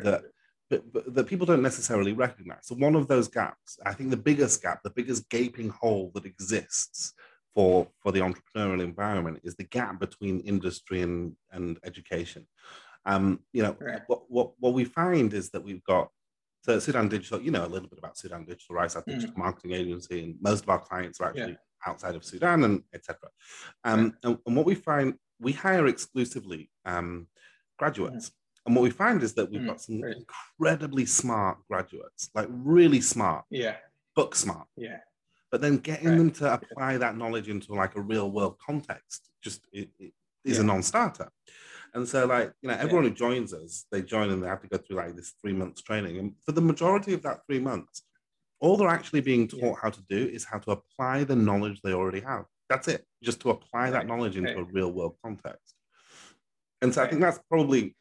that 0.05 0.23
but, 0.71 0.93
but 0.93 1.15
that 1.15 1.27
people 1.27 1.47
don't 1.47 1.63
necessarily 1.63 2.13
recognize. 2.13 2.61
So 2.63 2.77
one 2.77 2.95
of 2.95 3.09
those 3.09 3.29
gaps, 3.29 3.79
I 3.85 3.93
think 3.93 4.11
the 4.11 4.17
biggest 4.17 4.63
gap, 4.63 4.83
the 4.83 4.91
biggest 4.91 5.29
gaping 5.29 5.69
hole 5.69 6.13
that 6.15 6.25
exists 6.25 7.13
for 7.55 7.89
for 8.01 8.13
the 8.13 8.21
entrepreneurial 8.21 8.83
environment 8.83 9.41
is 9.43 9.57
the 9.57 9.65
gap 9.65 9.99
between 9.99 10.41
industry 10.41 11.03
and, 11.03 11.35
and 11.51 11.79
education. 11.85 12.47
Um, 13.05 13.41
you 13.53 13.63
know, 13.63 13.77
right. 13.81 14.03
what, 14.07 14.23
what 14.29 14.53
what 14.61 14.73
we 14.73 14.85
find 14.85 15.35
is 15.35 15.51
that 15.51 15.65
we've 15.65 15.85
got 15.85 16.09
so 16.63 16.79
Sudan 16.79 17.09
Digital, 17.09 17.41
you 17.41 17.51
know 17.51 17.65
a 17.65 17.67
little 17.67 17.89
bit 17.89 17.99
about 17.99 18.17
Sudan 18.17 18.45
Digital, 18.45 18.77
right? 18.77 18.95
Our 18.95 19.03
digital 19.07 19.35
mm. 19.35 19.39
marketing 19.39 19.73
agency, 19.73 20.23
and 20.23 20.37
most 20.41 20.63
of 20.63 20.69
our 20.69 20.79
clients 20.79 21.21
are 21.21 21.29
actually 21.29 21.53
yeah. 21.53 21.87
outside 21.87 22.15
of 22.15 22.25
Sudan 22.25 22.65
and 22.65 22.83
etc. 22.95 23.29
Um, 23.85 24.05
right. 24.05 24.13
and, 24.25 24.39
and, 24.47 24.57
what 24.57 24.67
we 24.67 24.75
find, 24.75 25.15
we 25.41 25.53
hire 25.53 25.87
exclusively 25.87 26.71
um, 26.85 27.29
graduates. 27.79 28.31
And 28.71 28.77
what 28.77 28.85
we 28.85 28.91
find 28.91 29.21
is 29.25 29.35
that 29.35 29.51
we've 29.51 29.63
mm, 29.63 29.67
got 29.67 29.81
some 29.81 30.01
great. 30.01 30.17
incredibly 30.17 31.05
smart 31.05 31.59
graduates, 31.69 32.31
like 32.37 32.47
really 32.49 33.01
smart, 33.01 33.45
yeah, 33.51 33.75
book 34.15 34.37
smart, 34.37 34.69
yeah. 34.77 34.99
But 35.51 35.61
then 35.61 35.79
getting 35.79 36.11
right. 36.11 36.19
them 36.19 36.31
to 36.31 36.55
apply 36.55 36.99
that 36.99 37.17
knowledge 37.17 37.49
into 37.49 37.75
like 37.75 37.97
a 37.97 38.01
real 38.01 38.31
world 38.31 38.59
context 38.65 39.29
just 39.43 39.67
it, 39.73 39.89
it 39.99 40.13
is 40.45 40.59
yeah. 40.59 40.63
a 40.63 40.67
non-starter. 40.67 41.33
And 41.95 42.07
so, 42.07 42.27
like 42.27 42.53
you 42.63 42.69
know, 42.69 42.77
everyone 42.77 43.03
yeah. 43.03 43.11
who 43.11 43.17
joins 43.17 43.53
us, 43.53 43.87
they 43.91 44.03
join 44.03 44.31
and 44.31 44.41
they 44.41 44.47
have 44.47 44.61
to 44.61 44.69
go 44.69 44.79
through 44.79 44.99
like 44.99 45.17
this 45.17 45.35
three 45.43 45.53
months 45.53 45.83
training. 45.83 46.21
And 46.21 46.35
for 46.47 46.53
the 46.53 46.61
majority 46.61 47.13
of 47.13 47.23
that 47.23 47.41
three 47.49 47.59
months, 47.59 48.03
all 48.61 48.77
they're 48.77 48.87
actually 48.87 49.23
being 49.23 49.49
taught 49.49 49.61
yeah. 49.63 49.75
how 49.83 49.91
to 49.91 50.03
do 50.09 50.29
is 50.29 50.45
how 50.45 50.59
to 50.59 50.71
apply 50.71 51.25
the 51.25 51.35
knowledge 51.35 51.81
they 51.83 51.93
already 51.93 52.21
have. 52.21 52.45
That's 52.69 52.87
it, 52.87 53.05
just 53.21 53.41
to 53.41 53.51
apply 53.51 53.91
that 53.91 54.07
knowledge 54.07 54.37
into 54.37 54.57
a 54.57 54.63
real 54.63 54.93
world 54.93 55.17
context. 55.25 55.75
And 56.83 56.95
so, 56.95 57.03
I 57.03 57.09
think 57.09 57.21
that's 57.21 57.41
probably 57.49 57.97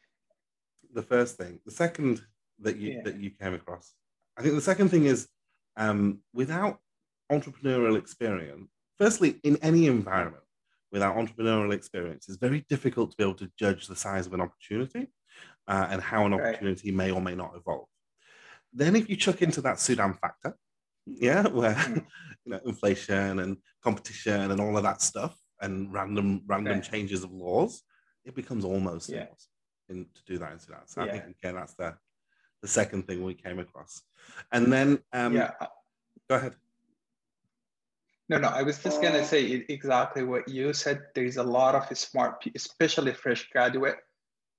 the 0.94 1.02
first 1.02 1.36
thing. 1.36 1.60
The 1.64 1.72
second 1.72 2.22
that 2.60 2.76
you 2.76 2.92
yeah. 2.92 3.02
that 3.04 3.18
you 3.18 3.30
came 3.30 3.54
across, 3.54 3.92
I 4.36 4.42
think 4.42 4.54
the 4.54 4.60
second 4.60 4.90
thing 4.90 5.04
is 5.04 5.28
um, 5.76 6.20
without 6.32 6.78
entrepreneurial 7.30 7.98
experience. 7.98 8.68
Firstly, 8.98 9.40
in 9.44 9.56
any 9.62 9.86
environment, 9.86 10.44
without 10.92 11.16
entrepreneurial 11.16 11.72
experience, 11.72 12.28
it's 12.28 12.38
very 12.38 12.66
difficult 12.68 13.10
to 13.10 13.16
be 13.16 13.24
able 13.24 13.34
to 13.34 13.50
judge 13.58 13.86
the 13.86 13.96
size 13.96 14.26
of 14.26 14.34
an 14.34 14.40
opportunity 14.40 15.10
uh, 15.68 15.86
and 15.90 16.02
how 16.02 16.26
an 16.26 16.34
opportunity 16.34 16.90
right. 16.90 16.96
may 16.96 17.10
or 17.10 17.20
may 17.20 17.34
not 17.34 17.52
evolve. 17.56 17.86
Then, 18.72 18.96
if 18.96 19.08
you 19.08 19.16
chuck 19.16 19.42
into 19.42 19.60
that 19.62 19.80
Sudan 19.80 20.14
factor, 20.14 20.56
yeah, 21.06 21.46
where 21.48 21.74
mm. 21.74 22.04
you 22.44 22.52
know 22.52 22.60
inflation 22.66 23.40
and 23.40 23.56
competition 23.82 24.50
and 24.50 24.60
all 24.60 24.76
of 24.76 24.82
that 24.82 25.02
stuff 25.02 25.36
and 25.60 25.92
random 25.92 26.42
random 26.46 26.74
right. 26.74 26.82
changes 26.82 27.24
of 27.24 27.32
laws, 27.32 27.82
it 28.24 28.34
becomes 28.34 28.64
almost 28.64 29.08
yeah. 29.08 29.26
In, 29.90 30.06
to 30.14 30.22
do 30.26 30.38
that 30.38 30.52
in 30.52 30.58
Sudan. 30.58 30.80
So 30.86 31.04
yeah. 31.04 31.06
I 31.06 31.18
think 31.18 31.36
again 31.38 31.54
that's 31.54 31.74
the 31.74 31.94
the 32.62 32.68
second 32.68 33.06
thing 33.06 33.22
we 33.22 33.34
came 33.34 33.58
across, 33.58 34.02
and 34.52 34.72
then 34.72 34.98
um, 35.12 35.34
yeah, 35.34 35.52
go 36.28 36.36
ahead. 36.36 36.54
No, 38.28 38.38
no, 38.38 38.48
I 38.48 38.62
was 38.62 38.78
just 38.78 39.02
gonna 39.02 39.24
say 39.24 39.64
exactly 39.68 40.22
what 40.22 40.46
you 40.48 40.72
said. 40.72 41.00
There's 41.14 41.36
a 41.36 41.42
lot 41.42 41.74
of 41.74 41.96
smart, 41.98 42.44
especially 42.54 43.12
fresh 43.12 43.48
graduate, 43.50 43.96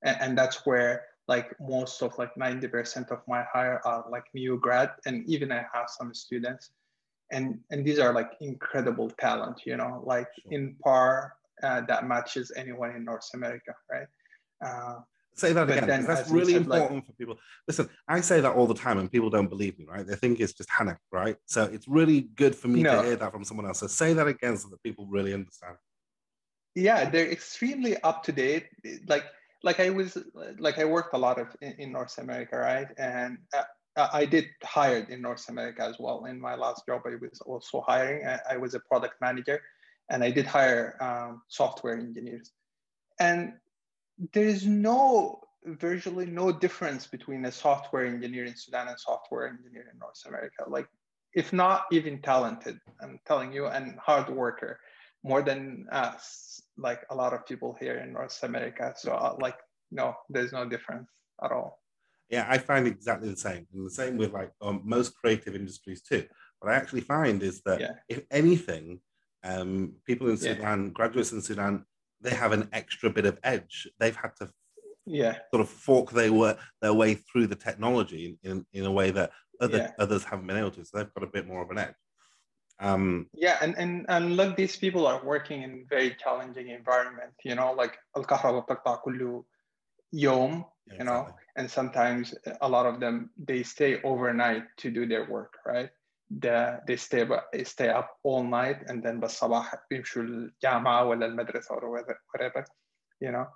and, 0.04 0.18
and 0.20 0.38
that's 0.38 0.66
where 0.66 1.06
like 1.28 1.56
most 1.62 2.02
of 2.02 2.18
like 2.18 2.34
90% 2.36 3.12
of 3.12 3.22
my 3.28 3.44
hire 3.54 3.80
are 3.86 4.06
like 4.10 4.26
new 4.34 4.58
grad, 4.58 4.92
and 5.06 5.24
even 5.30 5.52
I 5.52 5.66
have 5.74 5.88
some 5.88 6.14
students, 6.14 6.72
and 7.32 7.60
and 7.70 7.86
these 7.86 8.00
are 8.00 8.14
like 8.14 8.32
incredible 8.42 9.10
talent, 9.12 9.62
you 9.66 9.78
know, 9.78 10.04
like 10.06 10.28
sure. 10.42 10.52
in 10.52 10.76
par 10.84 11.36
uh, 11.64 11.82
that 11.82 12.08
matches 12.08 12.52
anyone 12.56 12.96
in 12.96 13.06
North 13.06 13.30
America, 13.34 13.74
right? 13.90 14.08
Uh, 14.66 15.00
Say 15.34 15.54
that 15.54 15.70
again. 15.70 15.88
Then, 15.88 16.06
that's 16.06 16.30
really 16.30 16.54
said, 16.54 16.64
important 16.64 16.96
like, 16.96 17.06
for 17.06 17.14
people. 17.14 17.38
Listen, 17.68 17.90
I 18.08 18.22
say 18.22 18.42
that 18.42 18.54
all 18.54 18.68
the 18.68 18.74
time, 18.76 18.98
and 18.98 19.12
people 19.12 19.30
don't 19.30 19.48
believe 19.48 19.80
me, 19.80 19.86
right? 19.86 20.06
They 20.06 20.16
think 20.16 20.40
it's 20.40 20.54
just 20.54 20.70
Hannah, 20.70 20.98
right? 21.12 21.38
So 21.46 21.64
it's 21.64 21.88
really 21.88 22.22
good 22.36 22.56
for 22.56 22.68
me 22.68 22.84
no. 22.84 23.02
to 23.02 23.08
hear 23.08 23.16
that 23.16 23.32
from 23.32 23.44
someone 23.44 23.66
else. 23.66 23.80
So 23.80 23.88
say 23.88 24.14
that 24.14 24.28
again, 24.28 24.58
so 24.58 24.68
that 24.70 24.84
people 24.84 25.08
really 25.10 25.34
understand. 25.34 25.78
Yeah, 26.76 27.10
they're 27.10 27.32
extremely 27.32 27.98
up 28.02 28.24
to 28.24 28.32
date. 28.32 28.68
Like, 29.08 29.26
like 29.64 29.80
I 29.80 29.90
was, 29.90 30.18
like 30.60 30.80
I 30.80 30.86
worked 30.86 31.14
a 31.14 31.18
lot 31.18 31.40
of 31.40 31.48
in, 31.62 31.76
in 31.80 31.92
North 31.92 32.18
America, 32.18 32.58
right? 32.58 32.88
And 32.98 33.38
uh, 33.56 33.64
I 34.14 34.26
did 34.26 34.46
hired 34.64 35.10
in 35.10 35.22
North 35.22 35.48
America 35.50 35.84
as 35.84 35.98
well. 36.00 36.26
In 36.26 36.40
my 36.40 36.56
last 36.56 36.86
job, 36.86 37.02
I 37.06 37.16
was 37.22 37.42
also 37.46 37.82
hiring. 37.82 38.28
I, 38.28 38.40
I 38.52 38.58
was 38.58 38.74
a 38.74 38.80
product 38.82 39.16
manager, 39.22 39.62
and 40.10 40.24
I 40.24 40.32
did 40.32 40.46
hire 40.46 40.98
um, 41.02 41.42
software 41.48 41.98
engineers. 41.98 42.52
And 43.20 43.54
there 44.34 44.46
is 44.46 44.66
no 44.66 45.42
virtually 45.66 46.26
no 46.26 46.52
difference 46.52 47.08
between 47.08 47.46
a 47.46 47.52
software 47.52 48.06
engineer 48.06 48.46
in 48.46 48.56
Sudan 48.56 48.88
and 48.88 49.00
software 49.00 49.48
engineer 49.48 49.86
in 49.92 50.00
North 50.00 50.22
America. 50.28 50.64
Like, 50.68 50.88
if 51.34 51.54
not 51.54 51.86
even 51.92 52.22
talented, 52.22 52.80
I'm 53.02 53.20
telling 53.26 53.54
you, 53.54 53.68
and 53.68 53.98
hard 54.00 54.30
worker, 54.30 54.80
more 55.24 55.42
than 55.42 55.86
us, 55.92 56.62
like 56.78 57.02
a 57.10 57.16
lot 57.16 57.34
of 57.34 57.46
people 57.46 57.78
here 57.80 57.98
in 57.98 58.14
North 58.14 58.42
America. 58.44 58.94
So, 58.98 59.14
uh, 59.14 59.36
like, 59.40 59.58
no, 59.92 60.16
there's 60.30 60.52
no 60.52 60.68
difference 60.68 61.10
at 61.44 61.52
all. 61.52 61.80
Yeah, 62.30 62.48
I 62.50 62.58
find 62.58 62.88
exactly 62.88 63.30
the 63.30 63.38
same, 63.38 63.68
and 63.74 63.86
the 63.86 63.92
same 63.92 64.18
with 64.18 64.32
like 64.32 64.52
um, 64.62 64.82
most 64.86 65.16
creative 65.16 65.54
industries 65.54 66.02
too. 66.02 66.26
What 66.60 66.72
I 66.72 66.76
actually 66.76 67.02
find 67.02 67.44
is 67.44 67.62
that 67.66 67.82
yeah. 67.82 67.92
if 68.08 68.22
anything, 68.32 69.02
um, 69.44 69.94
people 70.06 70.30
in 70.30 70.38
Sudan, 70.38 70.86
yeah. 70.86 70.90
graduates 70.92 71.34
in 71.34 71.42
Sudan, 71.42 71.86
they 72.22 72.32
have 72.32 72.52
an 72.52 72.70
extra 72.74 73.10
bit 73.10 73.26
of 73.26 73.40
edge. 73.44 73.88
They've 74.00 74.16
had 74.16 74.36
to 74.38 74.50
yeah 75.08 75.38
sort 75.52 75.62
of 75.62 75.68
fork 75.68 76.12
they 76.12 76.30
were 76.30 76.56
their 76.80 76.94
way 76.94 77.16
through 77.16 77.48
the 77.48 77.56
technology 77.56 78.38
in, 78.44 78.64
in 78.72 78.86
a 78.86 78.92
way 78.92 79.10
that 79.10 79.32
other 79.60 79.78
yeah. 79.78 79.92
others 80.00 80.24
haven't 80.24 80.48
been 80.48 80.58
able 80.58 80.72
to. 80.72 80.86
So 80.86 80.98
they've 80.98 81.14
got 81.14 81.24
a 81.24 81.28
bit 81.28 81.48
more 81.48 81.62
of 81.62 81.70
an 81.70 81.78
edge. 81.78 81.96
Um, 82.80 83.28
yeah, 83.34 83.58
and, 83.62 83.76
and 83.78 84.06
and 84.10 84.36
look, 84.36 84.56
these 84.56 84.76
people 84.76 85.06
are 85.06 85.24
working 85.24 85.62
in 85.62 85.86
very 85.88 86.16
challenging 86.16 86.70
environment. 86.70 87.34
You 87.46 87.56
know, 87.56 87.74
like 87.74 87.98
al 88.16 88.24
kullu 88.24 89.44
yom. 90.12 90.66
You 90.98 91.06
know, 91.06 91.30
and 91.56 91.72
sometimes 91.72 92.36
a 92.60 92.68
lot 92.68 92.86
of 92.86 93.00
them 93.00 93.30
they 93.38 93.64
stay 93.64 94.02
overnight 94.04 94.64
to 94.78 94.92
do 94.92 95.06
their 95.06 95.30
work, 95.30 95.54
right? 95.66 95.90
the, 96.31 96.81
they 96.87 96.97
stay 96.97 97.27
stay 97.65 97.89
up 97.89 98.11
all 98.23 98.43
night 98.43 98.83
and 98.89 99.03
then 99.03 99.21
بالصباح 99.21 99.75
بيمشوا 99.91 100.23
الجامعة 100.23 101.05
ولا 101.05 101.27
المدرسة 101.27 101.75
or 101.75 101.91
whatever, 102.33 102.65
you 103.21 103.31
know. 103.31 103.47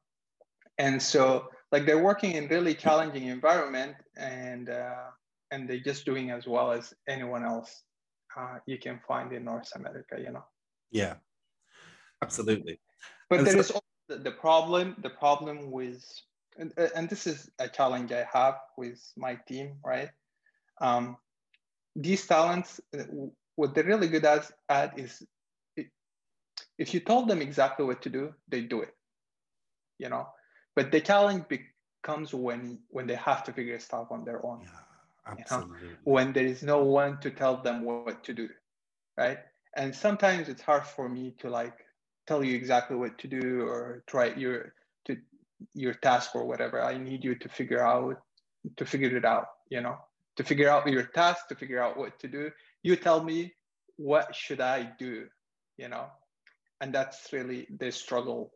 And 0.78 1.02
so 1.02 1.48
like 1.72 1.86
they're 1.86 2.02
working 2.02 2.32
in 2.32 2.48
really 2.48 2.74
challenging 2.74 3.26
environment 3.26 3.96
and 4.16 4.70
uh, 4.70 5.10
and 5.50 5.68
they're 5.68 5.80
just 5.80 6.04
doing 6.04 6.30
as 6.30 6.46
well 6.46 6.70
as 6.72 6.94
anyone 7.08 7.44
else 7.44 7.82
uh, 8.36 8.58
you 8.66 8.78
can 8.78 9.00
find 9.06 9.32
in 9.32 9.44
North 9.44 9.70
America, 9.74 10.16
you 10.18 10.30
know. 10.32 10.44
Yeah, 10.90 11.14
absolutely. 12.22 12.80
But 13.28 13.38
and 13.38 13.46
there 13.46 13.54
so- 13.54 13.60
is 13.60 13.70
also 13.70 14.22
the 14.22 14.32
problem. 14.32 14.96
The 15.02 15.10
problem 15.10 15.70
with 15.70 16.04
and, 16.58 16.72
and 16.96 17.08
this 17.08 17.26
is 17.26 17.50
a 17.58 17.68
challenge 17.68 18.12
I 18.12 18.26
have 18.32 18.56
with 18.76 19.00
my 19.16 19.34
team, 19.48 19.76
right? 19.84 20.10
Um, 20.80 21.16
these 21.95 22.25
talents, 22.25 22.81
uh, 22.97 23.03
what 23.55 23.73
they're 23.73 23.83
really 23.83 24.07
good 24.07 24.25
at, 24.25 24.51
at 24.69 24.99
is 24.99 25.23
if 26.77 26.93
you 26.93 26.99
told 26.99 27.27
them 27.27 27.41
exactly 27.41 27.85
what 27.85 28.01
to 28.01 28.09
do, 28.09 28.33
they 28.47 28.61
do 28.61 28.81
it. 28.81 28.93
You 29.97 30.09
know, 30.09 30.27
but 30.75 30.91
the 30.91 30.99
challenge 30.99 31.45
becomes 31.47 32.33
when 32.33 32.79
when 32.89 33.07
they 33.07 33.15
have 33.15 33.43
to 33.45 33.53
figure 33.53 33.79
stuff 33.79 34.07
on 34.11 34.25
their 34.25 34.45
own. 34.45 34.61
Yeah, 34.61 35.31
absolutely. 35.39 35.87
You 35.87 35.89
know? 35.91 35.97
When 36.03 36.33
there 36.33 36.45
is 36.45 36.63
no 36.63 36.83
one 36.83 37.19
to 37.21 37.31
tell 37.31 37.61
them 37.61 37.83
what 37.83 38.23
to 38.25 38.33
do, 38.33 38.49
right? 39.17 39.37
And 39.77 39.95
sometimes 39.95 40.49
it's 40.49 40.61
hard 40.61 40.85
for 40.85 41.07
me 41.07 41.35
to 41.39 41.49
like 41.49 41.77
tell 42.27 42.43
you 42.43 42.55
exactly 42.55 42.97
what 42.97 43.17
to 43.19 43.27
do 43.27 43.61
or 43.61 44.03
try 44.07 44.33
your 44.33 44.73
to 45.05 45.15
your 45.73 45.93
task 45.93 46.35
or 46.35 46.45
whatever. 46.45 46.83
I 46.83 46.97
need 46.97 47.23
you 47.23 47.35
to 47.35 47.47
figure 47.47 47.81
out 47.81 48.21
to 48.75 48.85
figure 48.85 49.15
it 49.15 49.23
out. 49.23 49.47
You 49.69 49.79
know, 49.79 49.97
to 50.37 50.43
figure 50.43 50.69
out 50.69 50.87
your 50.87 51.03
task, 51.03 51.47
to 51.47 51.55
figure 51.55 51.81
out 51.81 51.97
what 51.97 52.19
to 52.19 52.27
do. 52.27 52.51
You 52.83 52.95
tell 52.95 53.23
me 53.23 53.53
what 53.97 54.35
should 54.35 54.61
I 54.61 54.91
do, 54.99 55.27
you 55.77 55.87
know, 55.87 56.07
and 56.81 56.93
that's 56.93 57.31
really 57.31 57.67
the 57.79 57.91
struggle 57.91 58.51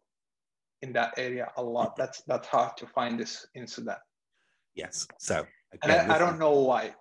in 0.82 0.94
that 0.94 1.14
area 1.18 1.52
a 1.58 1.64
lot. 1.64 1.96
That's 1.96 2.22
that's 2.28 2.48
hard 2.48 2.78
to 2.78 2.88
find 2.88 3.20
this 3.20 3.46
incident. 3.56 3.98
Yes. 4.76 5.08
So 5.20 5.46
again, 5.74 6.12
I, 6.12 6.16
I, 6.16 6.18
don't 6.18 6.40
know 6.40 6.60
why. 6.60 6.94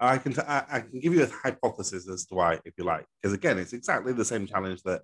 I 0.00 0.18
can 0.18 0.32
t- 0.32 0.42
I, 0.46 0.64
I 0.70 0.80
can 0.80 1.00
give 1.00 1.14
you 1.14 1.24
a 1.24 1.28
hypothesis 1.28 2.08
as 2.08 2.24
to 2.26 2.34
why, 2.34 2.60
if 2.64 2.74
you 2.76 2.84
like, 2.84 3.06
because 3.20 3.34
again, 3.34 3.58
it's 3.58 3.72
exactly 3.72 4.12
the 4.12 4.24
same 4.24 4.46
challenge 4.46 4.82
that 4.82 5.02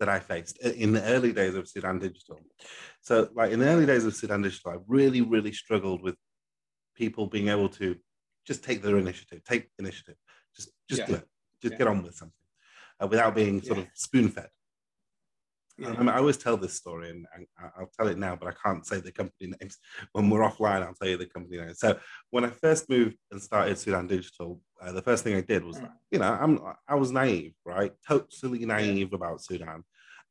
that 0.00 0.08
I 0.08 0.18
faced 0.18 0.58
in 0.58 0.92
the 0.92 1.02
early 1.04 1.32
days 1.32 1.54
of 1.54 1.68
Sudan 1.68 1.98
Digital. 1.98 2.40
So, 3.00 3.28
like 3.34 3.52
in 3.52 3.60
the 3.60 3.66
early 3.66 3.86
days 3.86 4.04
of 4.04 4.14
Sudan 4.14 4.42
Digital, 4.42 4.72
I 4.72 4.76
really, 4.86 5.20
really 5.20 5.52
struggled 5.52 6.02
with 6.02 6.16
people 6.96 7.26
being 7.26 7.48
able 7.48 7.68
to 7.68 7.96
just 8.46 8.64
take 8.64 8.82
their 8.82 8.98
initiative, 8.98 9.42
take 9.44 9.68
initiative, 9.78 10.16
just 10.54 10.70
just 10.88 11.00
yeah. 11.02 11.06
do 11.06 11.14
it, 11.14 11.28
just 11.62 11.72
yeah. 11.72 11.78
get 11.78 11.86
on 11.86 12.02
with 12.02 12.14
something 12.14 12.34
uh, 13.02 13.06
without 13.06 13.34
being 13.34 13.62
sort 13.62 13.78
yeah. 13.78 13.84
of 13.84 13.90
spoon 13.94 14.28
fed. 14.28 14.48
I, 15.84 15.90
mean, 15.90 16.08
I, 16.08 16.18
always 16.18 16.36
tell 16.36 16.56
this 16.56 16.74
story, 16.74 17.10
and, 17.10 17.26
and, 17.34 17.46
I'll 17.76 17.90
tell 17.98 18.06
it 18.06 18.16
now, 18.16 18.36
but 18.36 18.46
I 18.48 18.52
can't 18.64 18.86
say 18.86 19.00
the 19.00 19.10
company 19.10 19.54
names. 19.60 19.76
When 20.12 20.30
we're 20.30 20.48
offline, 20.48 20.86
I'll 20.86 20.94
tell 20.94 21.08
you 21.08 21.16
the 21.16 21.26
company 21.26 21.56
name. 21.58 21.74
So 21.74 21.98
when 22.30 22.44
I 22.44 22.50
first 22.50 22.88
moved 22.88 23.16
and 23.32 23.42
started 23.42 23.76
Sudan 23.76 24.06
Digital, 24.06 24.60
uh, 24.80 24.92
the 24.92 25.02
first 25.02 25.24
thing 25.24 25.34
I 25.34 25.40
did 25.40 25.64
was, 25.64 25.78
mm. 25.78 25.90
you 26.12 26.20
know, 26.20 26.32
I'm 26.32 26.60
I 26.86 26.94
was 26.94 27.10
naive, 27.10 27.54
right? 27.64 27.92
Totally 28.06 28.64
naive 28.64 29.12
about 29.14 29.42
Sudan, 29.42 29.82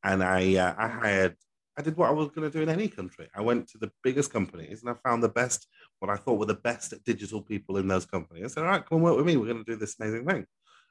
and 0.02 0.24
I 0.24 0.56
uh, 0.56 0.74
I 0.78 0.88
hired 0.88 1.36
I 1.76 1.82
did 1.82 1.96
what 1.96 2.08
I 2.08 2.12
was 2.12 2.28
going 2.28 2.48
to 2.50 2.56
do 2.56 2.62
in 2.62 2.68
any 2.68 2.88
country. 2.88 3.28
I 3.34 3.40
went 3.40 3.68
to 3.68 3.78
the 3.78 3.90
biggest 4.02 4.32
companies 4.32 4.82
and 4.82 4.90
I 4.90 4.94
found 5.08 5.22
the 5.22 5.28
best, 5.28 5.66
what 6.04 6.18
I 6.18 6.20
thought 6.20 6.38
were 6.38 6.46
the 6.46 6.54
best 6.54 6.92
digital 7.04 7.40
people 7.40 7.78
in 7.78 7.88
those 7.88 8.04
companies. 8.04 8.44
I 8.44 8.48
said, 8.48 8.64
all 8.64 8.70
right, 8.70 8.84
come 8.84 8.96
and 8.96 9.04
work 9.04 9.16
with 9.16 9.24
me. 9.24 9.36
We're 9.36 9.46
going 9.46 9.64
to 9.64 9.72
do 9.72 9.76
this 9.76 9.96
amazing 9.98 10.26
thing. 10.26 10.46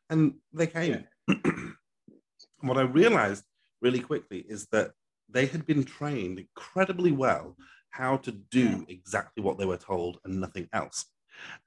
And 0.09 0.33
they 0.51 0.67
came. 0.67 1.05
Yeah. 1.27 1.35
what 2.61 2.77
I 2.77 2.81
realized 2.81 3.43
really 3.81 3.99
quickly 3.99 4.39
is 4.39 4.67
that 4.71 4.91
they 5.29 5.45
had 5.45 5.67
been 5.67 5.83
trained 5.83 6.39
incredibly 6.39 7.11
well 7.11 7.55
how 7.91 8.17
to 8.17 8.31
do 8.31 8.85
yeah. 8.87 8.95
exactly 8.95 9.43
what 9.43 9.59
they 9.59 9.65
were 9.65 9.77
told 9.77 10.19
and 10.25 10.41
nothing 10.41 10.67
else. 10.73 11.05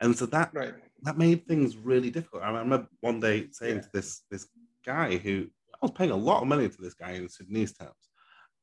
And 0.00 0.16
so 0.16 0.26
that 0.26 0.50
right. 0.52 0.74
that 1.02 1.18
made 1.18 1.46
things 1.46 1.76
really 1.76 2.10
difficult. 2.10 2.42
I 2.42 2.50
remember 2.50 2.88
one 3.00 3.20
day 3.20 3.48
saying 3.52 3.76
yeah. 3.76 3.82
to 3.82 3.88
this 3.92 4.22
this 4.30 4.46
guy 4.84 5.16
who 5.16 5.46
I 5.74 5.78
was 5.82 5.90
paying 5.92 6.12
a 6.12 6.16
lot 6.16 6.42
of 6.42 6.48
money 6.48 6.68
to 6.68 6.82
this 6.82 6.94
guy 6.94 7.12
in 7.12 7.28
Sudanese 7.28 7.72
terms 7.72 8.06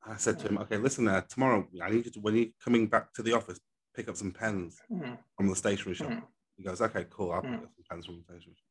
I 0.06 0.18
said 0.18 0.40
to 0.40 0.48
him, 0.48 0.58
okay, 0.60 0.78
listen, 0.78 1.08
uh, 1.08 1.22
tomorrow 1.22 1.66
I 1.82 1.90
need 1.90 2.06
you 2.06 2.12
to, 2.12 2.20
when 2.20 2.36
you're 2.36 2.48
coming 2.64 2.88
back 2.88 3.14
to 3.14 3.24
the 3.24 3.34
office, 3.34 3.60
pick 3.96 4.08
up 4.10 4.16
some 4.18 4.32
pens 4.32 4.80
mm. 4.92 5.18
from 5.38 5.48
the 5.48 5.56
stationery 5.56 5.96
shop. 5.96 6.10
Mm. 6.10 6.24
He 6.58 6.64
goes, 6.64 6.82
okay, 6.82 7.06
cool. 7.10 7.32
I'll 7.32 7.42
pick 7.42 7.52
up 7.54 7.62
some 7.76 7.86
pens 7.90 8.06
from 8.06 8.18
the 8.18 8.24
stationery 8.24 8.56
shop. 8.56 8.68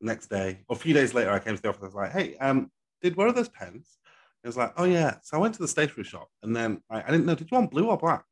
Next 0.00 0.26
day, 0.28 0.60
or 0.68 0.76
a 0.76 0.78
few 0.78 0.92
days 0.92 1.14
later, 1.14 1.30
I 1.30 1.38
came 1.38 1.56
to 1.56 1.62
the 1.62 1.68
office. 1.68 1.82
I 1.82 1.86
was 1.86 1.94
like, 1.94 2.12
hey, 2.12 2.36
um, 2.36 2.70
did 3.00 3.16
where 3.16 3.28
are 3.28 3.32
those 3.32 3.48
pens? 3.48 3.96
He 4.42 4.48
was 4.48 4.56
like, 4.56 4.72
oh 4.76 4.84
yeah. 4.84 5.16
So 5.22 5.36
I 5.36 5.40
went 5.40 5.54
to 5.54 5.62
the 5.62 5.68
stationery 5.68 6.04
shop, 6.04 6.28
and 6.42 6.54
then 6.54 6.82
I, 6.90 7.02
I 7.02 7.10
didn't 7.10 7.26
know. 7.26 7.34
Did 7.34 7.50
you 7.50 7.56
want 7.56 7.70
blue 7.70 7.88
or 7.88 7.96
black? 7.96 8.24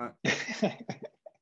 Like, 0.00 0.12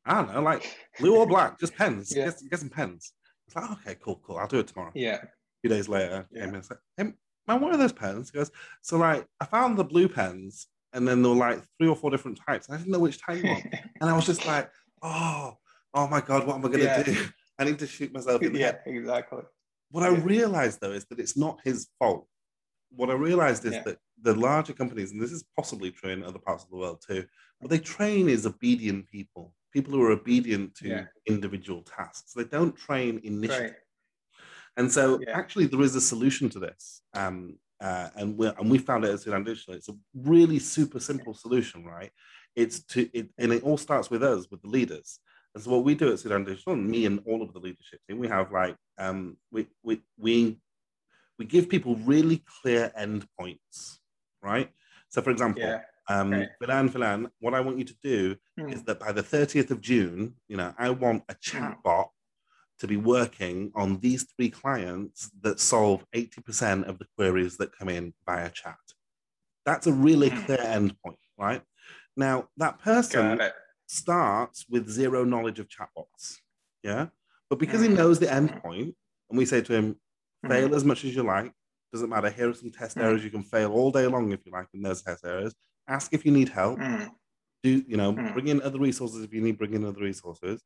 I 0.07 0.15
don't 0.15 0.33
know, 0.33 0.41
like 0.41 0.75
blue 0.99 1.17
or 1.17 1.27
black, 1.27 1.59
just 1.61 1.75
pens. 1.75 2.15
Yeah. 2.15 2.27
Get, 2.27 2.41
get 2.51 2.61
some 2.61 2.71
pens. 2.71 3.13
It's 3.47 3.57
like, 3.57 3.71
okay, 3.73 3.97
cool, 4.01 4.21
cool. 4.25 4.39
I'll 4.39 4.49
do 4.49 4.59
it 4.61 4.69
tomorrow. 4.69 4.93
yeah. 4.95 5.17
A 5.17 5.61
few 5.61 5.71
days 5.71 5.89
later, 5.89 6.27
Yeah. 6.31 6.41
came 6.41 6.49
in 6.51 6.55
and 6.57 6.65
said, 6.65 6.79
hey, 6.97 7.05
man, 7.47 7.61
what 7.61 7.73
are 7.73 7.77
those 7.79 7.93
pens? 7.93 8.31
He 8.31 8.39
goes, 8.39 8.51
so 8.83 8.97
like, 8.99 9.27
I 9.41 9.47
found 9.47 9.77
the 9.77 9.85
blue 9.85 10.09
pens, 10.09 10.69
and 10.93 11.07
then 11.07 11.23
there 11.23 11.31
were 11.31 11.37
like 11.37 11.61
three 11.79 11.89
or 11.89 11.97
four 11.97 12.11
different 12.11 12.39
types. 12.47 12.69
I 12.71 12.77
didn't 12.77 12.93
know 12.93 12.99
which 12.99 13.21
type 13.21 13.39
you 13.43 13.49
want. 13.49 13.67
And 14.01 14.11
I 14.11 14.15
was 14.15 14.27
just 14.27 14.45
like, 14.47 14.71
oh, 15.03 15.57
oh 15.95 16.09
my 16.09 16.21
God, 16.21 16.47
what 16.47 16.57
am 16.57 16.65
I 16.67 16.69
going 16.69 16.81
to 16.81 16.85
Yeah. 16.87 17.03
do? 17.03 17.27
I 17.59 17.65
need 17.65 17.79
to 17.79 17.87
shoot 17.87 18.13
myself 18.13 18.43
in 18.43 18.53
the 18.53 18.59
yeah, 18.61 18.67
head. 18.67 18.83
exactly. 18.87 19.43
What 19.91 20.03
I 20.05 20.09
realized 20.09 20.81
though 20.81 20.93
is 20.93 21.07
that 21.07 21.19
it's 21.19 21.37
not 21.37 21.61
his 21.65 21.89
fault. 21.99 22.29
What 22.91 23.09
I 23.11 23.15
realized 23.15 23.65
is 23.65 23.75
Yeah. 23.75 23.83
that 23.85 23.99
the 24.21 24.35
larger 24.35 24.75
companies, 24.75 25.13
and 25.13 25.21
this 25.21 25.33
is 25.33 25.45
possibly 25.57 25.91
true 25.91 26.11
in 26.11 26.23
other 26.23 26.39
parts 26.39 26.65
of 26.65 26.71
the 26.71 26.77
world 26.77 27.03
too, 27.07 27.25
what 27.59 27.71
they 27.71 27.79
train 27.79 28.29
is 28.29 28.45
obedient 28.47 29.09
people, 29.09 29.55
people 29.73 29.93
who 29.95 30.03
are 30.03 30.11
obedient 30.13 30.75
to 30.77 30.89
Yeah. 30.89 31.05
individual 31.27 31.83
tasks. 31.83 32.33
They 32.35 32.45
don't 32.45 32.77
train 32.77 33.21
initiative. 33.25 33.71
Right. 33.73 33.77
And 34.77 34.93
so 34.93 35.19
Yeah. 35.21 35.33
actually 35.39 35.67
there 35.67 35.81
is 35.81 35.97
a 35.97 36.01
solution 36.01 36.51
to 36.51 36.59
this. 36.59 37.03
Um, 37.15 37.59
uh, 37.81 38.09
and, 38.17 38.37
we 38.37 38.47
and 38.49 38.71
we 38.71 38.79
found 38.79 39.05
it 39.05 39.13
at 39.13 39.21
Sudan 39.21 39.45
Digital. 39.45 39.75
It's 39.75 39.89
a 39.89 39.97
really 40.15 40.59
super 40.59 41.01
simple 41.01 41.35
solution, 41.35 41.85
right? 41.85 42.11
It's 42.55 42.81
to, 42.87 43.09
it, 43.17 43.29
and 43.39 43.53
it 43.53 43.63
all 43.63 43.77
starts 43.77 44.11
with 44.11 44.23
us, 44.23 44.51
with 44.51 44.63
the 44.63 44.69
leaders. 44.69 45.21
And 45.55 45.63
so 45.63 45.71
what 45.71 45.85
we 45.85 45.95
do 45.95 46.13
at 46.13 46.19
Sudan 46.19 46.45
Digital, 46.45 46.77
me 46.77 47.07
and 47.07 47.21
all 47.27 47.43
of 47.43 47.53
the 47.53 47.59
leadership 47.59 48.01
team, 48.09 48.19
we 48.19 48.29
have 48.29 48.53
like, 48.53 48.77
um, 48.99 49.37
we, 49.51 49.67
we, 49.83 50.01
we, 50.19 50.59
we 51.39 51.45
give 51.45 51.69
people 51.69 51.97
really 51.97 52.43
clear 52.63 52.93
endpoints, 52.99 53.99
right? 54.43 54.71
So 55.09 55.23
for 55.23 55.31
example, 55.31 55.63
Yeah. 55.63 55.81
um, 56.09 56.31
Right. 56.33 56.49
Filan, 56.61 56.89
Filan, 56.89 57.31
what 57.41 57.55
I 57.55 57.61
want 57.61 57.79
you 57.79 57.85
to 57.85 57.97
do 58.03 58.37
Hmm. 58.59 58.71
is 58.71 58.83
that 58.85 59.01
by 59.01 59.13
the 59.13 59.23
30th 59.23 59.71
of 59.71 59.81
June, 59.83 60.35
you 60.49 60.57
know, 60.57 60.75
I 60.79 60.91
want 60.91 61.25
a 61.29 61.35
chatbot 61.35 62.09
to 62.79 62.87
be 62.87 62.97
working 62.97 63.73
on 63.75 63.99
these 64.01 64.25
three 64.25 64.51
clients 64.51 65.31
that 65.41 65.61
solve 65.61 66.05
80% 66.15 66.87
of 66.87 66.99
the 66.99 67.07
queries 67.17 67.57
that 67.57 67.77
come 67.77 67.89
in 67.89 68.15
via 68.27 68.51
chat. 68.51 68.77
That's 69.65 69.87
a 69.87 69.93
really 69.93 70.31
clear 70.31 70.59
endpoint, 70.59 71.17
right? 71.39 71.63
Now, 72.17 72.49
that 72.57 72.79
person 72.79 73.41
starts 73.87 74.67
with 74.69 74.89
zero 74.89 75.25
knowledge 75.25 75.59
of 75.59 75.69
chatbots, 75.69 76.39
yeah? 76.83 77.09
But 77.51 77.59
because 77.59 77.81
he 77.83 77.89
Mm. 77.89 77.97
knows 77.97 78.19
the 78.19 78.27
endpoint, 78.27 78.95
and 79.31 79.39
we 79.39 79.45
say 79.47 79.61
to 79.63 79.73
him, 79.73 80.01
Mhm. 80.45 80.49
fail 80.51 80.75
as 80.75 80.85
much 80.85 81.05
as 81.05 81.15
you 81.15 81.23
like, 81.23 81.53
doesn't 81.93 82.11
matter, 82.11 82.31
here 82.31 82.51
are 82.51 82.55
some 82.55 82.71
test 82.71 82.97
Mm. 82.97 83.03
errors, 83.03 83.25
you 83.25 83.31
can 83.31 83.43
fail 83.43 83.73
all 83.73 83.91
day 83.91 84.07
long 84.07 84.33
if 84.33 84.45
you 84.45 84.53
like 84.53 84.69
in 84.75 84.83
those 84.83 85.03
test 85.03 85.25
errors. 85.25 85.55
Ask 85.89 86.13
if 86.13 86.25
you 86.27 86.33
need 86.33 86.49
help 86.49 86.79
Mm. 86.81 87.11
do 87.63 87.85
you 87.89 87.97
know 87.97 88.13
Mm. 88.13 88.33
bring 88.35 88.49
in 88.49 88.61
other 88.63 88.79
resources 88.79 89.25
if 89.25 89.33
you 89.33 89.41
need 89.41 89.57
bring 89.59 89.73
in 89.75 89.85
other 89.85 90.01
resources 90.01 90.63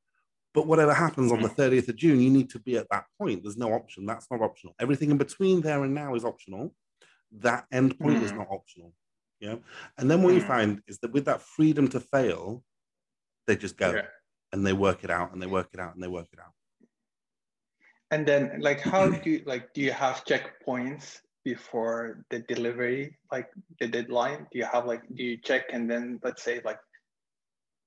but 0.54 0.66
whatever 0.66 0.92
happens 0.92 1.30
on 1.32 1.42
the 1.42 1.48
Mm. 1.48 1.56
30th 1.56 1.88
of 1.88 1.96
june 1.96 2.20
you 2.20 2.30
need 2.30 2.50
to 2.50 2.58
be 2.58 2.76
at 2.76 2.88
that 2.90 3.04
point 3.18 3.42
there's 3.42 3.56
no 3.56 3.72
option 3.72 4.06
that's 4.06 4.30
not 4.30 4.40
optional 4.42 4.74
everything 4.80 5.10
in 5.10 5.18
between 5.18 5.60
there 5.60 5.82
and 5.84 5.94
now 5.94 6.14
is 6.14 6.24
optional 6.24 6.74
that 7.32 7.66
end 7.72 7.98
point 7.98 8.22
is 8.22 8.32
Mm. 8.32 8.38
not 8.38 8.48
optional 8.50 8.92
yeah 9.40 9.56
and 9.98 10.10
then 10.10 10.22
what 10.22 10.34
you 10.34 10.40
Mm. 10.42 10.46
find 10.46 10.82
is 10.86 10.98
that 11.00 11.12
with 11.12 11.24
that 11.26 11.40
freedom 11.42 11.88
to 11.88 12.00
fail 12.00 12.64
they 13.46 13.56
just 13.56 13.76
go 13.76 13.92
Yeah. 13.94 14.06
and 14.52 14.66
they 14.66 14.72
work 14.72 15.04
it 15.04 15.10
out 15.10 15.32
and 15.32 15.40
they 15.42 15.46
work 15.46 15.68
it 15.72 15.80
out 15.80 15.94
and 15.94 16.02
they 16.02 16.08
work 16.08 16.28
it 16.32 16.38
out 16.40 16.54
And 18.12 18.26
then 18.26 18.58
like 18.60 18.80
how 18.80 19.08
do 19.08 19.30
you 19.30 19.42
like 19.46 19.72
do 19.72 19.80
you 19.80 19.92
have 19.92 20.24
checkpoints 20.24 21.20
before 21.44 22.24
the 22.30 22.40
delivery, 22.40 23.16
like 23.30 23.48
the 23.80 23.86
deadline? 23.86 24.40
Do 24.50 24.58
you 24.58 24.64
have 24.74 24.84
like 24.84 25.02
do 25.14 25.22
you 25.22 25.36
check 25.48 25.64
and 25.72 25.88
then 25.88 26.18
let's 26.24 26.42
say 26.42 26.60
like 26.64 26.80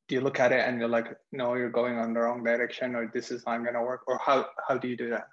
do 0.07 0.15
you 0.15 0.21
look 0.21 0.39
at 0.39 0.51
it 0.51 0.67
and 0.67 0.79
you're 0.79 0.89
like, 0.89 1.07
no, 1.31 1.55
you're 1.55 1.69
going 1.69 1.97
on 1.97 2.13
the 2.13 2.19
wrong 2.19 2.43
direction 2.43 2.95
or 2.95 3.09
this 3.13 3.31
is 3.31 3.45
not 3.45 3.63
gonna 3.63 3.81
work? 3.81 4.01
Or 4.07 4.17
how 4.17 4.47
how 4.67 4.77
do 4.77 4.87
you 4.87 4.97
do 4.97 5.09
that? 5.11 5.27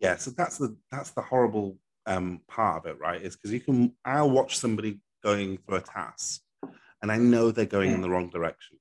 yeah 0.00 0.16
so 0.16 0.30
that's 0.30 0.56
the 0.56 0.74
that's 0.90 1.10
the 1.10 1.20
horrible 1.20 1.76
um 2.06 2.40
part 2.48 2.78
of 2.78 2.86
it 2.90 2.98
right 2.98 3.20
is 3.20 3.36
because 3.36 3.52
you 3.52 3.60
can 3.60 3.94
i'll 4.06 4.30
watch 4.30 4.56
somebody 4.56 4.98
going 5.22 5.58
through 5.58 5.76
a 5.76 5.80
task 5.82 6.40
and 7.02 7.12
i 7.12 7.18
know 7.18 7.50
they're 7.50 7.66
going 7.66 7.90
in 7.92 8.00
the 8.00 8.08
wrong 8.08 8.30
direction 8.30 8.78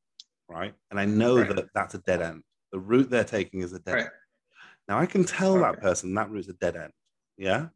right 0.47 0.73
and 0.89 0.97
i 0.97 1.03
know 1.03 1.39
Right. 1.39 1.53
that 1.55 1.65
that's 1.75 1.93
a 1.95 1.97
dead 1.99 2.21
end 2.21 2.43
the 2.71 2.79
route 2.79 3.09
they're 3.09 3.25
taking 3.25 3.59
is 3.59 3.73
a 3.73 3.79
dead 3.79 3.95
Right. 3.95 4.03
end 4.05 4.11
now 4.87 4.97
i 4.97 5.05
can 5.05 5.25
tell 5.25 5.59
that 5.59 5.81
person 5.81 6.13
that 6.13 6.29
route's 6.31 6.47
a 6.47 6.53
dead 6.53 6.77
end 6.77 6.93
yeah 7.37 7.67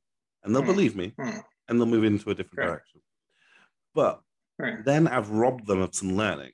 and 0.44 0.56
they'll 0.56 0.62
Hmm. 0.62 0.68
believe 0.74 0.96
me 0.96 1.14
Hmm. 1.20 1.40
and 1.68 1.78
they'll 1.80 1.86
move 1.96 2.06
into 2.06 2.30
a 2.30 2.36
different 2.36 2.60
Right. 2.62 2.68
direction 2.68 3.02
but 3.94 4.22
then 4.86 5.08
I've 5.10 5.32
robbed 5.32 5.68
them 5.68 5.82
of 5.82 5.94
some 5.94 6.16
learning 6.16 6.54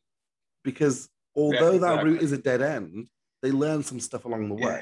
because 0.72 1.10
although 1.36 1.78
that 1.78 1.94
exactly. 1.94 2.12
route 2.12 2.22
is 2.22 2.32
a 2.32 2.38
dead 2.38 2.62
end, 2.62 3.08
they 3.42 3.52
learn 3.52 3.84
some 3.84 4.00
stuff 4.00 4.26
along 4.26 4.50
the 4.50 4.56
way. 4.56 4.82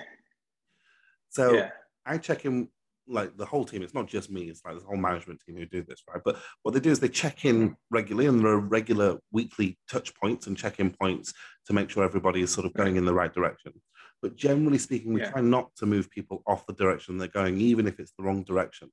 So 1.29 1.53
yeah. 1.53 1.69
I 2.05 2.17
check 2.17 2.45
in 2.45 2.69
like 3.07 3.37
the 3.37 3.45
whole 3.45 3.63
team. 3.63 3.81
It's 3.81 3.93
not 3.93 4.07
just 4.07 4.29
me. 4.29 4.43
It's 4.49 4.63
like 4.65 4.79
the 4.79 4.85
whole 4.85 4.97
management 4.97 5.39
team 5.45 5.55
who 5.55 5.65
do 5.65 5.83
this, 5.83 6.01
right? 6.09 6.21
But 6.23 6.37
what 6.63 6.73
they 6.73 6.79
do 6.79 6.91
is 6.91 6.99
they 6.99 7.09
check 7.09 7.45
in 7.45 7.75
regularly, 7.89 8.27
and 8.27 8.39
there 8.39 8.51
are 8.51 8.59
regular 8.59 9.17
weekly 9.31 9.77
touch 9.89 10.13
points 10.15 10.47
and 10.47 10.57
check-in 10.57 10.91
points 10.91 11.33
to 11.67 11.73
make 11.73 11.89
sure 11.89 12.03
everybody 12.03 12.41
is 12.41 12.51
sort 12.51 12.65
of 12.65 12.73
going 12.73 12.97
in 12.97 13.05
the 13.05 13.13
right 13.13 13.33
direction. 13.33 13.73
But 14.21 14.35
generally 14.35 14.77
speaking, 14.77 15.13
we 15.13 15.21
Yeah. 15.21 15.31
try 15.31 15.41
not 15.41 15.75
to 15.77 15.85
move 15.85 16.09
people 16.09 16.43
off 16.47 16.65
the 16.65 16.73
direction 16.73 17.17
they're 17.17 17.27
going, 17.27 17.59
even 17.61 17.87
if 17.87 17.99
it's 17.99 18.13
the 18.17 18.23
wrong 18.23 18.43
direction. 18.43 18.91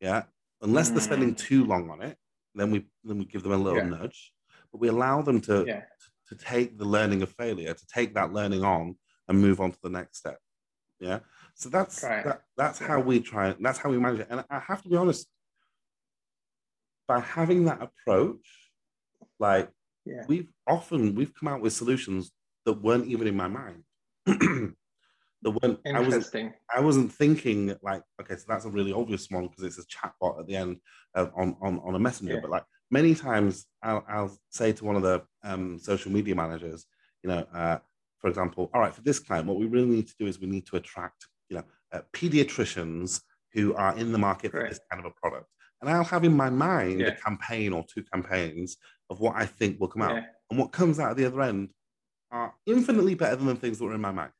Yeah, 0.00 0.24
unless 0.60 0.90
they're 0.90 1.00
spending 1.00 1.34
mm. 1.34 1.38
too 1.38 1.64
long 1.64 1.90
on 1.90 2.02
it, 2.02 2.16
then 2.54 2.70
we 2.70 2.86
then 3.04 3.18
we 3.18 3.24
give 3.24 3.42
them 3.42 3.52
a 3.52 3.56
little 3.56 3.78
Yeah. 3.78 3.96
nudge. 3.98 4.32
But 4.70 4.80
we 4.80 4.88
allow 4.88 5.22
them 5.22 5.40
to 5.42 5.64
Yeah. 5.66 5.84
To 6.30 6.36
take 6.36 6.78
the 6.78 6.84
learning 6.84 7.22
of 7.22 7.30
failure, 7.32 7.74
to 7.74 7.86
take 7.92 8.14
that 8.14 8.32
learning 8.32 8.64
on 8.64 8.96
and 9.28 9.40
move 9.40 9.60
on 9.60 9.72
to 9.72 9.78
the 9.82 9.90
next 9.90 10.18
step. 10.18 10.38
Yeah. 11.00 11.20
So 11.54 11.68
that's 11.68 12.02
Right. 12.02 12.24
that, 12.24 12.42
that's 12.56 12.78
how 12.78 13.00
we 13.00 13.20
try 13.20 13.54
that's 13.60 13.78
how 13.78 13.90
we 13.90 13.98
manage 13.98 14.20
it. 14.20 14.28
And 14.30 14.44
I 14.48 14.60
have 14.60 14.82
to 14.82 14.88
be 14.88 14.96
honest, 14.96 15.28
by 17.08 17.20
having 17.20 17.64
that 17.64 17.82
approach, 17.82 18.46
like 19.38 19.70
Yeah. 20.04 20.24
we've 20.28 20.48
often 20.66 21.14
we've 21.14 21.34
come 21.34 21.48
out 21.48 21.60
with 21.60 21.72
solutions 21.72 22.30
that 22.64 22.74
weren't 22.74 23.06
even 23.06 23.26
in 23.26 23.36
my 23.36 23.48
mind. 23.48 23.84
that 24.26 25.52
weren't 25.62 25.80
I 25.86 25.92
wasn't 25.98 26.14
Interesting. 26.14 26.52
I 26.74 26.80
wasn't 26.80 27.12
thinking 27.12 27.74
like, 27.82 28.02
okay, 28.20 28.36
so 28.36 28.44
that's 28.46 28.66
a 28.66 28.70
really 28.70 28.92
obvious 28.92 29.28
one 29.30 29.48
because 29.48 29.64
it's 29.64 29.78
a 29.78 29.86
chatbot 29.86 30.38
at 30.38 30.46
the 30.46 30.56
end 30.56 30.76
of, 31.14 31.32
on, 31.34 31.56
on, 31.62 31.80
on 31.80 31.94
a 31.94 31.98
messenger. 31.98 32.34
Yeah. 32.34 32.40
But 32.40 32.50
like 32.50 32.64
many 32.90 33.14
times 33.14 33.66
I'll, 33.82 34.04
I'll 34.08 34.38
say 34.50 34.72
to 34.72 34.84
one 34.84 34.96
of 34.96 35.02
the 35.02 35.22
um, 35.42 35.78
social 35.78 36.12
media 36.12 36.34
managers, 36.34 36.86
you 37.22 37.28
know, 37.30 37.46
uh, 37.54 37.78
for 38.18 38.28
example, 38.28 38.70
all 38.74 38.80
right, 38.80 38.94
for 38.94 39.02
this 39.02 39.18
client, 39.18 39.46
what 39.46 39.58
we 39.58 39.66
really 39.66 39.88
need 39.88 40.08
to 40.08 40.14
do 40.18 40.26
is 40.26 40.40
we 40.40 40.46
need 40.46 40.66
to 40.66 40.76
attract, 40.76 41.26
you 41.48 41.56
know, 41.56 41.64
uh, 41.92 42.00
pediatricians 42.12 43.22
who 43.52 43.74
are 43.74 43.96
in 43.96 44.12
the 44.12 44.18
market 44.18 44.52
for 44.52 44.68
this 44.68 44.80
kind 44.90 45.04
of 45.04 45.10
a 45.10 45.20
product. 45.20 45.46
And 45.80 45.88
I'll 45.90 46.04
have 46.04 46.24
in 46.24 46.36
my 46.36 46.50
mind 46.50 47.00
Yeah. 47.00 47.08
a 47.08 47.16
campaign 47.16 47.72
or 47.72 47.84
two 47.92 48.02
campaigns 48.12 48.76
of 49.08 49.20
what 49.20 49.34
I 49.36 49.46
think 49.46 49.80
will 49.80 49.88
come 49.88 50.02
out. 50.02 50.14
Yeah. 50.16 50.26
And 50.50 50.58
what 50.58 50.72
comes 50.72 51.00
out 51.00 51.10
at 51.12 51.16
the 51.16 51.24
other 51.24 51.40
end 51.42 51.70
are 52.30 52.54
infinitely 52.66 53.14
better 53.14 53.36
than 53.36 53.46
the 53.46 53.56
things 53.56 53.78
that 53.78 53.84
were 53.84 53.94
in 53.94 54.00
my 54.00 54.12
mind. 54.12 54.32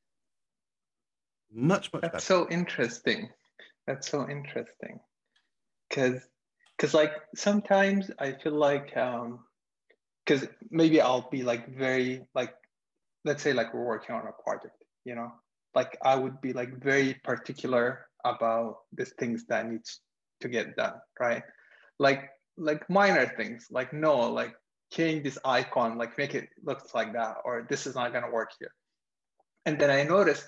Much, 1.53 1.93
much 1.93 2.03
better. 2.03 2.13
That's 2.13 2.25
so 2.25 2.49
interesting. 2.51 3.31
That's 3.87 4.09
so 4.09 4.29
interesting. 4.29 5.01
Cause 5.91 6.21
cause 6.81 6.95
like 6.95 7.13
sometimes 7.35 8.11
I 8.19 8.33
feel 8.33 8.55
like 8.55 8.97
um 8.97 9.41
because 10.25 10.49
maybe 10.71 11.01
I'll 11.01 11.29
be 11.31 11.43
like 11.43 11.69
very 11.77 12.23
like 12.35 12.55
let's 13.25 13.43
say 13.43 13.53
like 13.53 13.75
we're 13.75 13.85
working 13.85 14.15
on 14.15 14.27
a 14.27 14.43
project, 14.43 14.83
you 15.05 15.15
know, 15.15 15.31
like 15.75 15.99
I 16.03 16.17
would 16.17 16.41
be 16.41 16.53
like 16.53 16.83
very 16.83 17.15
particular 17.23 18.07
about 18.25 18.79
the 18.95 19.05
things 19.05 19.45
that 19.47 19.69
needs 19.69 20.01
to 20.41 20.49
get 20.49 20.77
done, 20.77 20.95
right? 21.19 21.43
Like 21.99 22.31
like 22.57 22.89
minor 22.89 23.27
things, 23.37 23.67
like 23.71 23.93
no, 23.93 24.31
like 24.31 24.55
change 24.93 25.25
this 25.25 25.39
icon, 25.45 25.99
like 25.99 26.17
make 26.17 26.35
it 26.35 26.49
looks 26.65 26.95
like 26.95 27.13
that, 27.13 27.37
or 27.45 27.67
this 27.69 27.87
is 27.87 27.95
not 27.95 28.13
gonna 28.13 28.31
work 28.31 28.53
here. 28.59 28.73
And 29.67 29.79
then 29.79 29.91
I 29.91 30.03
noticed 30.05 30.47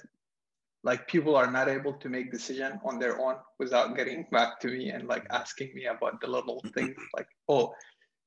like 0.84 1.06
people 1.06 1.36
are 1.36 1.50
not 1.50 1.68
able 1.68 1.92
to 1.92 2.08
make 2.08 2.32
decision 2.32 2.80
on 2.84 2.98
their 2.98 3.20
own 3.20 3.36
without 3.58 3.96
getting 3.96 4.26
back 4.32 4.58
to 4.60 4.68
me 4.68 4.90
and 4.90 5.06
like 5.06 5.24
asking 5.30 5.70
me 5.74 5.86
about 5.86 6.20
the 6.20 6.26
little 6.26 6.62
things 6.74 6.96
like 7.16 7.28
oh 7.48 7.72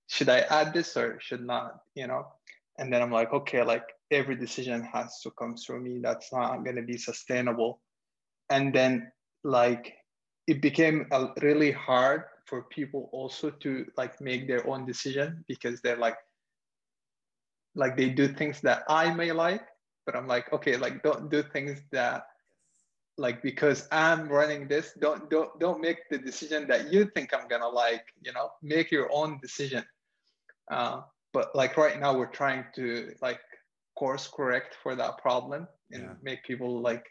should 0.08 0.30
i 0.30 0.40
add 0.40 0.74
this 0.74 0.96
or 0.96 1.20
should 1.20 1.46
not 1.46 1.80
you 1.96 2.08
know? 2.08 2.26
And 2.78 2.92
then 2.92 3.02
i'm 3.02 3.12
like 3.12 3.34
okay 3.34 3.64
like 3.64 3.86
every 4.12 4.36
decision 4.36 4.84
has 4.84 5.20
to 5.22 5.32
come 5.32 5.56
through 5.56 5.82
me. 5.82 6.00
That's 6.02 6.32
not 6.32 6.64
going 6.64 6.76
to 6.76 6.82
be 6.82 6.98
sustainable. 6.98 7.82
And 8.50 8.74
then 8.74 9.12
like 9.44 9.94
it 10.48 10.62
became 10.62 11.08
a, 11.12 11.28
really 11.42 11.72
hard 11.72 12.24
for 12.46 12.64
people 12.64 13.10
also 13.12 13.50
to 13.50 13.86
like 13.98 14.22
make 14.22 14.48
their 14.48 14.68
own 14.68 14.86
decision 14.86 15.44
because 15.48 15.82
they're 15.82 15.98
like 15.98 16.18
like 17.76 17.98
they 17.98 18.10
do 18.10 18.28
things 18.28 18.62
that 18.62 18.84
i 18.88 19.12
may 19.12 19.32
like 19.32 19.66
but 20.06 20.16
i'm 20.16 20.28
like 20.28 20.54
okay 20.54 20.78
like 20.78 21.02
don't 21.02 21.32
do 21.32 21.42
things 21.42 21.82
that 21.92 22.28
like 23.18 23.42
because 23.42 23.88
i'm 23.92 24.28
running 24.28 24.68
this 24.68 24.94
don't 25.00 25.30
don't 25.30 25.58
don't 25.60 25.82
make 25.82 26.00
the 26.10 26.18
decision 26.18 26.68
that 26.68 26.92
you 26.92 27.06
think 27.16 27.34
i'm 27.34 27.48
gonna 27.48 27.68
like 27.68 28.06
you 28.22 28.34
know 28.34 28.50
make 28.62 28.92
your 28.92 29.10
own 29.12 29.40
decision 29.42 29.84
uh, 30.72 31.02
but 31.34 31.56
like 31.56 31.78
right 31.78 32.00
now 32.00 32.18
we're 32.18 32.26
trying 32.26 32.66
to 32.76 33.14
like 33.22 33.40
course 33.96 34.28
correct 34.28 34.76
for 34.84 34.96
that 34.96 35.18
problem 35.20 35.68
and 35.92 36.04
Yeah. 36.04 36.14
make 36.22 36.44
people 36.44 36.82
like 36.82 37.06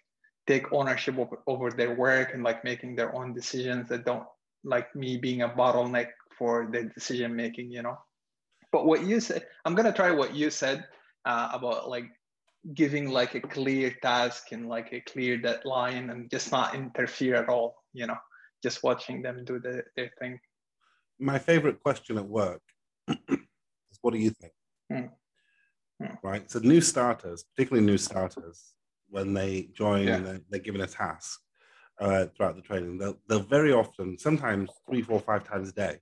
take 0.46 0.72
ownership 0.72 1.16
over, 1.18 1.38
over 1.46 1.70
their 1.70 1.94
work 1.94 2.34
and 2.34 2.42
like 2.42 2.64
making 2.64 2.94
their 2.96 3.14
own 3.14 3.32
decisions 3.32 3.88
that 3.88 4.04
don't 4.04 4.26
like 4.64 4.94
me 4.94 5.16
being 5.16 5.42
a 5.42 5.48
bottleneck 5.48 6.08
for 6.36 6.68
the 6.70 6.84
decision 6.84 7.34
making 7.34 7.70
you 7.70 7.82
know 7.82 7.96
but 8.72 8.86
what 8.86 9.04
you 9.04 9.20
said 9.20 9.46
i'm 9.64 9.74
gonna 9.74 9.92
try 9.92 10.10
what 10.10 10.34
you 10.34 10.50
said 10.50 10.84
uh, 11.24 11.48
about 11.52 11.88
like 11.88 12.10
giving 12.72 13.10
like 13.10 13.34
a 13.34 13.40
clear 13.40 13.94
task 14.00 14.52
and 14.52 14.68
like 14.68 14.92
a 14.92 15.00
clear 15.00 15.36
deadline 15.36 16.08
and 16.10 16.30
just 16.30 16.50
not 16.50 16.74
interfere 16.74 17.34
at 17.34 17.48
all 17.48 17.76
you 17.92 18.06
know 18.06 18.16
just 18.62 18.82
watching 18.82 19.20
them 19.20 19.44
do 19.44 19.58
the, 19.60 19.82
their 19.96 20.10
thing 20.18 20.40
My 21.18 21.38
favorite 21.38 21.80
question 21.80 22.16
at 22.16 22.26
work 22.26 22.62
is 23.08 23.98
what 24.00 24.14
do 24.14 24.18
you 24.18 24.30
think? 24.30 24.52
Hmm. 24.90 25.06
Hmm. 26.02 26.14
Right. 26.22 26.50
So 26.50 26.58
new 26.60 26.80
starters, 26.80 27.44
particularly 27.44 27.86
new 27.86 27.98
starters, 27.98 28.74
when 29.08 29.34
they 29.34 29.68
join 29.74 30.08
Yeah. 30.08 30.16
and 30.16 30.26
they're, 30.26 30.40
they're 30.50 30.60
given 30.60 30.80
a 30.80 30.86
task 30.86 31.40
uh, 32.00 32.26
throughout 32.34 32.56
the 32.56 32.62
training, 32.62 32.98
they'll, 32.98 33.18
they'll 33.28 33.40
very 33.40 33.72
often, 33.72 34.18
sometimes 34.18 34.70
three, 34.88 35.02
four, 35.02 35.20
five 35.20 35.44
times 35.44 35.68
a 35.68 35.72
day, 35.72 35.98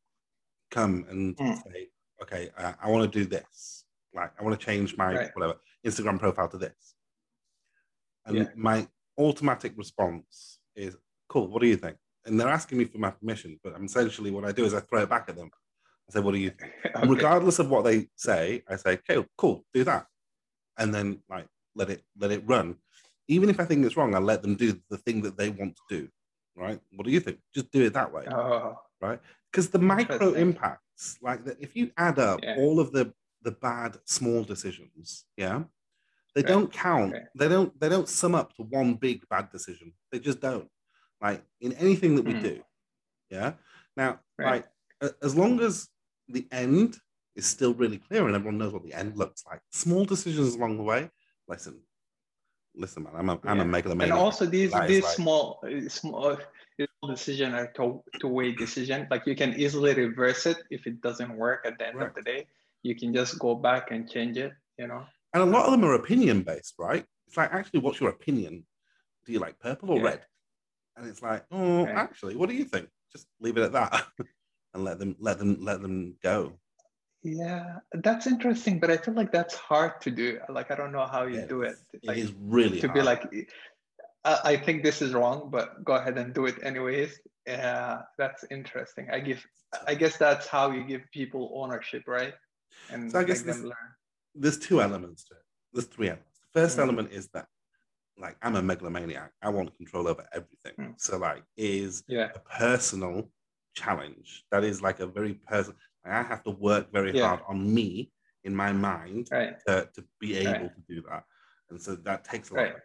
come 0.70 1.04
and 1.10 1.36
Hmm. 1.38 1.54
say, 1.66 1.88
okay, 2.22 2.50
uh, 2.56 2.72
I 2.82 2.88
want 2.88 3.10
to 3.12 3.18
do 3.18 3.26
this. 3.26 3.84
Like, 4.14 4.30
I 4.38 4.44
want 4.44 4.58
to 4.58 4.64
change 4.64 4.96
my 4.96 5.14
Right. 5.14 5.30
whatever 5.34 5.58
Instagram 5.84 6.18
profile 6.18 6.48
to 6.48 6.58
this. 6.58 6.94
And 8.26 8.36
Yeah. 8.36 8.48
my 8.54 8.88
automatic 9.18 9.72
response 9.76 10.58
is, 10.74 10.96
cool, 11.28 11.48
what 11.48 11.60
do 11.62 11.68
you 11.68 11.76
think? 11.76 11.96
And 12.24 12.38
they're 12.38 12.48
asking 12.48 12.78
me 12.78 12.84
for 12.84 12.98
my 12.98 13.10
permission, 13.10 13.58
but 13.64 13.78
essentially 13.80 14.30
what 14.30 14.44
I 14.44 14.52
do 14.52 14.64
is 14.64 14.74
I 14.74 14.80
throw 14.80 15.02
it 15.02 15.08
back 15.08 15.28
at 15.28 15.36
them. 15.36 15.50
I 16.08 16.12
say, 16.12 16.20
what 16.20 16.32
do 16.32 16.38
you 16.38 16.50
think? 16.50 16.72
And 16.94 17.04
Okay. 17.04 17.14
regardless 17.14 17.58
of 17.58 17.70
what 17.70 17.84
they 17.84 18.08
say, 18.16 18.62
I 18.68 18.76
say, 18.76 19.00
okay, 19.08 19.26
cool, 19.36 19.64
do 19.74 19.82
that. 19.84 20.06
And 20.78 20.94
then 20.94 21.22
like 21.28 21.46
let 21.74 21.90
it 21.90 22.02
let 22.18 22.30
it 22.30 22.42
run. 22.46 22.76
Even 23.28 23.48
if 23.48 23.58
I 23.60 23.64
think 23.64 23.84
it's 23.84 23.96
wrong, 23.96 24.14
I 24.14 24.18
let 24.18 24.42
them 24.42 24.56
do 24.56 24.78
the 24.90 24.98
thing 24.98 25.22
that 25.22 25.36
they 25.36 25.48
want 25.48 25.76
to 25.76 25.82
do. 25.96 26.08
Right? 26.54 26.78
What 26.94 27.06
do 27.06 27.10
you 27.10 27.20
think? 27.20 27.38
Just 27.54 27.70
do 27.70 27.82
it 27.82 27.94
that 27.94 28.12
way. 28.12 28.26
Oh, 28.28 28.78
Because 29.50 29.70
the 29.70 29.78
micro 29.78 30.34
impacts, 30.34 31.18
like 31.22 31.44
the, 31.44 31.56
if 31.60 31.74
you 31.74 31.90
add 31.96 32.18
up 32.18 32.40
Yeah. 32.42 32.56
all 32.56 32.78
of 32.78 32.92
the 32.92 33.12
the 33.42 33.52
bad 33.52 33.98
small 34.04 34.44
decisions, 34.44 35.24
yeah, 35.36 35.64
they 36.34 36.42
Right. 36.42 36.48
don't 36.48 36.72
count. 36.72 37.12
Right. 37.12 37.22
They 37.34 37.48
don't 37.48 37.78
they 37.80 37.88
don't 37.88 38.08
sum 38.08 38.34
up 38.34 38.54
to 38.56 38.62
one 38.62 38.94
big 38.94 39.28
bad 39.28 39.50
decision. 39.50 39.92
They 40.10 40.18
just 40.18 40.40
don't. 40.40 40.68
Like 41.20 41.44
in 41.60 41.72
anything 41.74 42.16
that 42.16 42.24
we 42.24 42.34
Hmm. 42.34 42.42
do, 42.42 42.64
yeah. 43.30 43.54
Now, 43.96 44.20
Right. 44.38 44.64
like 45.02 45.14
as 45.22 45.34
long 45.36 45.60
as 45.60 45.88
the 46.28 46.46
end 46.50 46.98
is 47.34 47.46
still 47.46 47.74
really 47.74 47.98
clear 47.98 48.26
and 48.26 48.34
everyone 48.34 48.58
knows 48.58 48.72
what 48.72 48.82
the 48.84 48.94
end 48.94 49.16
looks 49.16 49.44
like, 49.46 49.60
small 49.70 50.04
decisions 50.04 50.54
along 50.54 50.76
the 50.76 50.82
way. 50.82 51.10
Listen, 51.48 51.82
listen, 52.74 53.02
man. 53.04 53.14
I'm 53.16 53.28
a 53.28 53.40
I'm 53.44 53.60
a 53.60 53.64
Yeah. 53.64 53.70
megalomaniac. 53.70 54.12
and 54.16 54.18
also 54.26 54.46
these 54.46 54.72
That 54.72 54.88
these 54.88 55.02
like- 55.04 55.14
small 55.16 55.60
uh, 55.64 55.88
small 55.88 56.36
small 56.76 57.10
decision 57.16 57.54
are 57.54 57.68
two 57.76 58.02
two 58.20 58.28
way 58.28 58.52
decision. 58.52 59.06
Like 59.10 59.26
you 59.26 59.36
can 59.36 59.50
easily 59.60 59.92
reverse 59.94 60.46
it 60.46 60.58
if 60.70 60.86
it 60.86 61.00
doesn't 61.00 61.36
work 61.36 61.60
at 61.66 61.78
the 61.78 61.86
end 61.88 61.98
Right. 61.98 62.08
of 62.08 62.14
the 62.14 62.22
day. 62.22 62.46
You 62.82 62.94
can 62.96 63.14
just 63.14 63.38
go 63.38 63.54
back 63.54 63.90
and 63.90 64.10
change 64.10 64.36
it. 64.36 64.52
You 64.78 64.88
know. 64.88 65.04
And 65.34 65.42
a 65.42 65.46
lot 65.46 65.66
of 65.66 65.72
them 65.72 65.84
are 65.84 65.94
opinion 65.94 66.42
based, 66.42 66.74
right? 66.78 67.04
It's 67.26 67.36
like, 67.36 67.52
actually, 67.52 67.80
what's 67.80 68.00
your 68.00 68.10
opinion? 68.10 68.66
Do 69.24 69.32
you 69.32 69.38
like 69.38 69.58
purple 69.58 69.90
or 69.90 69.96
Yeah. 69.96 70.04
red? 70.04 70.26
And 70.96 71.08
it's 71.08 71.22
like, 71.22 71.44
oh, 71.50 71.86
actually, 71.86 72.36
what 72.36 72.48
do 72.50 72.54
you 72.54 72.64
think? 72.64 72.88
Just 73.12 73.26
leave 73.40 73.56
it 73.56 73.62
at 73.62 73.72
that, 73.72 74.06
and 74.74 74.84
let 74.84 74.98
them 74.98 75.16
let 75.18 75.38
them 75.38 75.56
let 75.60 75.80
them 75.80 76.16
go. 76.22 76.52
Yeah, 77.22 77.78
that's 77.92 78.26
interesting, 78.26 78.80
but 78.80 78.90
I 78.90 78.96
feel 78.96 79.14
like 79.14 79.30
that's 79.30 79.54
hard 79.54 80.00
to 80.02 80.10
do. 80.10 80.40
Like 80.48 80.70
I 80.70 80.74
don't 80.74 80.92
know 80.92 81.06
how 81.06 81.26
you 81.26 81.38
Yeah, 81.38 81.46
do 81.46 81.62
it. 81.62 81.76
It 81.92 82.00
Like, 82.08 82.18
is 82.18 82.32
really 82.40 82.80
to 82.80 82.88
be 82.88 83.00
like, 83.00 83.22
I, 84.24 84.38
I 84.44 84.56
think 84.56 84.82
this 84.82 85.00
is 85.02 85.14
wrong, 85.14 85.48
but 85.50 85.84
go 85.84 85.94
ahead 85.94 86.18
and 86.18 86.34
do 86.34 86.46
it 86.46 86.56
anyways. 86.62 87.20
Yeah, 87.46 88.02
that's 88.18 88.44
interesting. 88.50 89.08
I 89.12 89.20
give, 89.20 89.46
I 89.86 89.94
guess 89.94 90.16
that's 90.16 90.46
how 90.46 90.72
you 90.72 90.84
give 90.84 91.02
people 91.12 91.52
ownership, 91.54 92.04
right? 92.06 92.34
And 92.90 93.10
So 93.10 93.18
I 93.20 93.24
guess 93.24 93.38
make 93.38 93.46
this- 93.46 93.56
them 93.56 93.66
learn. 93.66 93.94
there's 94.34 94.58
two 94.58 94.80
elements 94.82 95.24
to 95.24 95.34
it. 95.34 95.42
There's 95.72 95.86
three 95.86 96.08
elements. 96.08 96.40
The 96.40 96.60
1st 96.60 96.76
Mm. 96.78 96.82
element 96.82 97.12
is 97.12 97.28
that, 97.28 97.48
like, 98.18 98.36
I'm 98.42 98.56
a 98.56 98.62
megalomaniac. 98.62 99.32
I 99.42 99.48
want 99.48 99.74
control 99.76 100.06
over 100.08 100.26
everything. 100.32 100.74
Mm. 100.78 101.00
So, 101.00 101.18
like, 101.18 101.44
is 101.56 102.04
Yeah, 102.08 102.30
a 102.34 102.38
personal 102.40 103.32
challenge. 103.74 104.44
That 104.50 104.64
is 104.64 104.82
like 104.82 105.00
a 105.00 105.06
very 105.06 105.34
personal. 105.34 105.78
I 106.04 106.22
have 106.22 106.42
to 106.44 106.50
work 106.50 106.90
very 106.92 107.12
Yeah. 107.12 107.28
hard 107.28 107.40
on 107.46 107.72
me 107.72 108.12
in 108.44 108.54
my 108.54 108.72
mind 108.72 109.28
right, 109.30 109.58
to, 109.66 109.88
to 109.94 110.04
be 110.18 110.36
able 110.36 110.52
Right. 110.66 110.74
to 110.74 110.80
do 110.82 111.00
that. 111.02 111.24
And 111.70 111.80
so 111.80 111.94
that 111.96 112.24
takes 112.24 112.50
a 112.50 112.54
lot. 112.54 112.62
right. 112.64 112.76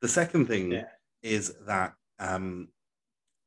The 0.00 0.08
second 0.08 0.46
thing 0.46 0.72
Yeah. 0.72 0.90
is 1.22 1.54
that 1.66 1.96
um, 2.18 2.72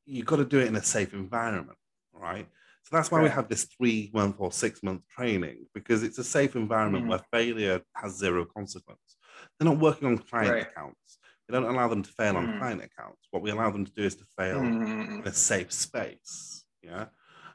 you've 0.06 0.26
got 0.26 0.38
to 0.38 0.46
do 0.46 0.60
it 0.60 0.68
in 0.68 0.76
a 0.76 0.84
safe 0.84 1.14
environment, 1.14 1.78
right? 2.12 2.48
So 2.84 2.96
that's 2.96 3.12
why 3.12 3.22
we 3.22 3.30
have 3.30 3.50
this 3.50 3.66
three 3.66 4.10
month 4.14 4.38
or 4.40 4.52
six 4.52 4.82
month 4.82 5.04
training 5.08 5.68
because 5.74 6.02
it's 6.04 6.18
a 6.18 6.24
safe 6.24 6.56
environment 6.56 7.06
Mhm. 7.06 7.10
where 7.10 7.22
failure 7.32 7.82
has 7.96 8.18
zero 8.18 8.46
consequence. 8.46 9.18
They're 9.60 9.70
not 9.70 9.80
working 9.80 10.08
on 10.08 10.18
client 10.18 10.58
Right. 10.58 10.68
accounts. 10.72 11.20
We 11.48 11.54
don't 11.54 11.66
allow 11.66 11.88
them 11.88 12.04
to 12.04 12.12
fail 12.12 12.38
on 12.38 12.48
Mhm. 12.48 12.58
client 12.58 12.82
accounts. 12.84 13.28
What 13.32 13.44
we 13.44 13.52
allow 13.52 13.70
them 13.72 13.86
to 13.86 13.92
do 13.92 14.04
is 14.04 14.16
to 14.16 14.26
fail 14.38 14.76
Mm, 14.78 15.24
in 15.24 15.28
a 15.28 15.34
safe 15.34 15.72
space, 15.72 16.66
yeah, 16.82 17.08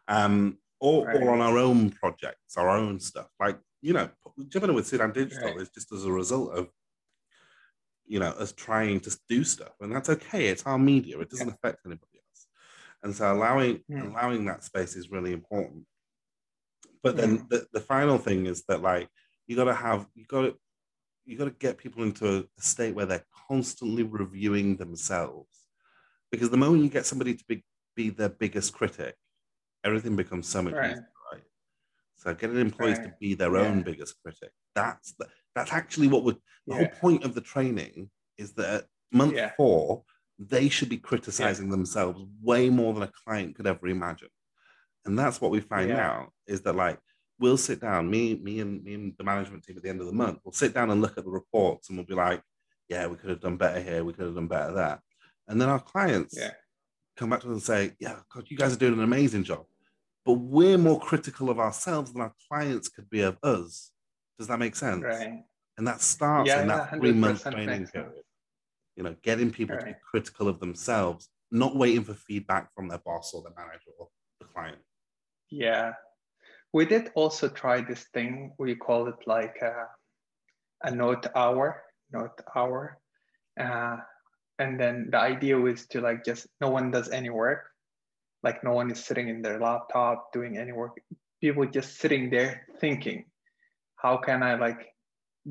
um, 0.08 0.58
or, 0.80 1.06
Right. 1.06 1.14
or 1.14 1.32
on 1.32 1.40
our 1.40 1.58
own 1.58 1.90
projects, 1.90 2.56
our 2.56 2.68
own 2.70 3.00
stuff. 3.00 3.28
Like 3.40 3.60
you 3.82 3.92
know, 3.92 4.10
jumping 4.48 4.70
in 4.70 4.76
with 4.76 4.86
Sudan 4.86 5.12
Digital 5.12 5.56
Right. 5.56 5.60
is 5.60 5.70
just 5.70 5.92
as 5.92 6.04
a 6.04 6.12
result 6.12 6.52
of 6.56 6.70
you 8.06 8.18
know 8.18 8.30
us 8.30 8.52
trying 8.52 9.00
to 9.00 9.18
do 9.28 9.44
stuff, 9.44 9.74
and 9.80 9.94
that's 9.94 10.10
okay. 10.10 10.48
It's 10.48 10.64
our 10.64 10.78
media; 10.78 11.18
it 11.20 11.30
doesn't 11.30 11.48
affect 11.48 11.80
anybody 11.86 12.13
and 13.05 13.14
so 13.14 13.32
allowing 13.32 13.80
Mm. 13.90 14.11
allowing 14.11 14.44
that 14.46 14.64
space 14.64 14.96
is 14.96 15.11
really 15.11 15.32
important. 15.32 15.84
But 17.02 17.16
then 17.18 17.46
the, 17.50 17.66
the 17.72 17.80
final 17.80 18.16
thing 18.18 18.46
is 18.46 18.64
that 18.68 18.80
like 18.82 19.09
you 19.46 19.57
got 19.57 19.64
to 19.64 19.74
have 19.74 20.07
you 20.14 20.24
got 20.24 20.42
to 20.42 20.57
you 21.26 21.38
got 21.38 21.44
to 21.44 21.50
get 21.50 21.78
people 21.78 22.02
into 22.02 22.38
a, 22.38 22.44
state 22.61 22.94
where 22.94 23.07
they're 23.07 23.26
constantly 23.48 24.02
reviewing 24.02 24.76
themselves 24.76 25.68
because 26.30 26.50
the 26.50 26.57
moment 26.57 26.82
you 26.82 26.88
get 26.88 27.07
somebody 27.07 27.34
to 27.34 27.44
be, 27.46 27.64
be 27.94 28.11
their 28.11 28.28
biggest 28.28 28.72
critic 28.72 29.14
everything 29.84 30.16
becomes 30.16 30.48
so 30.48 30.62
much 30.62 30.74
Right. 30.74 30.90
easier 30.90 31.09
right 31.32 31.42
so 32.16 32.34
getting 32.34 32.59
employees 32.59 32.98
to 32.98 33.12
be 33.20 33.34
their 33.34 33.57
own 33.57 33.82
biggest 33.82 34.16
critic 34.22 34.50
that's 34.74 35.12
the, 35.18 35.26
that's 35.55 35.72
actually 35.72 36.09
what 36.09 36.24
would 36.24 36.36
the 36.66 36.74
yeah, 36.74 36.78
whole 36.78 36.88
point 37.00 37.24
of 37.24 37.34
the 37.34 37.40
training 37.40 38.11
is 38.38 38.52
that 38.55 38.86
month 39.12 39.34
Yeah. 39.34 39.52
four 39.57 40.05
they 40.39 40.68
should 40.68 40.89
be 40.89 40.97
criticizing 40.99 41.68
themselves 41.70 42.20
way 42.43 42.68
more 42.70 42.93
than 42.95 43.03
a 43.05 43.12
client 43.24 43.55
could 43.55 43.66
ever 43.66 43.87
imagine. 43.89 44.28
And 45.05 45.18
that's 45.18 45.41
what 45.41 45.51
we 45.51 45.61
find 45.61 45.89
Yeah. 45.91 45.97
now 45.97 46.28
is 46.47 46.62
that 46.62 46.74
like 46.74 46.99
we'll 47.39 47.57
sit 47.57 47.80
down 47.80 48.11
me 48.11 48.35
me 48.37 48.61
and 48.61 48.82
me 48.85 48.95
and 48.95 49.14
the 49.18 49.24
management 49.24 49.64
team 49.64 49.76
at 49.76 49.82
the 49.82 49.89
end 49.89 50.01
of 50.01 50.07
the 50.07 50.12
month 50.12 50.39
we'll 50.45 50.53
sit 50.53 50.72
down 50.72 50.91
and 50.91 51.03
look 51.03 51.18
at 51.18 51.24
the 51.24 51.30
reports 51.30 51.89
and 51.89 51.99
we'll 51.99 52.07
be 52.07 52.14
like 52.14 52.41
yeah 52.89 53.07
we 53.07 53.16
could 53.16 53.28
have 53.30 53.41
done 53.41 53.57
better 53.57 53.80
here 53.80 54.05
we 54.05 54.12
could 54.12 54.26
have 54.26 54.35
done 54.35 54.47
better 54.49 54.72
there. 54.72 55.03
And 55.49 55.61
then 55.61 55.68
our 55.68 55.80
clients 55.80 56.35
yeah, 56.39 56.53
come 57.16 57.30
back 57.30 57.41
to 57.41 57.49
us 57.49 57.53
and 57.53 57.62
say 57.62 57.93
yeah 58.01 58.16
god 58.32 58.45
you 58.49 58.57
guys 58.57 58.72
are 58.72 58.78
doing 58.78 58.95
an 58.95 59.03
amazing 59.05 59.45
job. 59.45 59.64
But 60.24 60.35
we're 60.35 60.78
more 60.78 60.99
critical 61.01 61.51
of 61.51 61.59
ourselves 61.61 62.12
than 62.12 62.22
our 62.22 62.32
clients 62.49 62.89
could 62.89 63.11
be 63.11 63.20
of 63.20 63.37
us. 63.43 63.93
Does 64.39 64.49
that 64.49 64.59
make 64.59 64.74
sense? 64.74 65.03
Right. 65.05 65.43
and 65.76 65.87
that 65.87 66.01
starts 66.01 66.49
Yeah, 66.49 66.62
in 66.62 66.68
that 66.68 66.91
three 66.91 67.12
month 67.12 67.43
training 67.43 67.87
sense. 67.87 67.91
period 67.91 68.23
you 68.97 69.03
know 69.03 69.14
getting 69.22 69.51
people 69.51 69.76
to 69.76 69.84
be 69.84 69.95
critical 70.11 70.49
of 70.49 70.61
themselves 70.61 71.28
not 71.51 71.76
waiting 71.76 72.05
for 72.05 72.14
feedback 72.14 72.74
from 72.74 72.88
their 72.88 72.99
boss 72.99 73.32
or 73.34 73.42
their 73.42 73.53
manager 73.57 73.90
or 73.99 74.09
the 74.40 74.47
client 74.47 74.78
Yeah. 75.51 75.92
We 76.72 76.86
did 76.86 77.12
also 77.14 77.49
try 77.49 77.80
this 77.80 78.07
thing. 78.12 78.53
We 78.59 78.74
call 78.74 79.07
it 79.07 79.14
like 79.26 79.57
a, 79.62 79.86
a 80.82 80.90
note 80.90 81.26
hour, 81.36 81.82
note 82.12 82.40
hour. 82.55 82.99
Uh, 83.59 83.99
and 84.59 84.80
then 84.80 85.09
the 85.11 85.18
idea 85.18 85.57
was 85.57 85.86
to 85.88 86.01
like 86.01 86.24
just 86.24 86.47
no 86.61 86.70
one 86.70 86.90
does 86.90 87.11
any 87.11 87.30
work. 87.30 87.70
Like 88.42 88.64
no 88.64 88.72
one 88.72 88.90
is 88.90 89.05
sitting 89.05 89.28
in 89.28 89.42
their 89.42 89.61
laptop 89.61 90.32
doing 90.32 90.59
any 90.59 90.72
work. 90.72 90.99
People 91.40 91.66
just 91.66 91.99
sitting 91.99 92.30
there 92.30 92.66
thinking, 92.80 93.26
how 93.97 94.16
can 94.16 94.42
I 94.42 94.57
like 94.57 94.93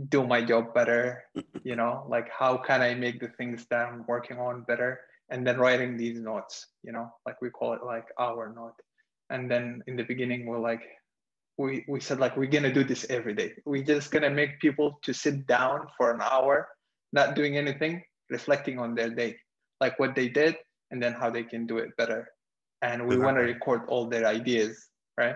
do 0.09 0.25
my 0.25 0.43
job 0.43 0.73
better? 0.73 1.23
You 1.63 1.75
know, 1.75 2.05
like 2.09 2.29
how 2.29 2.57
can 2.57 2.81
I 2.81 2.93
make 2.95 3.19
the 3.19 3.29
things 3.29 3.65
that 3.69 3.87
I'm 3.87 4.05
working 4.07 4.37
on 4.37 4.63
better? 4.63 5.01
And 5.29 5.45
then 5.47 5.57
writing 5.57 5.97
these 5.97 6.19
notes, 6.19 6.67
you 6.83 6.91
know, 6.91 7.11
like 7.25 7.41
we 7.41 7.49
call 7.49 7.73
it 7.73 7.83
like 7.83 8.05
our 8.19 8.53
note. 8.53 8.75
And 9.29 9.49
then 9.49 9.81
in 9.87 9.95
the 9.95 10.03
beginning 10.03 10.45
we're 10.45 10.59
like 10.59 10.81
we 11.57 11.85
we 11.87 11.99
said 11.99 12.19
like 12.19 12.35
we're 12.35 12.49
gonna 12.49 12.73
do 12.73 12.83
this 12.83 13.05
every 13.09 13.33
day. 13.33 13.53
We're 13.65 13.83
just 13.83 14.11
gonna 14.11 14.29
make 14.29 14.59
people 14.59 14.99
to 15.03 15.13
sit 15.13 15.47
down 15.47 15.87
for 15.97 16.11
an 16.11 16.21
hour 16.21 16.67
not 17.13 17.35
doing 17.35 17.57
anything 17.57 18.03
reflecting 18.29 18.79
on 18.79 18.95
their 18.95 19.09
day 19.09 19.37
like 19.79 19.99
what 19.99 20.15
they 20.15 20.27
did 20.27 20.55
and 20.91 21.01
then 21.01 21.13
how 21.13 21.29
they 21.29 21.43
can 21.43 21.65
do 21.67 21.77
it 21.77 21.95
better. 21.97 22.27
And 22.81 23.07
we 23.07 23.17
want 23.17 23.37
to 23.37 23.43
record 23.43 23.81
all 23.87 24.07
their 24.07 24.25
ideas 24.25 24.89
right 25.17 25.35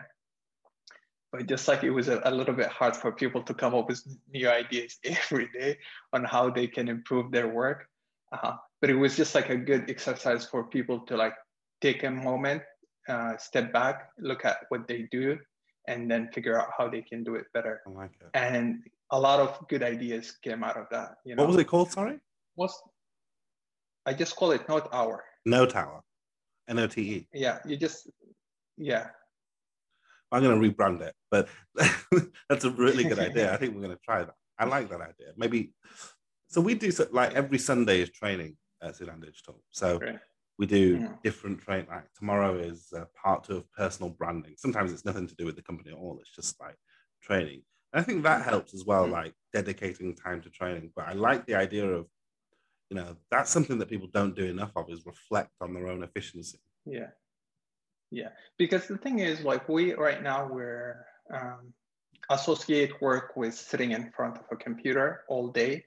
but 1.32 1.48
just 1.48 1.68
like 1.68 1.84
it 1.84 1.92
was 1.92 2.08
a, 2.08 2.22
a, 2.24 2.32
little 2.32 2.54
bit 2.54 2.68
hard 2.68 2.96
for 2.96 3.12
people 3.12 3.44
to 3.44 3.54
come 3.54 3.76
up 3.76 3.88
with 3.88 4.02
new 4.34 4.50
ideas 4.50 4.98
every 5.04 5.50
day 5.54 5.78
on 6.14 6.24
how 6.24 6.50
they 6.50 6.68
can 6.68 6.88
improve 6.88 7.32
their 7.32 7.48
work. 7.48 7.88
Uh, 8.32 8.54
but 8.82 8.90
it 8.90 8.96
was 8.96 9.16
just 9.16 9.36
like 9.36 9.50
a 9.50 9.58
good 9.58 9.90
exercise 9.90 10.46
for 10.46 10.64
people 10.66 11.00
to 11.00 11.16
like 11.16 11.34
take 11.82 12.04
a 12.04 12.12
moment 12.12 12.62
uh, 13.08 13.38
step 13.38 13.72
back 13.72 14.10
look 14.20 14.44
at 14.44 14.58
what 14.70 14.88
they 14.88 15.08
do 15.12 15.38
and 15.88 16.12
then 16.12 16.30
figure 16.34 16.60
out 16.60 16.68
how 16.78 16.90
they 16.90 17.02
can 17.02 17.24
do 17.24 17.36
it 17.36 17.46
better. 17.54 17.82
I 17.88 17.90
like 17.92 18.12
it. 18.20 18.28
and 18.34 18.84
a 19.12 19.20
lot 19.20 19.40
of 19.40 19.66
good 19.70 19.84
ideas 19.84 20.34
came 20.44 20.62
out 20.64 20.76
of 20.76 20.88
that 20.92 21.16
you 21.24 21.36
know? 21.36 21.44
what 21.44 21.48
was 21.48 21.58
it 21.58 21.66
called 21.66 21.92
sorry? 21.92 22.20
What's 22.56 22.82
i 24.06 24.14
just 24.14 24.36
call 24.36 24.52
it 24.52 24.68
note 24.68 24.90
hour. 24.92 25.24
Note 25.46 25.76
hour. 25.76 26.04
N-o-t-e 26.68 27.28
yeah 27.34 27.60
you 27.66 27.78
just 27.78 28.10
yeah 28.78 29.08
I'm 30.32 30.44
going 30.44 30.62
to 30.62 30.70
rebrand 30.70 31.02
it, 31.02 31.14
but 31.32 31.48
that's 32.50 32.66
a 32.66 32.72
really 32.72 33.04
good 33.04 33.20
idea. 33.20 33.54
I 33.54 33.58
think 33.58 33.74
we're 33.74 33.82
going 33.82 33.96
to 33.96 34.04
try 34.04 34.24
that. 34.24 34.34
I 34.60 34.66
like 34.66 34.90
that 34.90 35.02
idea. 35.02 35.34
Maybe 35.38 35.74
so 36.48 36.62
we 36.62 36.74
do 36.74 36.92
so, 36.92 37.08
like 37.12 37.34
every 37.34 37.58
Sunday 37.58 38.02
is 38.02 38.10
training 38.10 38.58
at 38.82 38.96
Sudan 38.96 39.20
Digital. 39.20 39.62
So 39.72 40.00
right. 40.00 40.20
we 40.58 40.66
do 40.66 41.00
yeah. 41.02 41.10
different 41.24 41.60
train. 41.60 41.86
Like 41.90 42.12
tomorrow 42.18 42.58
is 42.58 42.94
part 43.22 43.44
two 43.44 43.58
of 43.58 43.72
personal 43.74 44.10
branding. 44.10 44.56
Sometimes 44.58 44.92
it's 44.92 45.06
nothing 45.06 45.28
to 45.28 45.36
do 45.36 45.46
with 45.46 45.56
the 45.56 45.62
company 45.62 45.92
at 45.92 45.98
all. 45.98 46.18
It's 46.22 46.34
just 46.34 46.60
like 46.60 46.76
training. 47.22 47.64
And 47.94 48.02
I 48.02 48.04
think 48.04 48.24
that 48.24 48.44
helps 48.44 48.74
as 48.74 48.86
well, 48.86 49.08
mm. 49.08 49.12
like 49.12 49.34
dedicating 49.54 50.16
time 50.16 50.42
to 50.42 50.50
training. 50.50 50.92
But 50.96 51.08
I 51.08 51.14
like 51.14 51.46
the 51.46 51.56
idea 51.56 51.86
of, 51.86 52.08
you 52.90 52.96
know, 52.96 53.18
that's 53.30 53.52
something 53.52 53.78
that 53.80 53.90
people 53.90 54.10
don't 54.14 54.36
do 54.36 54.46
enough 54.46 54.72
of 54.76 54.90
is 54.90 55.06
reflect 55.06 55.52
on 55.62 55.74
their 55.74 55.88
own 55.88 56.04
efficiency. 56.04 56.60
Yeah. 56.86 57.10
Yeah, 58.12 58.30
because 58.58 58.88
the 58.88 58.98
thing 58.98 59.20
is, 59.20 59.42
like 59.42 59.68
we 59.68 59.94
right 59.94 60.24
now 60.24 60.48
we're 60.50 61.06
um, 61.34 61.74
associate 62.30 63.02
work 63.02 63.36
with 63.36 63.54
sitting 63.54 63.92
in 63.92 64.12
front 64.12 64.38
of 64.38 64.46
a 64.52 64.56
computer 64.56 65.24
all 65.28 65.50
day, 65.50 65.86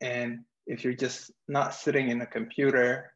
and 0.00 0.40
if 0.66 0.82
you're 0.82 0.94
just 0.94 1.30
not 1.48 1.74
sitting 1.74 2.08
in 2.08 2.20
a 2.22 2.26
computer 2.26 3.12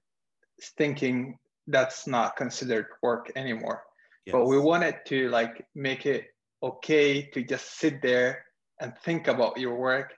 thinking, 0.77 1.39
that's 1.67 2.07
not 2.07 2.37
considered 2.37 2.87
work 3.03 3.33
anymore. 3.37 3.83
Yes. 4.27 4.33
But 4.33 4.47
we 4.47 4.59
wanted 4.59 4.97
to 5.07 5.29
like 5.31 5.67
make 5.75 6.05
it 6.05 6.27
okay 6.63 7.23
to 7.23 7.43
just 7.43 7.79
sit 7.79 8.03
there 8.03 8.45
and 8.81 8.93
think 8.99 9.29
about 9.29 9.59
your 9.59 9.77
work, 9.77 10.13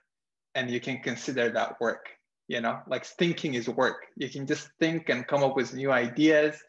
and 0.55 0.69
you 0.69 0.81
can 0.81 0.99
consider 1.01 1.49
that 1.51 1.79
work. 1.79 2.09
You 2.49 2.59
know, 2.59 2.79
like 2.87 3.05
thinking 3.05 3.53
is 3.53 3.69
work. 3.69 4.07
You 4.17 4.27
can 4.27 4.45
just 4.45 4.69
think 4.79 5.07
and 5.07 5.25
come 5.25 5.43
up 5.43 5.55
with 5.55 5.73
new 5.73 5.91
ideas 5.91 6.59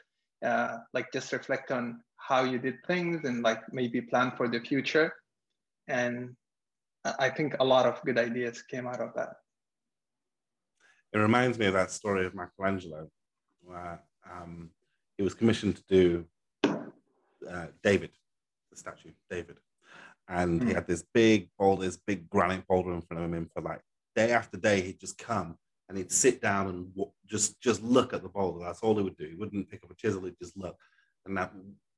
uh, 0.45 0.79
like 0.95 1.13
just 1.13 1.33
reflect 1.33 1.71
on 1.71 2.01
how 2.17 2.45
you 2.45 2.59
did 2.59 2.77
things 2.87 3.25
and 3.25 3.43
like 3.43 3.61
maybe 3.73 4.01
plan 4.01 4.33
for 4.37 4.49
the 4.49 4.61
future. 4.61 5.13
And 5.89 6.37
I 7.19 7.31
think 7.31 7.57
a 7.61 7.65
lot 7.65 7.87
of 7.87 8.01
good 8.03 8.19
ideas 8.19 8.63
came 8.63 8.87
out 8.87 9.01
of 9.01 9.15
that. 9.15 9.31
It 11.13 11.19
reminds 11.19 11.59
me 11.59 11.67
of 11.67 11.75
that 11.75 11.91
story 11.91 12.25
of 12.25 12.35
Michelangelo, 12.35 13.09
where 13.63 14.01
um, 14.31 14.71
he 15.17 15.25
was 15.25 15.35
commissioned 15.35 15.77
to 15.77 15.83
do 15.89 16.25
uh, 17.51 17.67
David, 17.83 18.11
the 18.71 18.77
statue, 18.77 19.11
David. 19.29 19.57
And 20.29 20.61
mm. 20.61 20.65
he 20.65 20.71
hmm. 20.71 20.75
had 20.77 20.87
this 20.87 21.05
big 21.13 21.49
boulder, 21.59 21.85
this 21.85 21.97
big 21.97 22.31
granite 22.31 22.67
boulder 22.69 22.93
in 22.93 23.03
front 23.03 23.25
of 23.25 23.33
him 23.33 23.51
for 23.53 23.63
like 23.63 23.81
day 24.15 24.31
after 24.33 24.57
day, 24.57 24.81
he'd 24.83 25.01
just 25.01 25.19
come 25.19 25.57
and 25.89 25.99
he'd 25.99 26.13
sit 26.13 26.41
down 26.41 26.69
and 26.69 26.95
w- 26.95 27.11
just 27.31 27.61
just 27.61 27.83
look 27.83 28.13
at 28.13 28.23
the 28.23 28.29
boulder. 28.29 28.65
That's 28.65 28.81
all 28.81 28.97
he 28.97 29.03
would 29.03 29.17
do. 29.17 29.29
He 29.29 29.35
wouldn't 29.35 29.71
pick 29.71 29.85
up 29.85 29.91
a 29.91 29.95
chisel. 29.95 30.25
He'd 30.25 30.39
just 30.39 30.57
look. 30.57 30.77
And 31.27 31.37
that 31.37 31.53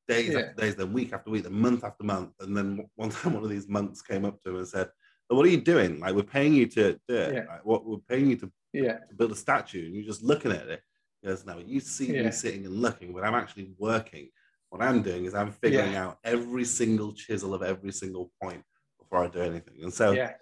days 0.09 0.33
yeah. 0.33 0.41
after 0.41 0.55
days, 0.55 0.77
then 0.77 0.93
week 0.93 1.13
after 1.13 1.31
week, 1.31 1.45
then 1.45 1.55
month 1.55 1.85
after 1.85 2.05
month. 2.05 2.33
And 2.41 2.57
then 2.57 2.87
one 2.97 3.11
time, 3.11 3.35
one 3.35 3.45
of 3.45 3.51
these 3.51 3.69
monks 3.69 4.03
came 4.03 4.25
up 4.25 4.43
to 4.43 4.51
him 4.51 4.57
and 4.57 4.69
said, 4.69 4.89
oh, 5.31 5.37
"What 5.37 5.47
are 5.47 5.51
you 5.51 5.61
doing? 5.61 6.01
Like 6.01 6.15
we're 6.15 6.23
paying 6.23 6.55
you 6.55 6.67
to 6.67 6.99
do 7.09 7.17
it. 7.17 7.35
Yeah. 7.35 7.45
Like, 7.49 7.65
what 7.65 7.85
we're 7.87 7.99
paying 7.99 8.31
you 8.31 8.37
to, 8.37 8.53
yeah. 8.73 8.99
to 8.99 9.15
build 9.17 9.33
a 9.33 9.37
statue, 9.37 9.87
and 9.87 9.95
you're 9.95 10.05
just 10.05 10.23
looking 10.23 10.53
at 10.53 10.69
it." 10.69 10.83
He 11.23 11.29
goes, 11.29 11.47
"No, 11.47 11.59
you 11.59 11.81
see 11.81 12.13
me 12.13 12.31
sitting 12.31 12.67
and 12.67 12.83
looking, 12.83 13.13
but 13.13 13.25
I'm 13.25 13.35
actually 13.35 13.73
working. 13.79 14.29
What 14.71 14.83
I'm 14.83 15.03
doing 15.03 15.27
is 15.27 15.35
I'm 15.35 15.53
figuring 15.53 15.97
out 15.97 16.19
every 16.25 16.65
single 16.65 17.13
chisel 17.13 17.53
of 17.53 17.63
every 17.63 17.93
single 17.93 18.33
point 18.43 18.63
before 18.99 19.25
I 19.25 19.29
do 19.29 19.41
anything." 19.41 19.83
And 19.83 19.93
so, 19.93 20.13
yeah, 20.13 20.35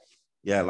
yeah 0.43 0.63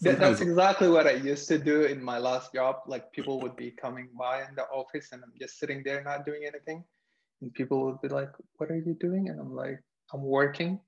that's 0.00 0.40
exactly 0.40 0.88
what 0.88 1.06
I 1.06 1.12
used 1.12 1.48
to 1.48 1.58
do 1.58 1.82
in 1.82 2.02
my 2.02 2.18
last 2.18 2.52
job. 2.52 2.76
Like 2.86 3.12
people 3.12 3.40
would 3.40 3.56
be 3.56 3.70
coming 3.70 4.08
by 4.18 4.42
in 4.42 4.54
the 4.54 4.64
office 4.64 5.08
and 5.12 5.22
I'm 5.22 5.32
just 5.40 5.58
sitting 5.58 5.82
there 5.84 6.02
not 6.02 6.26
doing 6.26 6.42
anything. 6.46 6.84
And 7.40 7.52
people 7.54 7.84
would 7.86 8.00
be 8.02 8.08
like, 8.08 8.30
What 8.58 8.70
are 8.70 8.76
you 8.76 8.94
doing? 9.00 9.28
And 9.28 9.40
I'm 9.40 9.54
like, 9.54 9.80
I'm 10.12 10.22
working. 10.22 10.80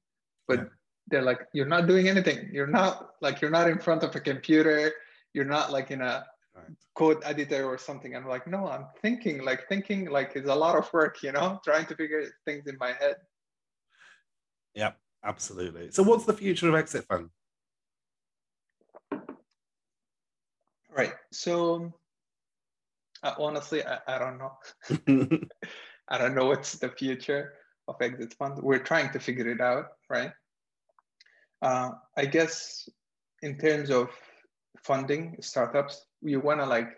But 0.47 0.59
yeah. 0.59 0.65
they're 1.09 1.23
like, 1.23 1.41
You're 1.55 1.67
not 1.67 1.87
doing 1.87 2.09
anything. 2.09 2.51
You're 2.53 2.67
not 2.67 3.13
like 3.23 3.41
you're 3.41 3.51
not 3.51 3.69
in 3.69 3.79
front 3.79 4.03
of 4.03 4.15
a 4.15 4.21
computer. 4.21 4.93
You're 5.33 5.47
not 5.47 5.73
like 5.73 5.91
in 5.91 6.03
a 6.03 6.27
right. 6.55 6.67
code 6.95 7.23
editor 7.25 7.65
or 7.65 7.79
something. 7.79 8.15
I'm 8.15 8.29
like, 8.29 8.47
no, 8.47 8.69
I'm 8.69 8.87
thinking, 9.01 9.43
like 9.43 9.67
thinking 9.69 10.11
like 10.11 10.33
it's 10.35 10.49
a 10.51 10.55
lot 10.55 10.77
of 10.77 10.93
work, 10.93 11.23
you 11.23 11.33
know, 11.33 11.61
trying 11.65 11.87
to 11.87 11.97
figure 11.97 12.25
things 12.45 12.67
in 12.67 12.77
my 12.79 12.93
head. 12.93 13.17
Yep, 14.75 14.99
absolutely. 15.25 15.91
So 15.91 16.03
what's 16.03 16.25
the 16.25 16.35
future 16.35 16.69
of 16.69 16.75
Exit 16.75 17.07
Fund? 17.07 17.31
Right. 20.95 21.15
So 21.33 21.93
uh, 23.23 23.35
honestly, 23.39 23.83
I, 23.85 23.99
I 24.07 24.19
don't 24.19 24.39
know. 24.39 25.39
I 26.09 26.19
don't 26.19 26.35
know 26.35 26.47
what's 26.47 26.75
the 26.75 26.91
future 26.91 27.55
of 27.89 27.97
exit 28.01 28.35
fund. 28.35 28.59
We're 28.63 28.79
trying 28.79 29.11
to 29.13 29.19
figure 29.19 29.49
it 29.49 29.61
out, 29.61 29.87
right? 30.11 30.33
Uh, 31.63 31.93
I 32.17 32.27
guess 32.27 32.89
in 33.43 33.57
terms 33.59 33.91
of 33.91 34.11
funding 34.83 35.37
startups, 35.41 36.05
we 36.21 36.37
want 36.37 36.61
to 36.61 36.67
like. 36.67 36.91